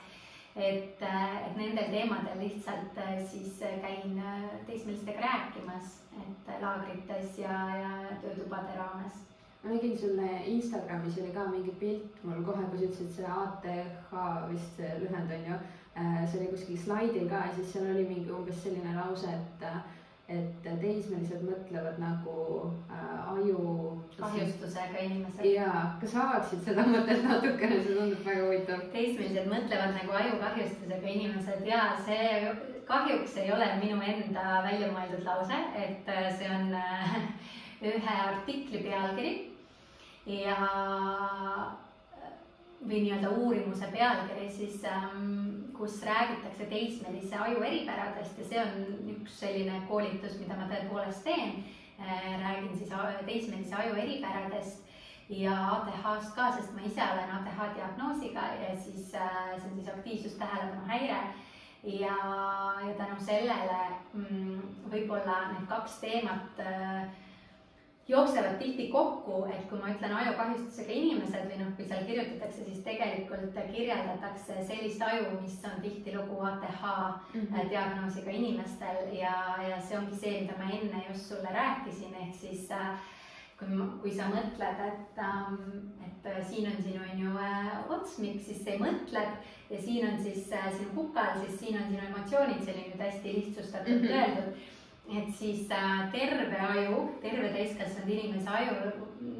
et, 0.56 1.02
et 1.02 1.56
nendel 1.56 1.90
teemadel 1.90 2.38
lihtsalt 2.44 3.02
siis 3.30 3.58
käin 3.58 4.22
teismelistega 4.66 5.20
rääkimas 5.20 6.02
et 6.20 6.62
laagrites 6.62 7.38
ja, 7.38 7.58
ja 7.82 7.92
töötubade 8.22 8.76
raames. 8.76 9.12
ma 9.62 9.70
nägin 9.70 9.98
sulle 9.98 10.28
Instagramis 10.46 11.18
oli 11.18 11.32
ka 11.32 11.44
mingi 11.50 11.70
pilt 11.80 12.24
mul 12.24 12.42
kohe, 12.44 12.64
kui 12.70 12.78
sa 12.78 12.88
ütlesid 12.88 13.12
see 13.16 13.28
ATH 13.30 14.12
vist 14.50 14.76
see 14.76 14.92
lühend 15.04 15.34
on 15.36 15.48
ju, 15.50 15.58
äh, 15.96 16.22
see 16.26 16.40
oli 16.40 16.50
kuskil 16.54 16.80
slaidil 16.84 17.28
ka 17.30 17.44
ja 17.46 17.54
siis 17.56 17.72
seal 17.72 17.90
oli 17.94 18.06
mingi 18.08 18.32
umbes 18.32 18.62
selline 18.62 18.96
lause, 18.96 19.30
et 19.30 19.66
et 20.32 20.66
teismelised 20.80 21.44
mõtlevad 21.46 21.98
nagu 22.02 22.36
äh, 22.90 23.32
aju. 23.34 23.64
kahjustusega 24.16 25.04
inimesed. 25.06 25.44
jaa, 25.46 25.82
kas 26.00 26.14
avaksid 26.24 26.64
seda 26.66 26.84
mõtet 26.88 27.22
natukene, 27.26 27.80
see 27.82 27.96
tundub 27.96 28.24
väga 28.26 28.46
huvitav. 28.46 28.84
teismelised 28.94 29.48
mõtlevad 29.50 29.96
nagu 29.98 30.16
ajukahjustusega 30.22 31.14
inimesed 31.16 31.66
ja 31.68 31.84
see 32.06 32.52
kahjuks 32.88 33.36
ei 33.42 33.52
ole 33.54 33.68
minu 33.80 34.00
enda 34.14 34.60
välja 34.66 34.90
mõeldud 34.92 35.24
lause, 35.28 35.62
et 35.84 36.08
äh, 36.12 36.28
see 36.38 36.50
on 36.50 36.74
äh, 36.76 37.16
ühe 37.92 38.18
artikli 38.26 38.82
pealkiri 38.84 39.32
ja 40.26 40.56
või 42.82 43.02
nii-öelda 43.04 43.30
uurimuse 43.30 43.88
pealkiri 43.92 44.48
siis, 44.50 44.82
ähm, 44.84 45.51
kus 45.82 46.02
räägitakse 46.06 46.64
teismelise 46.70 47.38
aju 47.42 47.62
eripäradest 47.66 48.38
ja 48.38 48.44
see 48.46 48.60
on 48.62 49.08
üks 49.16 49.40
selline 49.42 49.80
koolitus, 49.88 50.36
mida 50.38 50.54
ma 50.54 50.68
tõepoolest 50.70 51.24
teen. 51.26 51.56
Äh, 51.98 52.28
räägin 52.38 52.76
siis 52.78 52.92
teismelise 53.26 53.74
aju 53.74 53.96
eripäradest 53.98 54.86
ja 55.28 55.56
ATH-st 55.72 56.36
ka, 56.36 56.52
sest 56.54 56.70
ma 56.76 56.84
ise 56.86 57.02
olen 57.02 57.34
ATH 57.34 57.58
diagnoosiga 57.74 58.44
ja 58.60 58.76
siis 58.84 59.10
see 59.10 59.58
on 59.58 59.74
siis 59.74 59.90
aktiivsustähelepanu 59.90 60.86
häire 60.86 61.18
ja, 61.82 62.14
ja 62.86 62.94
tänu 62.98 63.18
sellele 63.18 63.82
mm, 64.14 64.62
võib-olla 64.86 65.40
need 65.50 65.66
kaks 65.70 65.98
teemat 66.04 66.62
äh, 66.62 67.10
jooksevad 68.12 68.58
tihti 68.60 68.88
kokku, 68.92 69.44
et 69.48 69.64
kui 69.70 69.78
ma 69.80 69.92
ütlen 69.92 70.12
ajukahjustusega 70.16 70.92
inimesed 70.92 71.46
või 71.48 71.60
noh, 71.62 71.70
kui 71.76 71.86
seal 71.88 72.04
kirjutatakse, 72.08 72.66
siis 72.66 72.82
tegelikult 72.84 73.56
kirjeldatakse 73.72 74.58
sellist 74.68 75.02
aju, 75.06 75.38
mis 75.40 75.56
on 75.68 75.80
tihtilugu 75.84 76.40
ATH 76.50 76.84
mm 76.84 77.40
-hmm. 77.40 77.70
diagnoosiga 77.70 78.30
inimestel 78.30 79.16
ja, 79.16 79.34
ja 79.68 79.80
see 79.80 79.98
ongi 79.98 80.20
see, 80.20 80.40
mida 80.40 80.58
ma 80.58 80.70
enne 80.70 81.04
just 81.08 81.28
sulle 81.28 81.56
rääkisin, 81.56 82.14
ehk 82.24 82.34
siis 82.34 82.70
äh, 82.70 82.98
kui, 83.58 83.80
kui 84.02 84.12
sa 84.18 84.28
mõtled, 84.34 84.84
et 84.88 85.18
ähm,, 85.18 85.56
et 86.06 86.26
äh, 86.26 86.44
siin 86.50 86.68
on 86.70 86.82
sinu, 86.82 87.00
on 87.12 87.24
ju 87.24 87.30
äh, 87.38 87.90
otsmik, 87.96 88.40
siis 88.44 88.64
see 88.64 88.78
mõtleb 88.78 89.32
ja 89.70 89.80
siin 89.80 90.06
on 90.10 90.22
siis 90.22 90.50
sinu 90.50 90.90
kukal, 90.94 91.40
siis 91.46 91.60
siin 91.60 91.80
on 91.80 91.88
sinu 91.88 92.04
emotsioonid, 92.10 92.64
see 92.64 92.74
oli 92.74 92.86
nüüd 92.90 93.04
hästi 93.06 93.34
lihtsustatult 93.38 94.02
mm 94.02 94.06
-hmm. 94.06 94.20
öeldud. 94.20 94.70
Et 95.10 95.34
siis 95.34 95.70
äh, 95.70 96.12
terve 96.12 96.58
aju, 96.68 97.02
terve 97.22 97.50
täiskasvanud 97.52 98.08
inimese 98.08 98.48
aju 98.48 98.92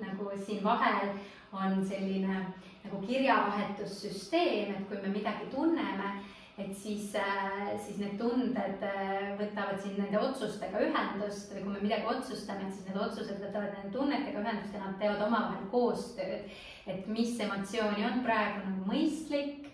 nagu 0.03 0.31
siin 0.47 0.65
vahel 0.65 1.15
on 1.53 1.85
selline 1.87 2.43
nagu 2.83 3.01
kirjavahetussüsteem, 3.07 4.75
et 4.75 4.87
kui 4.89 4.99
me 5.03 5.13
midagi 5.15 5.47
tunneme, 5.53 6.17
et 6.59 6.75
siis, 6.77 7.15
äh, 7.15 7.73
siis 7.79 8.01
need 8.03 8.19
tunded 8.19 8.83
äh, 8.85 9.33
võtavad 9.39 9.79
siin 9.81 9.97
nende 10.01 10.19
otsustega 10.19 10.83
ühendust 10.83 11.55
või 11.55 11.65
kui 11.65 11.77
me 11.77 11.87
midagi 11.87 12.11
otsustame, 12.11 12.67
et 12.67 12.75
siis 12.75 12.91
need 12.91 13.01
otsused 13.07 13.41
võtavad 13.41 13.73
nende 13.77 13.95
tunnetega 13.95 14.43
ühendust 14.43 14.77
ja 14.77 14.85
nad 14.85 14.99
teevad 15.01 15.27
omavahel 15.29 15.67
koostööd. 15.71 16.51
et 16.87 17.07
mis 17.07 17.39
emotsiooni 17.41 18.05
on 18.05 18.25
praegu 18.27 18.65
nagu 18.67 18.89
mõistlik 18.91 19.69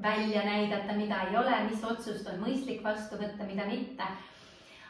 välja 0.00 0.44
näidata, 0.46 0.94
mida 0.96 1.16
ei 1.26 1.36
ole, 1.36 1.56
mis 1.66 1.82
otsust 1.84 2.28
on 2.30 2.38
mõistlik 2.40 2.78
vastu 2.84 3.18
võtta, 3.18 3.44
mida 3.44 3.66
mitte 3.66 4.06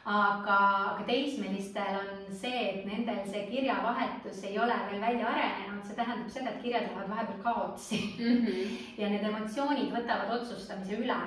aga, 0.05 0.57
aga 0.93 1.05
teismelistel 1.07 1.99
on 1.99 2.33
see, 2.33 2.63
et 2.71 2.87
nendel 2.89 3.21
see 3.29 3.45
kirjavahetus 3.51 4.43
ei 4.49 4.57
ole 4.59 4.77
veel 4.89 5.03
välja 5.03 5.29
arenenud, 5.29 5.85
see 5.85 5.99
tähendab 5.99 6.33
seda, 6.33 6.55
et 6.55 6.63
kirjad 6.63 6.89
lähevad 6.89 7.11
vahepeal 7.11 7.43
kaotsi 7.45 8.01
mm. 8.19 8.47
-hmm. 8.47 8.79
ja 8.99 9.11
need 9.11 9.25
emotsioonid 9.29 9.93
võtavad 9.93 10.35
otsustamise 10.41 10.97
üle. 10.97 11.21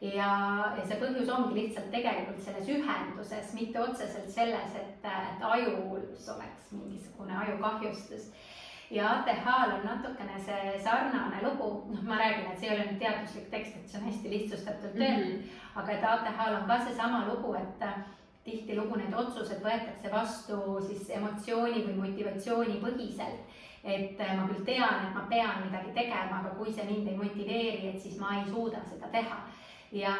ja, 0.00 0.30
ja 0.76 0.86
see 0.86 1.00
põhjus 1.02 1.28
ongi 1.30 1.54
lihtsalt 1.60 1.90
tegelikult 1.90 2.40
selles 2.42 2.68
ühenduses, 2.68 3.52
mitte 3.54 3.80
otseselt 3.80 4.30
selles, 4.30 4.74
et, 4.74 5.04
et 5.04 5.44
ajus 5.50 6.28
oleks 6.28 6.72
mingisugune 6.72 7.36
ajukahjustus 7.36 8.30
ja 8.92 9.10
ATH-l 9.10 9.72
on 9.74 9.84
natukene 9.84 10.40
see 10.44 10.78
sarnane 10.84 11.40
lugu, 11.42 11.68
noh, 11.92 12.02
ma 12.04 12.18
räägin, 12.20 12.50
et 12.52 12.58
see 12.60 12.68
ei 12.68 12.74
ole 12.76 12.88
nüüd 12.90 12.98
teaduslik 13.00 13.46
tekst, 13.50 13.76
et 13.78 13.88
see 13.88 14.00
on 14.00 14.08
hästi 14.10 14.32
lihtsustatult 14.32 14.98
öeldud 14.98 15.30
mm, 15.30 15.38
-hmm. 15.38 15.80
aga 15.80 15.92
et 15.92 16.04
ATH-l 16.10 16.56
on 16.58 16.66
ka 16.68 16.78
seesama 16.84 17.22
lugu, 17.28 17.54
et 17.54 17.86
äh, 17.88 18.02
tihtilugu 18.44 18.98
need 18.98 19.14
otsused 19.14 19.64
võetakse 19.64 20.12
vastu 20.12 20.58
siis 20.86 21.10
emotsiooni 21.10 21.84
või 21.86 21.96
motivatsiooni 22.04 22.80
põhiselt. 22.84 23.40
et 23.84 24.20
äh, 24.20 24.36
ma 24.36 24.46
küll 24.48 24.64
tean, 24.64 25.06
et 25.06 25.14
ma 25.14 25.24
pean 25.30 25.64
midagi 25.64 25.92
tegema, 25.94 26.38
aga 26.38 26.54
kui 26.58 26.72
see 26.72 26.84
mind 26.84 27.08
ei 27.08 27.16
motiveeri, 27.16 27.88
et 27.88 28.00
siis 28.00 28.20
ma 28.20 28.36
ei 28.36 28.44
suuda 28.50 28.84
seda 28.90 29.08
teha. 29.08 29.40
ja, 29.92 30.14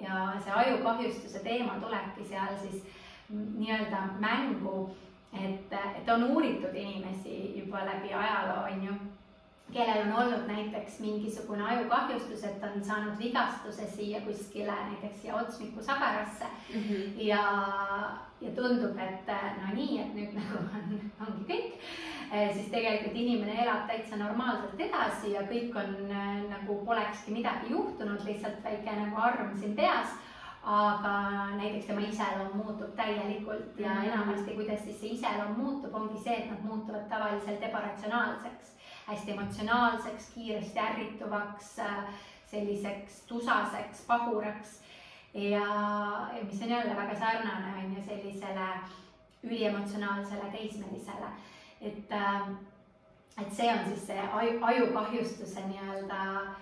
ja 0.00 0.32
see 0.44 0.52
ajukahjustuse 0.52 1.38
teema 1.38 1.78
tulebki 1.80 2.24
seal 2.24 2.58
siis 2.58 2.84
nii-öelda 3.30 4.00
mängu 4.20 4.96
et, 5.34 5.72
et 5.98 6.08
on 6.08 6.22
uuritud 6.30 6.74
inimesi 6.74 7.58
juba 7.58 7.84
läbi 7.86 8.14
ajaloo, 8.14 8.64
on 8.70 8.86
ju, 8.86 8.94
kellel 9.72 10.06
on 10.06 10.12
olnud 10.22 10.46
näiteks 10.46 11.00
mingisugune 11.00 11.64
ajukahjustus, 11.64 12.44
et 12.44 12.62
on 12.62 12.84
saanud 12.84 13.18
vigastuse 13.18 13.86
siia 13.96 14.20
kuskile 14.20 14.72
näiteks 14.72 15.22
siia 15.22 15.36
otsmikusagarasse 15.36 16.44
mm 16.74 16.80
-hmm. 16.80 17.12
ja, 17.16 17.44
ja 18.40 18.50
tundub, 18.56 18.98
et 18.98 19.32
no 19.62 19.74
nii, 19.74 20.00
et 20.00 20.14
nüüd 20.14 20.34
nagu 20.34 20.58
on, 20.58 21.00
ongi 21.26 21.44
kõik, 21.52 21.72
siis 22.52 22.68
tegelikult 22.70 23.16
inimene 23.16 23.62
elab 23.62 23.86
täitsa 23.86 24.16
normaalselt 24.16 24.80
edasi 24.80 25.32
ja 25.32 25.42
kõik 25.42 25.76
on 25.76 25.96
nagu 26.50 26.84
polekski 26.86 27.32
midagi 27.32 27.70
juhtunud, 27.70 28.24
lihtsalt 28.24 28.64
väike 28.64 28.96
nagu 28.96 29.16
arm 29.16 29.58
siin 29.58 29.76
peas 29.76 30.08
aga 30.64 31.14
näiteks 31.56 31.86
tema 31.86 32.00
iseloom 32.00 32.56
muutub 32.56 32.94
täielikult 32.96 33.78
ja 33.78 33.90
mhm. 33.90 34.04
enamasti, 34.04 34.54
kuidas 34.54 34.84
siis 34.84 35.00
see 35.00 35.10
iseloom 35.18 35.58
muutub, 35.58 35.94
ongi 35.94 36.22
see, 36.24 36.36
et 36.38 36.50
nad 36.50 36.64
muutuvad 36.64 37.04
tavaliselt 37.08 37.62
ebaratsionaalseks, 37.68 38.72
hästi 39.06 39.32
emotsionaalseks, 39.36 40.30
kiiresti 40.34 40.78
ärrituvaks, 40.78 41.76
selliseks 42.50 43.20
tusaseks, 43.28 44.04
pahuraks. 44.06 44.80
ja, 45.34 45.66
ja 46.36 46.44
mis 46.44 46.62
on 46.62 46.68
jälle 46.68 46.96
väga 46.96 47.18
sarnane, 47.18 47.74
on 47.84 47.96
ju, 47.96 48.02
sellisele 48.08 48.68
üliemotsionaalsele 49.42 50.50
teismelisele, 50.52 51.32
et, 51.80 52.12
et 53.42 53.52
see 53.52 53.72
on 53.72 53.84
siis 53.88 54.06
see 54.06 54.28
aju, 54.32 54.58
ajukahjustuse 54.62 55.60
nii-öelda 55.66 56.20
äh, 56.22 56.54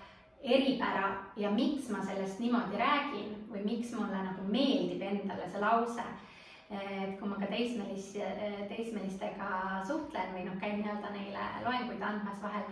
eripära 0.43 1.09
ja 1.39 1.51
miks 1.51 1.89
ma 1.89 2.03
sellest 2.03 2.39
niimoodi 2.43 2.79
räägin 2.79 3.35
või 3.51 3.63
miks 3.63 3.93
mulle 3.95 4.19
nagu 4.25 4.45
meeldib 4.51 5.01
endale 5.01 5.49
see 5.49 5.61
lause. 5.63 6.05
et 6.73 7.19
kui 7.19 7.27
ma 7.29 7.35
ka 7.37 7.45
teismelis, 7.51 8.07
teismelistega 8.69 9.83
suhtlen 9.87 10.31
või 10.33 10.47
noh, 10.47 10.55
käin 10.61 10.79
nii-öelda 10.79 11.11
neile 11.13 11.43
loenguid 11.65 12.01
andmas 12.01 12.39
vahel, 12.41 12.63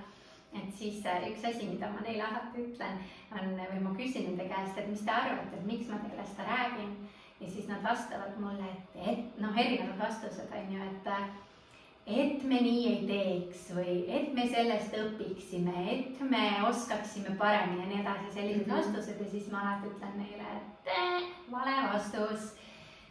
et 0.57 0.71
siis 0.79 1.03
üks 1.29 1.45
asi, 1.45 1.67
mida 1.69 1.91
ma 1.91 2.01
neile 2.01 2.23
alati 2.25 2.63
ütlen, 2.63 2.97
on 3.35 3.53
või 3.59 3.83
ma 3.83 3.93
küsin 3.99 4.25
nende 4.29 4.47
käest, 4.49 4.79
et 4.79 4.89
mis 4.89 5.05
te 5.05 5.13
arvate, 5.13 5.59
et 5.59 5.67
miks 5.67 5.91
ma 5.91 5.99
teile 6.01 6.25
seda 6.31 6.47
räägin 6.49 6.95
ja 7.41 7.51
siis 7.51 7.69
nad 7.69 7.83
vastavad 7.83 8.39
mulle, 8.41 8.73
et, 8.73 8.99
et 9.13 9.39
noh, 9.43 9.57
erinevad 9.57 10.01
vastused 10.01 10.57
on 10.57 10.73
ju, 10.73 10.89
et 10.89 11.13
et 12.07 12.43
me 12.43 12.61
nii 12.61 12.87
ei 12.89 13.01
teeks 13.07 13.67
või 13.75 13.97
et 14.09 14.33
me 14.33 14.47
sellest 14.49 14.95
õpiksime, 14.97 15.75
et 15.93 16.23
me 16.29 16.47
oskaksime 16.69 17.35
paremini 17.37 17.83
ja 17.83 17.91
nii 17.91 18.01
edasi, 18.01 18.33
sellised 18.33 18.65
mm 18.65 18.73
-hmm. 18.73 18.77
vastused 18.77 19.21
ja 19.21 19.29
siis 19.29 19.51
ma 19.51 19.61
alati 19.61 19.93
ütlen 19.93 20.17
neile, 20.17 20.57
et 20.57 20.91
äh, 20.97 21.21
vale 21.51 21.77
vastus. 21.93 22.51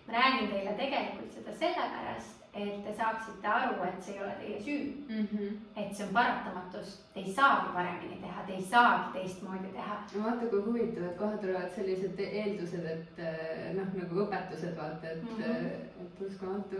ma 0.06 0.12
räägin 0.12 0.48
teile 0.50 0.72
tegelikult 0.72 1.32
seda 1.32 1.52
sellepärast, 1.52 2.40
et 2.54 2.84
te 2.84 2.94
saaksite 2.96 3.46
aru, 3.48 3.82
et 3.84 4.02
see 4.02 4.14
ei 4.14 4.22
ole 4.22 4.32
teie 4.40 4.60
süü 4.60 4.92
mm. 5.08 5.26
-hmm. 5.26 5.56
et 5.76 5.96
see 5.96 6.06
on 6.06 6.12
paratamatus, 6.12 7.04
te 7.14 7.20
ei 7.20 7.32
saagi 7.32 7.72
paremini 7.74 8.16
teha, 8.22 8.42
te 8.46 8.52
ei 8.52 8.62
saagi 8.62 9.18
teistmoodi 9.18 9.68
teha. 9.72 10.02
no 10.14 10.24
vaata, 10.24 10.46
kui 10.46 10.62
huvitav, 10.62 11.04
et 11.04 11.16
kohe 11.18 11.36
tulevad 11.36 11.70
sellised 11.74 12.18
eeldused, 12.18 12.84
et 12.84 13.18
äh, 13.18 13.74
noh, 13.76 13.94
nagu 14.02 14.20
õpetused 14.24 14.76
vaata, 14.76 15.10
et 15.10 15.22
mm, 15.22 15.28
-hmm. 15.38 16.26
uskumatu 16.26 16.76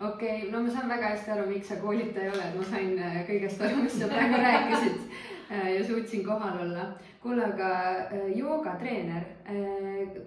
okei 0.00 0.38
okay,, 0.38 0.50
no 0.50 0.62
ma 0.62 0.70
saan 0.70 0.88
väga 0.88 1.14
hästi 1.14 1.30
aru, 1.32 1.48
miks 1.50 1.68
sa 1.68 1.76
koolitaja 1.80 2.32
oled, 2.32 2.56
ma 2.58 2.68
sain 2.68 2.98
äh, 3.00 3.20
kõigest 3.28 3.62
aru, 3.64 3.82
mis 3.84 3.98
sa 3.98 4.08
praegu 4.10 4.40
rääkisid 4.42 4.98
äh, 5.50 5.68
ja 5.76 5.84
suutsin 5.88 6.24
kohal 6.24 6.60
olla. 6.66 6.88
kuule, 7.22 7.42
aga 7.44 7.68
äh, 8.14 8.26
joogatreener, 8.38 9.24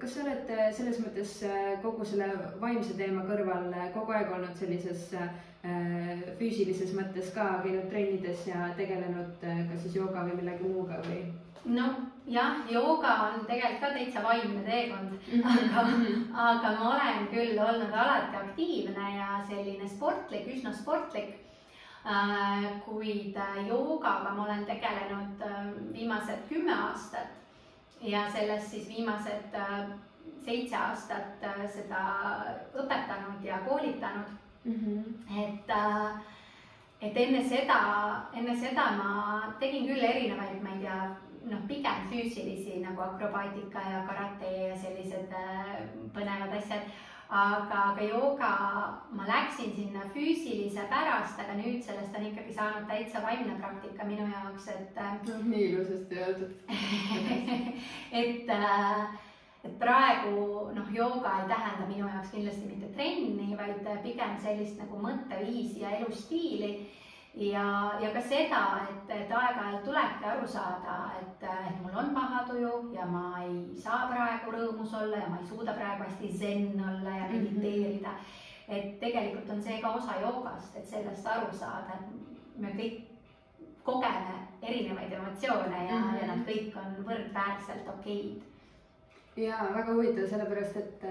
kas 0.02 0.16
sa 0.16 0.24
oled 0.26 0.50
selles 0.76 0.98
mõttes 1.00 1.36
kogu 1.84 2.06
selle 2.06 2.28
vaimse 2.60 2.98
teema 2.98 3.24
kõrval 3.30 3.70
kogu 3.94 4.16
aeg 4.18 4.34
olnud 4.36 4.58
sellises 4.60 5.14
füüsilises 6.40 6.92
mõttes 6.96 7.32
ka 7.36 7.46
käinud 7.64 7.88
trennides 7.92 8.48
ja 8.48 8.72
tegelenud 8.76 9.40
ka 9.44 9.80
siis 9.80 9.96
jooga 9.96 10.26
või 10.28 10.42
millegi 10.42 10.68
muuga 10.68 11.00
või? 11.08 11.22
Noh, 11.66 11.96
jah, 12.28 12.64
jooga 12.70 13.14
on 13.28 13.46
tegelikult 13.48 13.82
ka 13.82 13.92
täitsa 13.96 14.24
vaimne 14.24 14.64
teekond 14.64 15.12
mm, 15.12 15.42
-hmm. 15.42 16.34
aga, 16.36 16.52
aga 16.52 16.72
ma 16.80 16.90
olen 16.90 17.28
küll 17.34 17.60
olnud 17.60 17.94
alati 17.94 18.38
aktiivne 18.38 19.18
ja 19.18 19.42
selline 19.50 19.90
sportlik, 19.90 20.48
üsna 20.48 20.74
sportlik 20.74 21.36
äh,. 22.06 22.82
kuid 22.86 23.36
äh, 23.38 23.68
joogaga 23.68 24.34
ma 24.34 24.44
olen 24.44 24.66
tegelenud 24.66 25.42
äh, 25.42 25.66
viimased 25.94 26.48
kümme 26.50 26.76
aastat 26.76 27.40
ja 28.02 28.32
sellest 28.32 28.72
siis 28.72 28.90
viimased 28.90 29.54
äh, 29.54 29.90
seitse 30.46 30.76
aastat 30.76 31.44
äh, 31.44 31.64
seda 31.70 32.04
õpetanud 32.74 33.44
ja 33.44 33.58
koolitanud 33.68 34.30
mm. 34.64 34.74
-hmm. 34.74 35.48
et 35.48 35.70
äh, 35.70 36.12
et 37.02 37.18
enne 37.18 37.44
seda, 37.50 37.80
enne 38.34 38.56
seda 38.60 38.92
ma 38.92 39.12
tegin 39.60 39.88
küll 39.88 40.04
erinevaid, 40.04 40.62
ma 40.64 40.70
ei 40.76 40.82
tea 40.84 41.00
noh, 41.48 41.62
pigem 41.68 42.08
füüsilisi 42.12 42.82
nagu 42.84 43.02
akrobaatika 43.02 43.84
ja 43.92 44.02
karate 44.08 44.50
ja 44.70 44.76
sellised 44.78 45.32
äh, 45.36 45.78
põnevad 46.16 46.58
asjad. 46.58 46.90
aga, 47.30 47.80
aga 47.92 48.02
jooga, 48.02 48.48
ma 49.14 49.26
läksin 49.28 49.70
sinna 49.76 50.08
füüsilise 50.14 50.88
pärast, 50.90 51.38
aga 51.38 51.60
nüüd 51.60 51.84
sellest 51.86 52.16
on 52.18 52.26
ikkagi 52.26 52.56
saanud 52.56 52.88
täitsa 52.90 53.22
vaimne 53.22 53.54
praktika 53.60 54.08
minu 54.08 54.26
jaoks, 54.32 54.66
et 54.74 54.98
no,. 55.28 55.36
nii 55.52 55.68
ilusasti 55.68 56.18
öeldud 56.24 56.72
et 58.24 58.50
äh, 58.50 59.04
et 59.64 59.76
praegu 59.78 60.72
noh, 60.74 60.90
jooga 60.96 61.36
ei 61.42 61.52
tähenda 61.52 61.86
minu 61.86 62.08
jaoks 62.08 62.32
kindlasti 62.34 62.66
mitte 62.66 62.90
trenni, 62.96 63.52
vaid 63.60 63.86
pigem 64.04 64.34
sellist 64.42 64.82
nagu 64.82 64.98
mõtteviisi 65.04 65.84
ja 65.84 65.94
elustiili 66.00 66.72
ja, 67.34 67.94
ja 68.02 68.10
ka 68.14 68.22
seda, 68.22 68.62
et, 68.90 69.12
et 69.14 69.32
aeg-ajalt 69.32 69.84
tulebki 69.86 70.26
aru 70.26 70.48
saada, 70.48 70.98
et, 71.22 71.46
et 71.46 71.82
mul 71.84 71.98
on 72.02 72.12
paha 72.16 72.44
tuju 72.50 72.74
ja 72.96 73.06
ma 73.06 73.44
ei 73.44 73.60
saa 73.80 74.08
praegu 74.12 74.54
rõõmus 74.56 74.96
olla 75.02 75.22
ja 75.22 75.30
ma 75.30 75.40
ei 75.42 75.50
suuda 75.50 75.76
praegu 75.78 76.08
hästi 76.08 76.32
zen 76.38 76.72
olla 76.78 77.16
ja 77.18 77.28
mhm. 77.28 77.34
mediteerida 77.38 78.10
mm. 78.10 78.26
-hmm. 78.26 78.76
et 78.78 79.00
tegelikult 79.00 79.50
on 79.50 79.62
see 79.64 79.82
ka 79.82 79.94
osa 80.02 80.20
joogast, 80.22 80.76
et 80.76 80.88
sellest 80.88 81.28
aru 81.28 81.58
saada, 81.58 82.00
et 82.00 82.62
me 82.62 82.74
kõik 82.76 83.02
kogeme 83.84 84.36
erinevaid 84.62 85.12
emotsioone 85.14 85.86
ja 85.86 85.96
mm, 85.96 86.04
-hmm. 86.04 86.22
ja 86.22 86.28
nad 86.28 86.48
kõik 86.48 86.78
on 86.78 87.06
võrdväärselt 87.06 87.88
okeid 87.90 88.42
ja 89.38 89.58
väga 89.74 89.94
huvitav, 89.94 90.28
sellepärast 90.28 90.76
et 90.76 91.04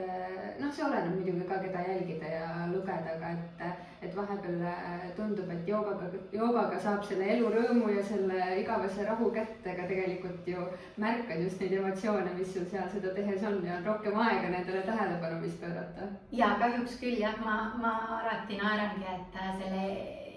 noh, 0.60 0.72
see 0.74 0.84
oleneb 0.84 1.14
muidugi 1.14 1.46
ka, 1.48 1.58
keda 1.62 1.84
jälgida 1.86 2.26
ja 2.26 2.48
lugeda, 2.72 3.14
aga 3.16 3.30
et, 3.30 3.87
et 4.02 4.16
vahepeal 4.16 4.60
eh, 4.72 5.08
tundub, 5.16 5.50
et 5.50 5.68
joogaga, 5.68 6.10
joogaga 6.32 6.78
saab 6.82 7.02
selle 7.08 7.30
elurõõmu 7.36 7.90
ja 7.96 8.04
selle 8.10 8.44
igavese 8.60 9.06
rahu 9.08 9.30
kätte, 9.34 9.72
aga 9.72 9.88
tegelikult 9.90 10.46
ju 10.46 10.68
märkad 10.96 11.42
just 11.42 11.60
neid 11.60 11.74
emotsioone, 11.80 12.36
mis 12.38 12.52
sul 12.54 12.68
seal 12.70 12.88
seda 12.92 13.14
tehes 13.16 13.42
on 13.48 13.58
ja 13.66 13.78
on 13.78 13.90
rohkem 13.90 14.20
aega 14.26 14.52
nendele 14.54 14.84
tähelepanu 14.86 15.42
vist 15.42 15.60
pöörata. 15.60 16.12
ja 16.32 16.54
kahjuks 16.62 17.00
küll 17.02 17.18
jah, 17.24 17.36
ma, 17.44 17.58
ma 17.82 17.98
alati 18.20 18.62
naerangi, 18.62 19.06
et 19.16 19.42
selle 19.58 19.84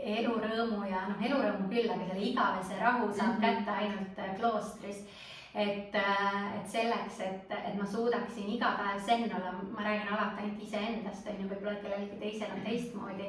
elurõõmu 0.02 0.86
ja 0.90 1.06
noh, 1.10 1.20
elurõõmu 1.22 1.70
küll, 1.70 1.90
aga 1.90 2.08
selle 2.08 2.30
igavese 2.32 2.80
rahu 2.80 3.12
saab 3.14 3.38
mm 3.38 3.44
-hmm. 3.44 3.58
kätte 3.58 3.72
ainult 3.72 4.20
äh, 4.20 4.36
kloostris. 4.40 5.06
Et, 5.54 5.96
äh, 5.96 6.60
et 6.60 6.68
selleks, 6.68 7.20
et, 7.20 7.50
et 7.52 7.74
ma 7.80 7.86
suudaksin 7.86 8.54
iga 8.56 8.76
päev 8.80 9.02
zen 9.06 9.26
olla, 9.36 9.52
ma 9.72 9.84
räägin 9.84 10.14
alati 10.14 10.44
ainult 10.44 10.62
iseendast, 10.64 11.28
on 11.28 11.42
ju, 11.42 11.50
võib-olla 11.50 11.80
kellelgi 11.82 12.20
teisel 12.22 12.54
on 12.56 12.64
teistmoodi 12.68 13.28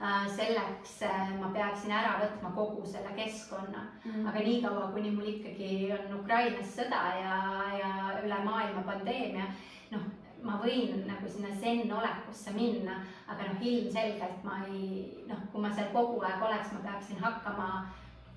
äh, 0.00 0.24
selleks 0.36 0.94
ma 1.40 1.50
peaksin 1.52 1.92
ära 1.92 2.14
võtma 2.22 2.54
kogu 2.56 2.86
selle 2.88 3.12
keskkonna 3.16 3.82
mm. 3.82 4.10
-hmm. 4.12 4.28
aga 4.28 4.46
niikaua, 4.46 4.88
kuni 4.94 5.10
mul 5.10 5.28
ikkagi 5.34 5.92
on 5.98 6.16
Ukrainas 6.20 6.72
sõda 6.78 7.02
ja, 7.20 7.36
ja 7.76 7.92
üle 8.24 8.40
maailma 8.44 8.86
pandeemia, 8.88 9.52
noh, 9.90 10.08
ma 10.42 10.56
võin 10.62 11.04
nagu 11.04 11.28
sinna 11.28 11.52
zen 11.60 11.92
olekusse 11.92 12.52
minna, 12.56 13.02
aga 13.28 13.50
noh, 13.50 13.60
ilmselgelt 13.60 14.44
ma 14.44 14.62
ei, 14.68 15.24
noh, 15.28 15.44
kui 15.52 15.60
ma 15.60 15.72
seal 15.74 15.92
kogu 15.92 16.22
aeg 16.24 16.42
oleks, 16.42 16.72
ma 16.72 16.80
peaksin 16.88 17.20
hakkama 17.20 17.68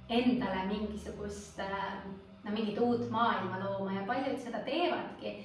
endale 0.10 0.68
mingisugust 0.68 1.60
äh, 1.64 2.04
no 2.44 2.52
mingit 2.52 2.80
uut 2.80 3.10
maailma 3.10 3.60
looma 3.64 3.94
ja 3.94 4.08
paljud 4.08 4.40
seda 4.40 4.64
teevadki 4.66 5.38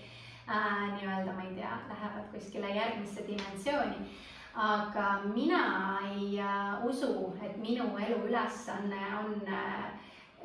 äh,. 0.48 0.88
nii-öelda, 0.94 1.32
ma 1.32 1.44
ei 1.44 1.54
tea, 1.54 1.78
lähevad 1.88 2.32
kuskile 2.32 2.74
järgmisse 2.74 3.26
dimensiooni. 3.26 4.10
aga 4.54 5.20
mina 5.34 5.62
ei 6.10 6.40
äh, 6.40 6.84
usu, 6.84 7.34
et 7.42 7.56
minu 7.56 7.90
elu 7.98 8.26
ülesanne 8.26 9.02
on 9.20 9.42
äh, 9.46 9.98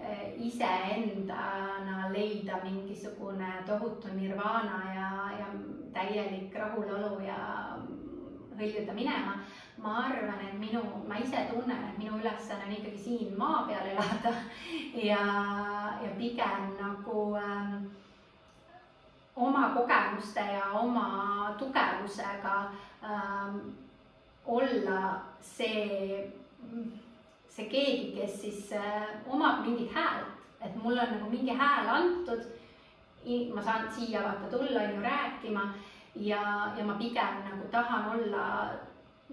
Eh, 0.03 0.35
iseendana 0.35 2.09
leida 2.11 2.57
mingisugune 2.63 3.63
tohutu 3.65 4.07
nirvana 4.11 4.79
ja, 4.95 5.09
ja 5.39 5.45
täielik 5.95 6.55
rahulolu 6.59 7.21
ja 7.23 7.37
hõljuda 8.59 8.95
minema. 8.97 9.37
Ma 9.83 9.97
arvan, 10.07 10.39
et 10.47 10.55
minu, 10.59 10.81
ma 11.07 11.17
ise 11.19 11.43
tunnen, 11.51 11.83
et 11.89 11.97
minu 11.99 12.17
ülesanne 12.19 12.67
on 12.67 12.75
ikkagi 12.77 12.99
siin 13.03 13.33
maa 13.37 13.65
peal 13.67 13.89
elada 13.91 14.31
ja, 15.09 15.23
ja 16.03 16.11
pigem 16.17 16.69
nagu 16.79 17.25
ähm, 17.35 17.85
oma 19.35 19.69
kogemuste 19.75 20.45
ja 20.53 20.71
oma 20.79 21.55
tugevusega 21.59 22.55
ähm, 23.03 23.59
olla 24.45 25.01
see 25.41 26.31
see 27.49 27.67
keegi, 27.69 28.13
kes 28.15 28.39
siis 28.41 28.71
äh, 28.71 29.03
omab 29.29 29.61
mingit 29.65 29.91
häält, 29.93 30.31
et 30.61 30.75
mul 30.83 30.97
on 30.97 31.11
nagu 31.17 31.29
mingi 31.29 31.53
hääl 31.53 31.89
antud. 31.89 32.51
ma 33.55 33.61
saan 33.63 33.87
siia 33.91 34.19
vaata 34.23 34.49
tulla, 34.51 34.81
on 34.81 34.95
ju, 34.95 35.01
rääkima 35.01 35.61
ja, 36.15 36.71
ja 36.77 36.83
ma 36.83 36.93
pigem 36.93 37.37
nagu 37.45 37.67
tahan 37.71 38.09
olla 38.11 38.43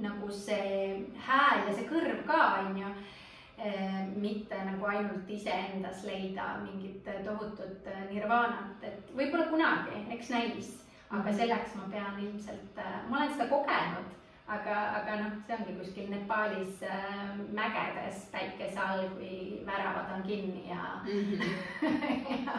nagu 0.01 0.31
see 0.33 1.07
hääl 1.27 1.67
ja 1.69 1.75
see 1.75 1.89
kõrv 1.89 2.23
ka, 2.29 2.41
on 2.61 2.79
ju 2.81 2.91
äh, 2.91 3.99
mitte 4.17 4.61
nagu 4.67 4.87
ainult 4.93 5.31
iseendas 5.31 6.05
leida 6.05 6.53
mingit 6.65 7.09
tohutut 7.25 7.91
nirvaanat, 8.11 8.83
et 8.83 9.13
võib-olla 9.17 9.51
kunagi, 9.51 10.07
eks 10.17 10.33
näis, 10.35 10.73
aga 11.11 11.27
mhm. 11.27 11.37
selleks 11.43 11.77
ma 11.77 11.91
pean 11.93 12.25
ilmselt, 12.25 12.79
äh, 12.79 12.97
ma 13.09 13.23
olen 13.23 13.37
seda 13.37 13.51
kogenud 13.53 14.17
aga, 14.51 14.77
aga 14.99 15.17
noh, 15.23 15.35
see 15.47 15.57
ongi 15.57 15.75
kuskil 15.79 16.09
Nepaalis 16.11 16.83
äh, 16.87 17.35
mägedes 17.55 18.25
päikese 18.33 18.79
all, 18.83 19.05
kui 19.15 19.61
väravad 19.67 20.11
on 20.17 20.23
kinni 20.27 20.65
ja 20.69 21.01
mm, 21.05 21.11
-hmm. 21.11 22.47
ja, 22.47 22.57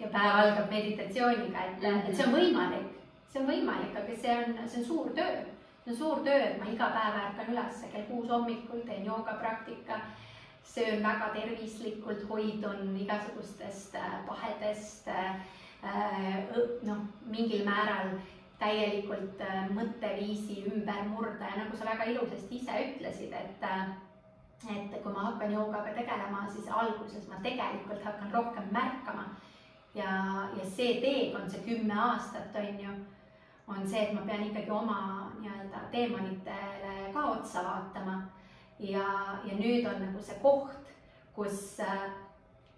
ja 0.00 0.08
päev 0.12 0.36
algab 0.42 0.70
meditatsiooniga, 0.70 1.64
et 1.64 1.82
mm, 1.82 1.86
-hmm. 1.86 2.08
et 2.08 2.16
see 2.16 2.26
on 2.26 2.34
võimalik, 2.34 2.92
see 3.32 3.42
on 3.42 3.48
võimalik, 3.48 3.96
aga 3.96 4.16
see 4.22 4.36
on, 4.36 4.68
see 4.68 4.82
on 4.82 4.86
suur 4.92 5.10
töö. 5.16 5.40
See 5.90 6.04
on 6.04 6.16
suur 6.16 6.24
töö, 6.24 6.38
et 6.38 6.58
ma 6.58 6.66
iga 6.70 6.90
päev 6.94 7.16
ärkan 7.18 7.52
üles 7.52 7.84
kell 7.92 8.04
kuus 8.08 8.28
hommikul, 8.30 8.82
teen 8.86 9.04
joogapraktika, 9.04 10.00
söön 10.64 11.02
väga 11.02 11.30
tervislikult, 11.34 12.28
hoidun 12.28 12.96
igasugustest 12.96 13.94
äh, 13.94 14.26
pahedest 14.26 15.08
äh, 15.08 15.34
äh 15.82 16.46
noh, 16.82 17.02
mingil 17.26 17.64
määral 17.64 18.18
täielikult 18.60 19.40
mõtteviisi 19.72 20.60
ümber 20.68 21.06
murda 21.08 21.48
ja 21.48 21.64
nagu 21.64 21.76
sa 21.76 21.88
väga 21.88 22.04
ilusasti 22.12 22.56
ise 22.56 22.76
ütlesid, 22.86 23.32
et 23.32 23.64
et 24.68 25.02
kui 25.02 25.12
ma 25.12 25.30
hakkan 25.30 25.52
joogaga 25.52 25.94
tegelema, 25.96 26.44
siis 26.52 26.68
alguses 26.68 27.28
ma 27.28 27.38
tegelikult 27.42 28.04
hakkan 28.04 28.32
rohkem 28.32 28.68
märkama. 28.70 29.24
ja, 29.94 30.10
ja 30.58 30.64
see 30.64 31.00
teekond, 31.00 31.50
see 31.50 31.64
kümme 31.64 31.94
aastat 31.94 32.54
on 32.54 32.80
ju, 32.80 32.90
on 33.66 33.88
see, 33.88 34.02
et 34.02 34.12
ma 34.14 34.20
pean 34.26 34.44
ikkagi 34.44 34.70
oma 34.70 34.98
nii-öelda 35.90 36.44
teemonitele 36.50 37.12
ka 37.12 37.20
otsa 37.20 37.64
vaatama. 37.64 38.22
ja, 38.78 39.38
ja 39.44 39.54
nüüd 39.54 39.86
on 39.86 40.00
nagu 40.00 40.22
see 40.22 40.38
koht, 40.40 40.88
kus 41.34 41.80
äh, 41.80 42.08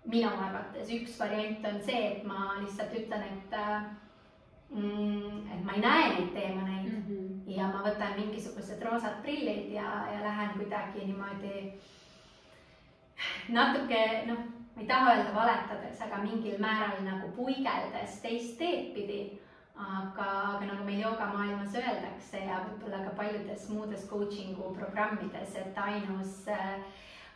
minu 0.04 0.28
arvates 0.28 0.90
üks 0.90 1.18
variant 1.18 1.64
on 1.64 1.82
see, 1.82 2.06
et 2.12 2.24
ma 2.24 2.56
lihtsalt 2.60 2.92
ütlen, 2.92 3.22
et 3.22 3.52
äh, 3.54 3.82
mm,. 4.70 5.46
et 5.52 5.64
ma 5.64 5.72
ei 5.72 5.80
näe 5.80 6.08
neid 6.08 6.32
teemaneid 6.34 6.88
mm 6.88 7.04
-hmm. 7.06 7.56
ja 7.56 7.68
ma 7.68 7.84
võtan 7.86 8.16
mingisugused 8.16 8.82
roosad 8.82 9.22
prillid 9.22 9.70
ja, 9.72 10.08
ja 10.12 10.22
lähen 10.22 10.50
kuidagi 10.56 11.06
niimoodi 11.06 11.72
natuke 13.48 14.22
noh, 14.26 14.38
ma 14.74 14.82
ei 14.82 14.86
taha 14.86 15.14
öelda 15.14 15.34
valetades, 15.34 16.00
aga 16.00 16.16
mingil 16.18 16.58
määral 16.58 17.04
nagu 17.04 17.30
puigeldes 17.36 18.20
teist 18.22 18.58
teed 18.58 18.94
pidi. 18.94 19.41
Aga, 19.76 20.28
aga 20.54 20.66
nagu 20.66 20.84
meil 20.84 21.00
joogamaailmas 21.00 21.74
öeldakse 21.74 22.44
ja 22.44 22.62
võib-olla 22.68 23.04
ka 23.04 23.14
paljudes 23.16 23.68
muudes 23.68 24.08
coaching'u 24.10 24.74
programmides, 24.78 25.56
et 25.56 25.78
ainus 25.78 26.42
äh,, 26.48 26.80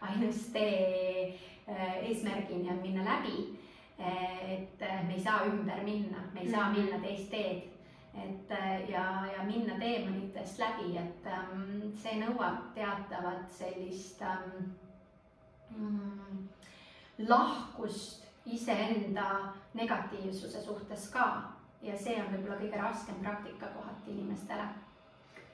ainus 0.00 0.48
tee 0.52 1.38
äh, 1.68 2.02
eesmärgini 2.08 2.70
on 2.70 2.82
minna 2.82 3.04
läbi 3.04 3.56
et 3.98 4.80
me 4.80 5.14
ei 5.14 5.22
saa 5.22 5.44
ümber 5.46 5.82
minna, 5.84 6.18
me 6.32 6.40
ei 6.40 6.50
saa 6.50 6.68
mhm. 6.68 6.80
minna 6.80 6.98
teist 7.00 7.30
teed. 7.30 7.62
et 8.16 8.50
ja, 8.88 9.26
ja 9.36 9.42
minna 9.44 9.74
teemonitest 9.78 10.58
läbi, 10.58 10.96
et 10.96 11.26
um, 11.28 11.82
see 12.00 12.14
nõuab 12.16 12.70
teatavat 12.72 13.50
sellist 13.52 14.22
um, 14.24 14.70
mm, 15.76 16.46
lahkust 17.28 18.24
iseenda 18.48 19.52
negatiivsuse 19.76 20.62
suhtes 20.64 21.10
ka 21.12 21.26
ja 21.82 21.96
see 21.98 22.16
on 22.20 22.32
võib-olla 22.32 22.58
kõige 22.60 22.82
raskem 22.82 23.22
praktika 23.22 23.70
kohati 23.76 24.12
inimestele. 24.14 24.68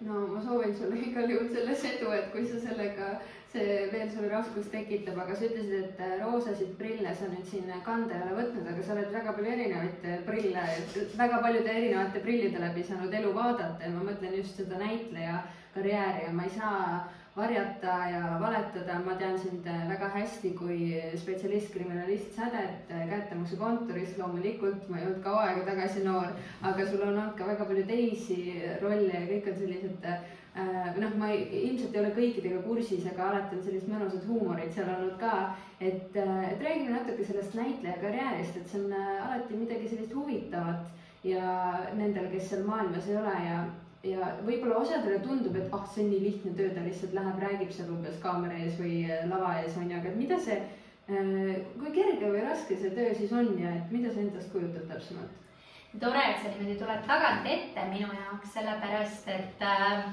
No 0.03 0.25
ma 0.27 0.41
soovin 0.43 0.75
sulle 0.75 0.99
igal 0.99 1.31
juhul 1.31 1.51
selles 1.53 1.85
edu, 1.87 2.11
et 2.11 2.33
kui 2.33 2.43
sa 2.49 2.59
sellega, 2.59 3.11
see 3.53 3.77
veel 3.93 4.09
sulle 4.11 4.31
raskust 4.33 4.73
tekitab, 4.75 5.21
aga 5.23 5.37
sa 5.39 5.47
ütlesid, 5.47 5.75
et 5.79 6.01
äh, 6.03 6.15
roosasid 6.23 6.73
prille 6.79 7.13
sa 7.15 7.29
nüüd 7.31 7.47
siin 7.47 7.71
kanda 7.87 8.17
ei 8.17 8.25
ole 8.27 8.39
võtnud, 8.41 8.67
aga 8.73 8.83
sa 8.83 8.97
oled 8.97 9.13
väga 9.15 9.35
palju 9.37 9.53
erinevaid 9.55 10.07
äh, 10.11 10.21
prille, 10.27 10.65
väga 11.21 11.41
paljude 11.45 11.75
erinevate 11.77 12.25
prillide 12.25 12.63
läbi 12.65 12.87
saanud 12.89 13.15
elu 13.21 13.35
vaadata 13.37 13.87
ja 13.87 13.93
ma 13.95 14.07
mõtlen 14.11 14.39
just 14.41 14.59
seda 14.59 14.81
näitleja 14.83 15.43
karjääri 15.77 16.27
ja 16.27 16.33
ma 16.35 16.49
ei 16.49 16.57
saa 16.57 16.83
varjata 17.37 17.95
ja 18.11 18.39
valetada, 18.41 18.99
ma 19.05 19.15
tean 19.17 19.39
sind 19.39 19.67
äh, 19.67 19.89
väga 19.89 20.11
hästi 20.13 20.51
kui 20.59 20.93
spetsialist, 21.17 21.73
kriminalist 21.73 22.35
Sädet 22.37 22.91
äh, 22.93 23.07
käetamuse 23.09 23.57
kontoris, 23.57 24.19
loomulikult 24.19 24.85
ma 24.91 25.01
ei 25.01 25.07
olnud 25.07 25.23
kaua 25.25 25.47
aega 25.47 25.65
tagasi 25.71 26.05
noor, 26.05 26.35
aga 26.61 26.87
sul 26.87 27.01
on 27.01 27.15
olnud 27.15 27.35
ka 27.39 27.49
väga 27.49 27.65
palju 27.71 27.87
teisi 27.89 28.39
rolle 28.83 29.09
ja 29.15 29.25
kõik 29.31 29.49
on 29.49 29.57
sellised 29.63 30.09
äh, 30.13 30.91
noh, 31.01 31.15
ma 31.17 31.31
ei, 31.33 31.47
ilmselt 31.71 31.97
ei 31.97 32.03
ole 32.03 32.11
kõikidega 32.19 32.61
kursis, 32.67 33.07
aga 33.09 33.31
alati 33.31 33.57
on 33.57 33.65
sellist 33.65 33.89
mõnusat 33.89 34.27
huumorit 34.29 34.77
seal 34.77 34.93
olnud 34.93 35.17
ka. 35.23 35.37
et, 35.81 36.13
et 36.13 36.61
räägime 36.61 36.99
natuke 36.99 37.25
sellest 37.25 37.57
näitleja 37.57 37.97
karjäärist, 38.03 38.61
et 38.61 38.69
see 38.69 38.85
on 38.85 38.93
alati 38.99 39.57
midagi 39.57 39.89
sellist 39.89 40.13
huvitavat 40.15 41.25
ja 41.25 41.81
nendel, 41.97 42.29
kes 42.29 42.53
seal 42.53 42.69
maailmas 42.69 43.09
ei 43.09 43.17
ole 43.17 43.39
ja 43.47 43.65
ja 44.07 44.33
võib-olla 44.47 44.81
osadele 44.83 45.21
tundub, 45.23 45.57
et 45.57 45.75
ah, 45.75 45.85
see 45.91 46.05
on 46.05 46.11
nii 46.13 46.23
lihtne 46.25 46.55
töö, 46.59 46.71
ta 46.75 46.85
lihtsalt 46.85 47.15
läheb, 47.17 47.43
räägib 47.45 47.75
seal 47.75 47.93
umbes 47.95 48.19
kaamera 48.23 48.59
ees 48.63 48.75
või 48.81 49.05
äh, 49.07 49.23
lava 49.31 49.55
ees 49.61 49.77
on 49.79 49.91
ju, 49.91 49.99
aga 49.99 50.11
et 50.11 50.19
mida 50.19 50.39
see, 50.43 50.59
äh, 51.07 51.63
kui 51.79 51.95
kerge 51.95 52.33
või 52.35 52.43
raske 52.47 52.79
see 52.81 52.91
töö 52.97 53.15
siis 53.19 53.33
on 53.37 53.55
ja 53.61 53.77
et 53.79 53.95
mida 53.95 54.11
see 54.11 54.27
endast 54.27 54.51
kujutab 54.55 54.91
täpsemalt? 54.91 55.39
tore, 56.01 56.21
et 56.25 56.39
sa 56.41 56.49
niimoodi 56.49 56.79
tuled 56.81 57.03
tagant 57.05 57.49
ette 57.53 57.83
minu 57.91 58.09
jaoks, 58.17 58.55
sellepärast 58.55 59.27
et 59.29 59.65
äh, 59.69 60.07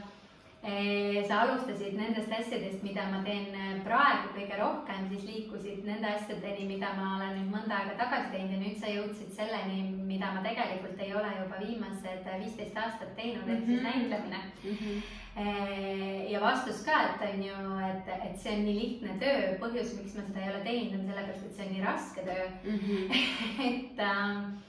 sa 1.28 1.42
alustasid 1.44 1.94
nendest 1.96 2.32
asjadest, 2.36 2.82
mida 2.84 3.06
ma 3.12 3.22
teen 3.24 3.54
eh, 3.56 3.78
praegu 3.86 4.34
kõige 4.36 4.58
rohkem, 4.60 5.06
siis 5.12 5.24
liikusid 5.28 5.86
nende 5.88 6.10
asjadeni, 6.12 6.66
mida 6.68 6.90
ma 6.98 7.14
olen 7.16 7.38
nüüd 7.38 7.54
mõnda 7.54 7.78
aega 7.78 7.96
tagasi 8.02 8.34
teinud 8.34 8.58
ja 8.58 8.60
nüüd 8.66 8.82
sa 8.82 8.92
jõudsid 8.92 9.32
selleni, 9.38 9.80
mida 10.10 10.34
ma 10.36 10.44
tegelikult 10.44 11.00
ei 11.06 11.16
ole 11.16 11.32
juba 11.38 11.62
viimased 11.64 12.28
viisteist 12.44 12.78
aastat 12.84 13.16
teinud, 13.16 13.48
ehk 13.48 13.66
siis 13.66 13.80
mhm. 13.80 13.88
näitlemine 13.88 14.42
mm. 14.64 14.76
-hmm. 14.82 16.30
ja 16.34 16.42
vastus 16.42 16.84
ka, 16.84 17.00
et 17.08 17.24
on 17.30 17.44
ju, 17.44 17.58
et, 17.88 18.12
et 18.28 18.40
see 18.40 18.58
on 18.58 18.66
nii 18.68 18.80
lihtne 18.82 19.16
töö, 19.24 19.56
põhjus, 19.64 19.96
miks 20.02 20.18
ma 20.18 20.28
seda 20.28 20.44
ei 20.44 20.52
ole 20.52 20.64
teinud, 20.68 21.00
on 21.00 21.08
sellepärast, 21.08 21.46
et 21.46 21.56
see 21.56 21.68
on 21.68 21.74
nii 21.78 21.88
raske 21.88 22.28
töö 22.28 22.46
mm. 22.64 22.80
-hmm. 22.84 23.28
et 23.70 24.00
Äh, 24.10 24.69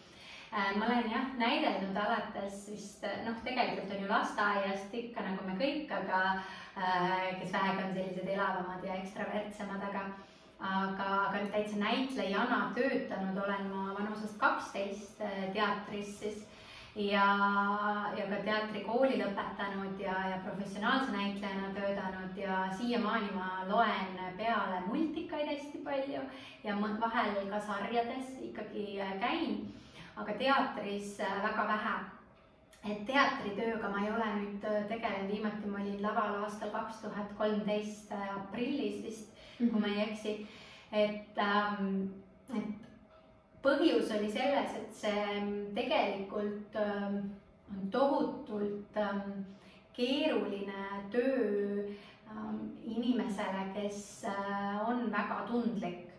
ma 0.50 0.86
olen 0.86 1.10
jah 1.10 1.28
näidelnud 1.38 1.96
alates 1.96 2.64
vist 2.70 3.04
noh, 3.26 3.36
tegelikult 3.44 3.92
on 3.94 4.02
ju 4.02 4.08
lasteaiast 4.10 4.94
ikka 5.02 5.22
nagu 5.22 5.46
me 5.46 5.54
kõik, 5.60 5.92
aga 5.94 6.22
äh, 6.34 7.38
kes 7.38 7.52
vähegi 7.54 7.84
on 7.84 7.94
sellised 7.94 8.34
elavamad 8.34 8.84
ja 8.84 8.98
ekstravertsemad, 8.98 9.84
aga 9.90 10.08
aga, 10.60 11.08
aga 11.28 11.44
täitsa 11.52 11.78
näitlejana 11.80 12.72
töötanud 12.74 13.38
olen 13.44 13.68
ma 13.70 13.94
vanusest 13.98 14.38
kaksteist 14.38 15.20
äh, 15.22 15.44
teatris 15.54 16.18
siis. 16.20 16.46
Ja, 16.98 17.22
ja 18.18 18.24
ka 18.26 18.40
teatrikooli 18.42 19.20
lõpetanud 19.20 20.00
ja, 20.02 20.16
ja 20.26 20.40
professionaalse 20.42 21.12
näitlejana 21.14 21.68
töötanud 21.76 22.34
ja 22.36 22.64
siiamaani 22.74 23.28
ma 23.36 23.62
loen 23.68 24.18
peale 24.36 24.80
multikaid 24.88 25.46
hästi 25.52 25.84
palju 25.86 26.24
ja 26.64 26.74
vahel 26.82 27.38
ka 27.52 27.60
sarjades 27.62 28.34
ikkagi 28.42 28.98
käin 29.22 29.70
aga 30.20 30.32
teatris 30.38 31.20
äh, 31.20 31.42
väga 31.42 31.66
vähe. 31.68 31.98
et 32.80 33.00
teatritööga 33.04 33.90
ma 33.92 34.00
ei 34.00 34.08
ole 34.08 34.26
nüüd 34.38 34.62
äh, 34.64 34.84
tegelenud, 34.88 35.28
viimati 35.28 35.68
ma 35.68 35.82
olin 35.82 36.00
laval 36.00 36.38
aastal 36.40 36.70
kaks 36.72 37.02
tuhat 37.02 37.34
kolmteist 37.38 38.12
äh, 38.12 38.28
aprillis 38.36 39.02
vist 39.04 39.28
mm, 39.58 39.66
-hmm. 39.66 39.72
kui 39.72 39.80
ma 39.80 39.86
ei 39.86 40.00
eksi. 40.08 40.46
et 40.92 41.38
ähm,, 41.38 42.08
et 42.56 42.88
põhjus 43.62 44.12
oli 44.18 44.30
selles, 44.32 44.76
et 44.76 44.92
see 44.92 45.24
ähm, 45.36 45.74
tegelikult 45.74 46.76
ähm, 46.76 47.16
on 47.70 47.90
tohutult 47.90 48.96
ähm, 48.96 49.44
keeruline 49.92 51.04
töö 51.10 51.84
ähm, 52.30 52.58
inimesele, 52.84 53.66
kes 53.74 54.24
on 54.88 55.12
väga 55.12 55.44
tundlik 55.46 56.09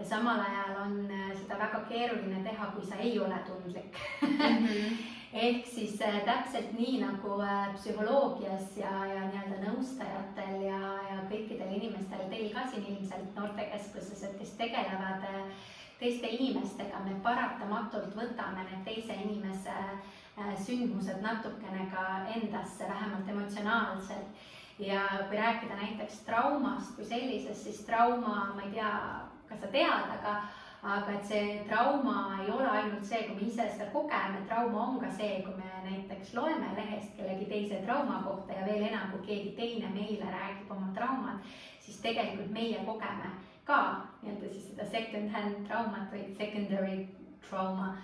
ja 0.00 0.06
samal 0.08 0.40
ajal 0.40 0.76
on 0.82 1.10
äh, 1.10 1.32
seda 1.36 1.58
väga 1.60 1.80
keeruline 1.88 2.42
teha, 2.44 2.66
kui 2.74 2.86
sa 2.86 2.96
ei 2.96 3.18
ole 3.20 3.38
tundlik 3.46 3.96
mm. 4.22 4.38
-hmm. 4.38 4.96
ehk 5.46 5.66
siis 5.66 6.00
äh, 6.02 6.20
täpselt 6.24 6.72
nii 6.78 7.00
nagu 7.00 7.40
äh, 7.42 7.74
psühholoogias 7.74 8.76
ja, 8.76 8.92
ja 9.06 9.20
nii-öelda 9.26 9.58
nõustajatel 9.66 10.62
ja, 10.66 10.80
ja 11.10 11.18
kõikidel 11.32 11.74
inimestel, 11.76 12.24
teil 12.30 12.54
ka 12.54 12.66
siin 12.70 12.86
ilmselt 12.86 13.36
noortekeskuses, 13.36 14.22
et 14.22 14.38
kes 14.38 14.54
tegelevad 14.62 15.28
teiste 15.98 16.26
inimestega, 16.26 16.98
me 17.04 17.14
paratamatult 17.22 18.16
võtame 18.16 18.64
need 18.64 18.84
teise 18.84 19.14
inimese 19.24 19.74
sündmused 20.66 21.20
natukene 21.20 21.90
ka 21.92 22.06
endasse, 22.34 22.88
vähemalt 22.88 23.28
emotsionaalselt 23.28 24.48
ja 24.78 25.02
kui 25.28 25.36
rääkida 25.36 25.76
näiteks 25.76 26.22
traumast 26.24 26.96
kui 26.96 27.04
sellisest, 27.04 27.62
siis 27.62 27.84
trauma, 27.84 28.52
ma 28.54 28.62
ei 28.62 28.72
tea, 28.72 28.92
kas 29.50 29.60
sa 29.60 29.70
tead, 29.74 30.14
aga, 30.16 30.36
aga 30.82 31.18
et 31.18 31.26
see 31.28 31.58
trauma 31.68 32.16
ei 32.40 32.50
ole 32.54 32.68
ainult 32.70 33.04
see, 33.04 33.26
kui 33.26 33.36
me 33.36 33.48
ise 33.50 33.66
seda 33.74 33.90
kogeme, 33.92 34.44
trauma 34.48 34.86
on 34.86 34.98
ka 35.02 35.10
see, 35.18 35.42
kui 35.44 35.56
me 35.58 35.84
näiteks 35.84 36.34
loeme 36.38 36.72
lehest 36.78 37.16
kellegi 37.18 37.50
teise 37.50 37.82
trauma 37.84 38.22
kohta 38.24 38.56
ja 38.56 38.66
veel 38.66 38.88
enam, 38.88 39.10
kui 39.12 39.26
keegi 39.28 39.54
teine 39.58 39.92
meile 39.94 40.30
räägib 40.30 40.70
oma 40.72 40.90
traumat, 40.96 41.54
siis 41.82 42.00
tegelikult 42.04 42.52
meie 42.54 42.82
kogeme 42.86 43.34
ka 43.68 43.80
nii-öelda 44.22 44.50
siis 44.50 44.70
seda 44.70 44.86
second 44.90 45.30
hand 45.34 45.64
traumat 45.68 46.12
või 46.12 46.26
secondary 46.38 47.06
trauma. 47.48 47.96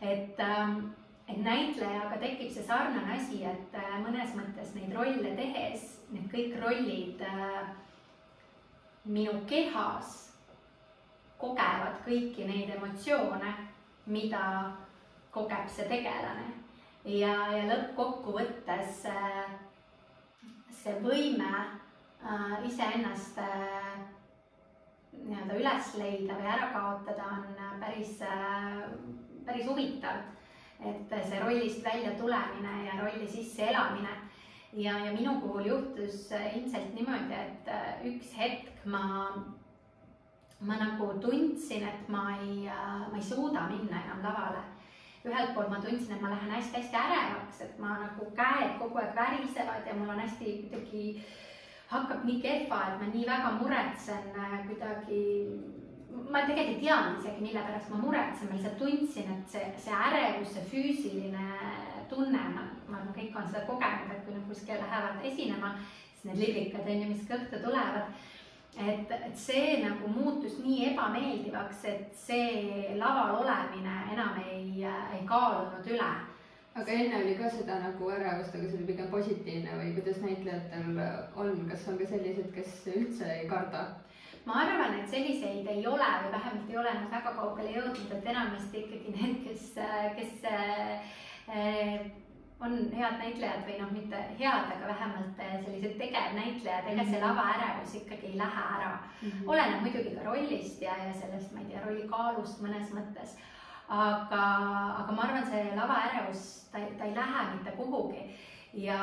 et 0.00 0.40
ähm, 0.40 0.92
et 1.28 1.38
näitlejaga 1.38 2.18
tekib 2.20 2.50
see 2.50 2.64
sarnane 2.66 3.14
asi, 3.16 3.44
et 3.46 3.76
äh, 3.78 3.94
mõnes 4.02 4.34
mõttes 4.36 4.74
neid 4.74 4.92
rolle 4.96 5.34
tehes, 5.38 5.84
need 6.10 6.26
kõik 6.32 6.56
rollid 6.60 7.22
äh, 7.22 7.70
minu 9.04 9.38
kehas 9.48 10.31
kogevad 11.42 11.98
kõiki 12.06 12.46
neid 12.46 12.70
emotsioone, 12.76 13.52
mida 14.06 14.42
kogeb 15.34 15.68
see 15.70 15.88
tegelane. 15.90 16.48
ja, 17.04 17.34
ja 17.50 17.62
lõppkokkuvõttes 17.66 19.06
äh, 19.10 19.54
see 20.70 20.94
võime 21.02 21.50
äh, 21.50 22.58
iseennast 22.68 23.40
äh, 23.42 23.88
nii-öelda 25.22 25.56
üles 25.58 25.88
leida 25.98 26.36
või 26.38 26.50
ära 26.52 26.68
kaotada 26.74 27.26
on 27.38 27.80
päris, 27.80 28.20
päris 29.46 29.66
huvitav. 29.66 30.22
et 30.82 31.10
see 31.10 31.40
rollist 31.40 31.84
välja 31.84 32.14
tulemine 32.18 32.84
ja 32.86 33.00
rolli 33.00 33.28
sisse 33.28 33.68
elamine 33.70 34.14
ja, 34.72 34.96
ja 34.98 35.12
minu 35.12 35.36
puhul 35.40 35.66
juhtus 35.66 36.30
ilmselt 36.32 36.94
niimoodi, 36.94 37.34
et 37.34 37.70
üks 38.08 38.32
hetk 38.38 38.86
ma 38.86 39.02
ma 40.62 40.78
nagu 40.78 41.08
tundsin, 41.20 41.86
et 41.88 42.08
ma 42.08 42.30
ei, 42.38 42.68
äh, 42.68 43.02
ma 43.10 43.16
ei 43.18 43.22
suuda 43.22 43.66
minna 43.68 44.02
enam 44.04 44.22
lavale. 44.22 44.62
ühelt 45.22 45.54
poolt 45.54 45.68
ma 45.70 45.78
tundsin, 45.78 46.16
et 46.16 46.22
ma 46.22 46.30
lähen 46.32 46.50
hästi-hästi 46.50 46.96
ärevaks, 46.98 47.60
et 47.62 47.78
ma 47.78 47.98
nagu 48.00 48.24
käed 48.34 48.72
kogu 48.78 48.98
aeg 48.98 49.14
värisevad 49.14 49.86
ja 49.86 49.94
mul 49.94 50.10
on 50.10 50.18
hästi 50.18 50.54
kuidagi, 50.62 51.22
hakkab 51.92 52.24
nii 52.24 52.40
kehva, 52.42 52.80
et 52.88 52.98
ma 52.98 53.06
nii 53.12 53.28
väga 53.28 53.52
muretsen 53.60 54.34
äh, 54.34 54.56
kuidagi 54.66 55.22
ma 56.30 56.42
tegelikult 56.46 56.74
ei 56.74 56.80
teadnud 56.82 57.20
isegi, 57.20 57.44
mille 57.44 57.62
pärast 57.62 57.90
ma 57.92 58.00
muretsen, 58.02 58.48
ma 58.48 58.56
lihtsalt 58.56 58.78
tundsin, 58.78 59.30
et 59.32 59.54
see, 59.54 59.70
see 59.84 59.94
ärevus, 60.08 60.52
see 60.56 60.66
füüsiline 60.72 61.46
tunne, 62.10 62.42
ma, 62.56 62.66
arvan, 62.90 63.14
kõik 63.16 63.38
on 63.38 63.48
seda 63.48 63.64
kogenud, 63.68 64.12
et 64.12 64.26
kui 64.26 64.36
nad 64.36 64.44
kuskil 64.48 64.82
lähevad 64.82 65.24
esinema, 65.30 65.72
siis 66.12 66.28
need 66.28 66.42
lirikad 66.42 66.88
on 66.88 67.04
ju, 67.04 67.08
mis 67.14 67.26
kõhtu 67.30 67.62
tulevad 67.62 68.12
et, 68.76 69.10
et 69.10 69.36
see 69.36 69.78
nagu 69.84 70.08
muutus 70.08 70.58
nii 70.64 70.92
ebameeldivaks, 70.92 71.84
et 71.90 72.12
see 72.16 72.94
laval 72.98 73.42
olemine 73.42 73.96
enam 74.14 74.38
ei, 74.42 74.84
ei 74.84 75.24
kaalunud 75.28 75.90
üle. 75.92 76.12
aga 76.72 76.88
enne 76.88 77.18
oli 77.18 77.34
ka 77.36 77.50
seda 77.52 77.74
nagu 77.82 78.08
ärevust, 78.14 78.54
aga 78.56 78.68
see 78.68 78.78
oli 78.78 78.88
pigem 78.88 79.10
positiivne 79.12 79.76
või 79.76 79.92
kuidas 79.98 80.22
näitlejatel 80.24 81.02
on, 81.36 81.66
kas 81.68 81.84
on 81.92 82.00
ka 82.00 82.08
sellised, 82.14 82.48
kes 82.54 82.80
üldse 82.94 83.28
ei 83.28 83.44
karda? 83.50 83.84
ma 84.46 84.56
arvan, 84.64 84.96
et 84.98 85.10
selliseid 85.10 85.68
ei 85.70 85.84
ole 85.86 86.08
või 86.24 86.32
vähemalt 86.32 86.70
ei 86.70 86.78
ole 86.80 86.94
nad 86.96 87.12
väga 87.12 87.34
kaugele 87.36 87.76
jõudnud, 87.76 88.16
et 88.16 88.26
enamasti 88.32 88.80
ikkagi 88.80 89.12
need, 89.14 89.36
kes, 89.44 89.68
kes 90.16 90.48
äh, 90.50 92.08
on 92.62 92.74
head 92.94 93.18
näitlejad 93.18 93.64
või 93.66 93.78
noh, 93.80 93.90
mitte 93.94 94.18
head, 94.38 94.70
aga 94.74 94.90
vähemalt 94.90 95.40
eh, 95.42 95.54
sellised 95.64 95.96
tegevnäitlejad, 95.98 96.90
ega 96.92 97.06
see 97.08 97.18
mhm. 97.18 97.24
lavaärevus 97.26 97.96
ikkagi 98.00 98.30
ei 98.30 98.38
lähe 98.38 98.64
ära 98.76 98.92
mm. 98.92 99.30
-hmm. 99.30 99.48
oleneb 99.54 99.82
muidugi 99.86 100.14
ka 100.16 100.26
rollist 100.28 100.82
ja, 100.82 100.96
ja 101.06 101.12
sellest, 101.20 101.52
ma 101.52 101.60
ei 101.60 101.70
tea, 101.72 101.82
rolli 101.86 102.06
kaalust 102.08 102.62
mõnes 102.62 102.94
mõttes. 102.94 103.36
aga, 103.88 104.44
aga 105.02 105.12
ma 105.12 105.22
arvan, 105.22 105.46
see 105.46 105.76
lavaärevus, 105.76 106.44
ta, 106.72 106.78
ta 106.98 107.04
ei 107.04 107.14
lähe 107.14 107.44
mitte 107.54 107.76
kuhugi. 107.76 108.22
ja, 108.72 109.00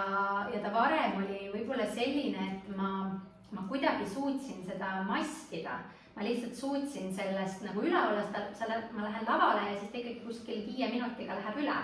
ja 0.53 0.59
ta 0.63 0.73
varem 0.73 1.23
oli 1.23 1.51
võib-olla 1.53 1.85
selline, 1.93 2.51
et 2.51 2.75
ma, 2.77 3.19
ma 3.51 3.67
kuidagi 3.67 4.09
suutsin 4.09 4.65
seda 4.65 5.03
maskida 5.07 5.79
ma 6.15 6.23
lihtsalt 6.25 6.55
suutsin 6.55 7.13
sellest 7.15 7.61
nagu 7.63 7.81
üle 7.81 7.99
olla, 8.07 8.23
sa 8.53 8.67
lähed, 8.67 8.91
ma 8.91 9.03
lähen 9.03 9.25
lavale 9.27 9.71
ja 9.71 9.79
siis 9.79 9.91
ta 9.91 9.97
ikkagi 9.97 10.21
kuskil 10.25 10.65
viie 10.65 10.89
minutiga 10.91 11.35
läheb 11.37 11.59
üle 11.63 11.75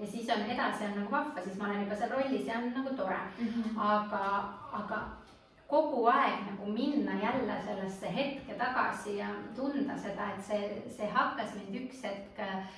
ja 0.00 0.06
siis 0.06 0.30
on 0.30 0.50
edasi 0.50 0.84
on 0.84 0.98
nagu 1.00 1.12
vahva, 1.12 1.42
siis 1.42 1.58
ma 1.58 1.68
olen 1.68 1.84
juba 1.84 1.96
seal 1.96 2.10
rollis 2.10 2.46
ja 2.46 2.58
on 2.58 2.72
nagu 2.74 2.96
tore 2.96 3.20
mm. 3.38 3.46
-hmm. 3.46 3.78
aga, 3.92 4.24
aga 4.72 4.98
kogu 5.66 6.06
aeg 6.06 6.42
nagu 6.50 6.72
minna 6.72 7.12
jälle 7.22 7.62
sellesse 7.64 8.14
hetke 8.16 8.54
tagasi 8.54 9.16
ja 9.16 9.28
tunda 9.56 9.98
seda, 9.98 10.30
et 10.34 10.44
see, 10.44 10.82
see 10.96 11.08
hakkas 11.10 11.54
mind 11.54 11.80
üks 11.80 12.02
hetk 12.04 12.38
äh, 12.38 12.68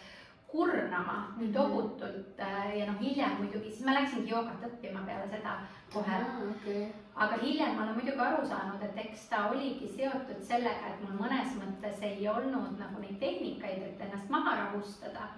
kurnama 0.48 1.34
nii 1.36 1.46
-hmm. 1.46 1.54
tohutult 1.54 2.40
äh, 2.40 2.78
ja 2.78 2.86
noh, 2.86 3.00
hiljem 3.00 3.36
muidugi, 3.38 3.70
siis 3.70 3.84
ma 3.84 3.94
läksingi 3.94 4.30
joogat 4.30 4.64
õppima 4.70 5.04
peale 5.06 5.28
seda 5.28 5.58
kohe 5.92 6.14
ah,. 6.14 6.38
Okay. 6.50 6.86
aga 7.14 7.36
hiljem 7.42 7.74
ma 7.76 7.82
olen 7.82 7.94
muidugi 7.94 8.20
aru 8.20 8.46
saanud, 8.46 8.82
et 8.82 8.98
eks 9.04 9.28
ta 9.28 9.46
oligi 9.50 9.88
seotud 9.96 10.40
sellega, 10.40 10.86
et 10.88 11.02
mul 11.02 11.20
mõnes 11.20 11.52
mõttes 11.60 12.02
ei 12.02 12.28
olnud 12.28 12.78
nagu 12.78 13.00
neid 13.00 13.18
tehnikaid, 13.20 13.82
et 13.82 14.00
ennast 14.00 14.28
maha 14.30 14.56
rahustada 14.56 15.28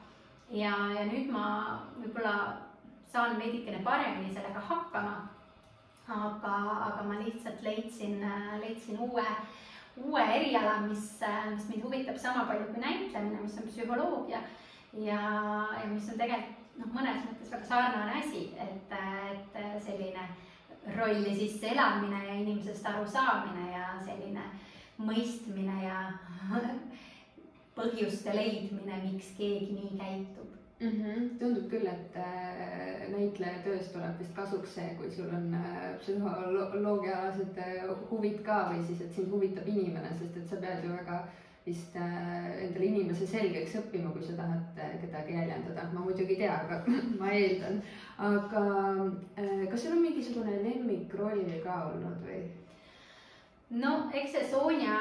ja, 0.50 0.74
ja 0.96 1.06
nüüd 1.08 1.30
ma 1.32 1.46
võib-olla 1.98 2.34
saan 3.10 3.38
veidikene 3.38 3.82
paremini 3.86 4.32
sellega 4.34 4.62
hakkama. 4.68 5.18
aga, 6.10 6.54
aga 6.86 7.02
ma 7.06 7.20
lihtsalt 7.20 7.60
leidsin, 7.62 8.18
leidsin 8.58 8.98
uue, 8.98 9.24
uue 9.96 10.22
eriala, 10.22 10.80
mis, 10.88 11.12
mis 11.52 11.68
mind 11.68 11.84
huvitab 11.86 12.18
sama 12.18 12.48
palju 12.48 12.66
kui 12.72 12.82
näitlemine, 12.82 13.44
mis 13.44 13.58
on 13.58 13.68
psühholoogia 13.68 14.40
ja, 14.92 15.20
ja 15.78 15.86
mis 15.86 16.08
on 16.10 16.18
tegelikult 16.18 16.60
noh, 16.80 16.90
mõnes 16.96 17.22
mõttes 17.26 17.52
väga 17.52 17.68
sarnane 17.68 18.16
asi, 18.22 18.48
et, 18.58 18.94
et 18.96 19.84
selline 19.84 20.26
rolli 20.96 21.34
sisse 21.36 21.70
elamine 21.74 22.24
ja 22.26 22.34
inimesest 22.40 22.86
arusaamine 22.90 23.70
ja 23.70 23.92
selline 24.04 24.46
mõistmine 24.98 25.76
ja 25.84 26.00
põhjuste 27.76 28.34
leidmine, 28.34 29.02
miks 29.06 29.34
keegi 29.38 29.74
nii 29.74 29.98
käitub 29.98 30.50
mm. 30.80 30.88
-hmm. 30.88 31.28
tundub 31.38 31.68
küll, 31.70 31.86
et 31.86 32.16
äh, 32.16 33.08
näitleja 33.16 33.62
töös 33.64 33.88
tuleb 33.92 34.18
vist 34.18 34.34
kasuks 34.34 34.74
see, 34.74 34.94
kui 34.98 35.10
sul 35.10 35.28
on 35.34 35.54
äh, 35.54 35.98
psühholoogiaalased 36.00 37.58
äh, 37.58 37.84
huvid 38.10 38.40
ka 38.46 38.62
või 38.72 38.86
siis, 38.86 39.00
et 39.00 39.14
sind 39.14 39.30
huvitab 39.32 39.68
inimene, 39.68 40.16
sest 40.18 40.36
et 40.36 40.48
sa 40.48 40.56
pead 40.56 40.84
ju 40.84 40.92
väga 40.96 41.22
vist 41.66 41.96
endale 41.96 42.84
inimese 42.86 43.26
selgeks 43.26 43.74
õppima, 43.76 44.10
kui 44.14 44.22
sa 44.24 44.32
tahad 44.38 44.78
kedagi 45.02 45.34
jäljendada, 45.36 45.84
ma 45.92 46.00
muidugi 46.00 46.32
ei 46.32 46.38
tea, 46.40 46.54
aga 46.56 46.80
ma 47.20 47.32
eeldan. 47.36 47.82
aga 48.18 48.62
kas 49.70 49.82
sul 49.82 49.92
on 49.92 50.02
mingisugune 50.06 50.56
lemmikroll 50.64 51.44
ka 51.64 51.76
olnud 51.90 52.24
või? 52.24 52.40
No 53.70 54.10
eks 54.12 54.32
see 54.32 54.44
Sonja 54.50 54.96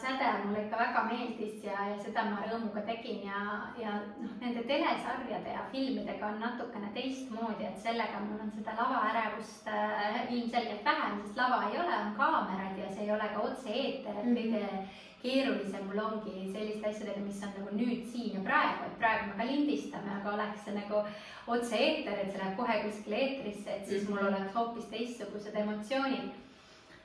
säde 0.00 0.28
mulle 0.44 0.62
ikka 0.64 0.78
väga 0.78 1.02
meeldis 1.04 1.64
ja, 1.64 1.76
ja 1.90 1.96
seda 2.00 2.24
ma 2.24 2.40
rõõmuga 2.46 2.80
tegin 2.88 3.26
ja, 3.26 3.40
ja 3.76 3.96
noh, 4.16 4.32
nende 4.40 4.62
telesarjade 4.68 5.52
ja 5.52 5.64
filmidega 5.72 6.30
on 6.30 6.40
natukene 6.40 6.88
teistmoodi, 6.94 7.66
et 7.68 7.80
sellega 7.82 8.22
mul 8.24 8.40
on 8.46 8.52
seda 8.56 8.76
lavaärevust 8.78 9.68
äh, 9.68 10.22
ilmselgelt 10.32 10.84
vähem, 10.84 11.18
sest 11.24 11.36
lava 11.42 11.66
ei 11.68 11.80
ole, 11.82 11.98
on 12.06 12.14
kaamerad 12.16 12.78
ja 12.80 12.92
see 12.94 13.04
ei 13.04 13.12
ole 13.18 13.28
ka 13.34 13.44
otse-eeter, 13.50 14.22
et 14.22 14.30
kõige 14.30 14.62
mm 14.62 14.70
-hmm 14.70 15.02
keerulisem 15.26 15.86
mul 15.88 15.98
ongi 15.98 16.52
selliste 16.52 16.88
asjadega, 16.88 17.20
mis 17.24 17.42
on 17.42 17.54
nagu 17.58 17.76
nüüd, 17.76 18.02
siin 18.12 18.34
ja 18.36 18.40
praegu, 18.46 18.84
et 18.86 18.98
praegu 19.00 19.30
me 19.30 19.38
ka 19.40 19.46
lindistame, 19.48 20.10
aga 20.20 20.34
oleks 20.36 20.64
see 20.64 20.74
nagu 20.76 21.02
otse-eeter, 21.46 22.20
et 22.20 22.30
see 22.30 22.42
läheb 22.42 22.56
kohe 22.60 22.76
kuskile 22.84 23.16
eetrisse, 23.24 23.70
et 23.70 23.86
siis 23.88 24.08
mul 24.08 24.20
mhm. 24.20 24.28
oleks 24.28 24.54
hoopis 24.54 24.90
teistsugused 24.92 25.56
emotsioonid 25.64 26.45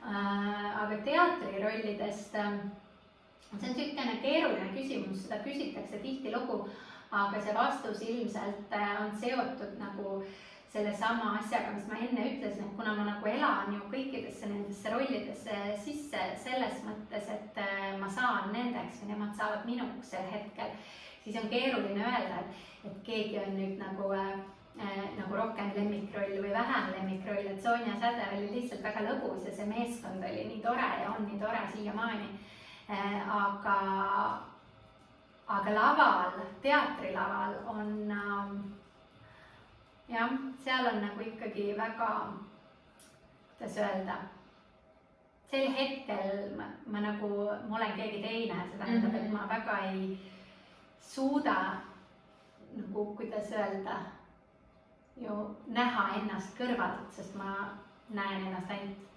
aga 0.04 0.96
teatrirollidest, 1.04 2.34
ähm, 2.34 2.58
see 3.52 3.68
on 3.68 3.76
niisugune 3.76 4.16
keeruline 4.22 4.70
küsimus, 4.74 5.26
seda 5.26 5.42
küsitakse 5.44 6.00
tihtilugu, 6.02 6.64
aga 7.12 7.42
see 7.42 7.54
vastus 7.54 8.00
ilmselt 8.02 8.72
äh, 8.72 8.96
on 9.04 9.12
seotud 9.20 9.76
nagu 9.78 10.22
sellesama 10.72 11.36
asjaga, 11.38 11.74
mis 11.76 11.88
ma 11.88 11.98
enne 12.00 12.24
ütlesin, 12.30 12.64
et 12.64 12.76
kuna 12.76 12.94
ma 12.96 13.04
nagu 13.04 13.28
elan 13.28 13.74
ju 13.76 13.82
kõikidesse 13.92 14.48
nendesse 14.48 14.92
rollidesse 14.94 15.58
sisse 15.84 16.22
selles 16.40 16.80
mõttes, 16.86 17.28
et 17.34 17.60
äh, 17.60 17.92
ma 18.00 18.08
saan 18.08 18.48
nendeks 18.54 19.02
või 19.02 19.12
nemad 19.12 19.36
saavad 19.36 19.68
minuks 19.68 20.14
sel 20.14 20.24
hetkel, 20.32 20.72
siis 21.24 21.36
on 21.42 21.52
keeruline 21.52 22.00
öelda, 22.00 22.40
et, 22.40 22.64
et 22.88 23.02
keegi 23.04 23.38
on 23.42 23.52
nüüd 23.58 23.76
nagu 23.82 24.14
äh, 24.16 24.32
äh, 24.32 24.61
nagu 24.76 25.36
rohkem 25.36 25.72
lemmikroll 25.76 26.38
või 26.40 26.52
vähem 26.52 26.92
lemmikroll, 26.96 27.46
et 27.46 27.62
Sonja 27.62 27.96
säde 28.00 28.28
oli 28.36 28.48
lihtsalt 28.54 28.82
väga 28.82 29.04
lõbus 29.04 29.44
ja 29.46 29.52
see 29.54 29.66
meeskond 29.68 30.24
oli 30.24 30.46
nii 30.48 30.62
tore 30.64 30.88
ja 31.02 31.10
on 31.12 31.26
nii 31.26 31.40
tore 31.40 31.60
siiamaani 31.74 32.28
äh,. 32.90 33.34
aga, 33.36 33.78
aga 35.46 35.74
laval, 35.74 36.40
teatrilaval 36.62 37.58
on 37.68 38.10
äh, 38.10 38.54
jah, 40.08 40.38
seal 40.64 40.86
on 40.86 41.02
nagu 41.04 41.20
ikkagi 41.20 41.74
väga, 41.78 42.12
kuidas 43.58 43.76
öelda 43.76 44.16
sel 45.52 45.68
hetkel 45.76 46.56
ma, 46.56 46.70
ma 46.86 47.04
nagu, 47.04 47.28
ma 47.68 47.76
olen 47.76 47.96
keegi 47.96 48.22
teine, 48.24 48.56
see 48.70 48.78
tähendab 48.78 49.12
mm, 49.12 49.16
-hmm. 49.16 49.24
et 49.24 49.30
mhm. 49.30 49.36
ma 49.36 49.48
väga 49.48 49.78
ei 49.92 50.18
suuda 51.00 51.56
nagu, 52.76 53.04
kuidas 53.16 53.52
öelda 53.52 54.00
ju 55.16 55.38
näha 55.66 56.08
ennast 56.20 56.56
kõrvalt, 56.58 57.08
sest 57.16 57.34
ma 57.36 57.54
näen 58.10 58.46
ennast 58.46 58.70
ainult 58.70 59.08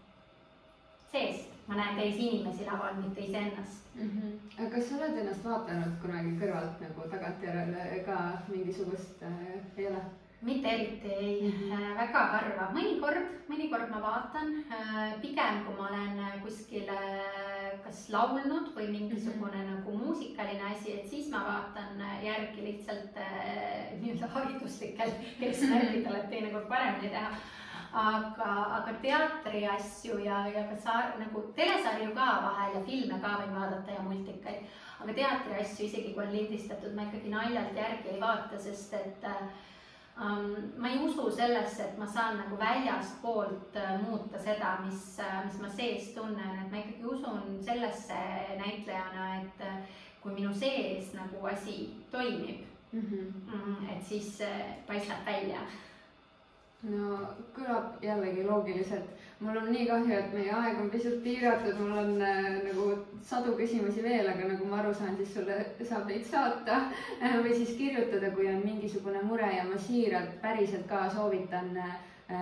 seest, 1.12 1.54
ma 1.68 1.78
näen 1.80 1.96
teisi 2.00 2.28
inimesi 2.28 2.68
laval, 2.68 3.00
mitte 3.00 3.22
iseennast 3.22 3.96
mm. 3.96 4.10
-hmm. 4.10 4.60
aga 4.60 4.70
kas 4.76 4.90
sa 4.90 4.98
oled 4.98 5.18
ennast 5.22 5.46
vaadanud 5.46 5.98
kunagi 6.02 6.36
kõrvalt 6.42 6.84
nagu 6.84 7.10
tagantjärele 7.16 8.04
ka 8.06 8.20
mingisugust 8.48 9.24
äh, 9.24 9.42
ei 9.78 9.88
ole? 9.88 10.04
mitte 10.42 10.70
eriti 10.70 11.12
ei 11.12 11.42
mm, 11.42 11.62
-hmm. 11.62 11.98
väga 11.98 12.26
harva, 12.34 12.70
mõnikord, 12.74 13.32
mõnikord 13.50 13.90
ma 13.90 14.02
vaatan, 14.02 14.52
äh, 14.72 15.22
pigem 15.22 15.64
kui 15.66 15.76
ma 15.78 15.88
olen 15.90 16.42
kuskil 16.44 16.90
kas 17.86 18.06
laulnud 18.10 18.72
või 18.76 18.88
mingisugune 18.92 19.58
mm 19.58 19.62
-hmm. 19.62 19.74
nagu 19.76 19.98
muusikaline 19.98 20.72
asi, 20.72 20.94
et 21.00 21.10
siis 21.10 21.30
ma 21.32 21.44
vaatan 21.46 22.02
järgi 22.24 22.64
lihtsalt 22.70 23.18
äh, 23.18 23.92
nii-öelda 24.02 24.28
hariduslikel 24.38 25.12
eesmärkidel, 25.50 26.16
et 26.16 26.30
teinekord 26.30 26.68
paremini 26.68 27.14
teha 27.14 27.30
aga, 27.96 28.52
aga 28.78 28.94
teatri 29.02 29.62
asju 29.72 30.18
ja, 30.24 30.42
ja 30.52 30.66
ka 30.70 30.76
saar, 30.84 31.14
nagu 31.20 31.44
telesarju 31.56 32.12
ka 32.18 32.26
vahel 32.48 32.76
ja 32.76 32.82
filme 32.90 33.20
ka 33.24 33.38
võin 33.42 33.56
vaadata 33.56 33.96
ja 33.96 34.02
multikaid. 34.04 34.66
aga 35.00 35.14
teatri 35.14 35.62
asju, 35.62 35.86
isegi 35.86 36.12
kui 36.14 36.24
on 36.26 36.34
lindistatud, 36.36 36.96
ma 36.96 37.08
ikkagi 37.08 37.32
naljalt 37.32 37.80
järgi 37.80 38.12
ei 38.16 38.20
vaata, 38.22 38.60
sest 38.60 38.94
et 39.00 39.32
äh. 39.32 39.48
Ma 40.78 40.90
ei 40.90 41.00
usu 41.04 41.32
sellesse, 41.32 41.84
et 41.84 41.98
ma 41.98 42.08
saan 42.08 42.38
nagu 42.38 42.58
väljastpoolt 42.60 43.76
uh, 43.76 43.96
muuta 44.08 44.40
seda, 44.40 44.78
mis 44.86 45.20
uh,, 45.20 45.42
mis 45.46 45.58
ma 45.60 45.70
sees 45.70 46.14
tunnen, 46.16 46.62
et 46.62 46.72
ma 46.72 46.80
ikkagi 46.80 47.06
usun 47.06 47.58
sellesse 47.66 48.20
näitlejana, 48.62 49.26
et 49.42 49.66
uh, 49.68 49.98
kui 50.24 50.38
minu 50.38 50.54
sees 50.56 51.12
nagu 51.14 51.44
asi 51.52 51.90
toimib 52.12 52.64
mm, 52.92 53.02
-hmm. 53.02 53.92
et 53.92 54.04
siis 54.04 54.40
paistab 54.88 55.26
välja 55.26 55.60
no 56.90 57.20
kõlab 57.56 58.04
jällegi 58.04 58.44
loogiliselt. 58.46 59.12
mul 59.40 59.58
on 59.58 59.72
nii 59.72 59.86
kahju, 59.90 60.14
et 60.16 60.34
meie 60.34 60.52
aeg 60.56 60.80
on 60.80 60.90
pisut 60.90 61.18
piiratud, 61.24 61.80
mul 61.80 61.98
on 62.02 62.22
äh, 62.24 62.50
nagu 62.64 62.86
sadu 63.22 63.56
küsimusi 63.60 64.04
veel, 64.04 64.30
aga 64.32 64.48
nagu 64.54 64.70
ma 64.70 64.80
aru 64.80 64.94
saan, 64.94 65.18
siis 65.18 65.34
sulle 65.36 65.58
saab 65.84 66.08
neid 66.10 66.26
saata 66.30 66.80
äh, 67.20 67.38
või 67.44 67.54
siis 67.58 67.76
kirjutada, 67.78 68.32
kui 68.36 68.48
on 68.52 68.64
mingisugune 68.64 69.24
mure 69.28 69.52
ja 69.58 69.66
ma 69.68 69.80
siiralt 69.88 70.38
päriselt 70.42 70.88
ka 70.90 71.08
soovitan 71.14 71.76
äh, 71.78 71.96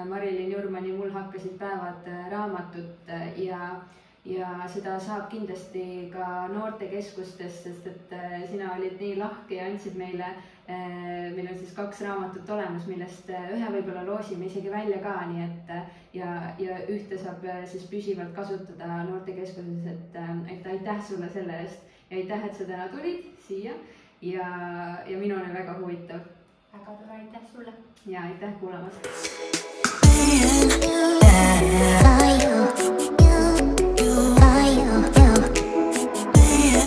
Marilyn 0.09 0.51
Jurmani 0.51 0.93
Mul 0.95 1.11
hakkasid 1.11 1.57
päevad 1.59 2.07
äh, 2.07 2.31
raamatut 2.31 3.09
äh, 3.09 3.39
ja 3.39 3.81
ja 4.25 4.47
seda 4.71 4.99
saab 5.03 5.29
kindlasti 5.31 6.09
ka 6.13 6.47
noortekeskustes, 6.53 7.63
sest 7.65 7.87
et 7.91 8.13
äh, 8.15 8.43
sina 8.49 8.73
olid 8.77 8.99
nii 9.01 9.17
lahke 9.19 9.57
ja 9.57 9.65
andsid 9.67 9.97
meile 9.99 10.25
äh,, 10.29 11.31
meil 11.35 11.49
on 11.51 11.57
siis 11.59 11.73
kaks 11.75 12.01
raamatut 12.07 12.49
olemas, 12.55 12.87
millest 12.87 13.29
äh, 13.29 13.49
ühe 13.57 13.71
võib-olla 13.77 14.05
loosime 14.07 14.47
isegi 14.47 14.71
välja 14.71 15.01
ka, 15.03 15.15
nii 15.31 15.43
et 15.47 15.73
ja, 16.15 16.29
ja 16.59 16.77
ühte 16.87 17.19
saab 17.19 17.43
siis 17.71 17.83
püsivalt 17.91 18.31
kasutada 18.37 19.03
noortekeskuses, 19.09 19.89
et 19.91 20.21
et 20.55 20.71
aitäh 20.75 21.03
sulle 21.07 21.29
selle 21.33 21.59
eest 21.65 21.91
ja 22.09 22.17
aitäh, 22.17 22.45
et 22.45 22.55
sa 22.55 22.63
täna 22.69 22.87
tulid 22.93 23.27
siia 23.47 23.73
ja, 24.21 24.47
ja 25.07 25.17
minul 25.17 25.39
oli 25.41 25.53
väga 25.53 25.73
huvitav. 25.79 26.19
väga 26.73 26.91
tore, 26.91 27.11
aitäh 27.19 27.41
sulle. 27.51 27.73
ja 28.05 28.21
aitäh 28.21 28.53
kuulamast. 28.59 29.07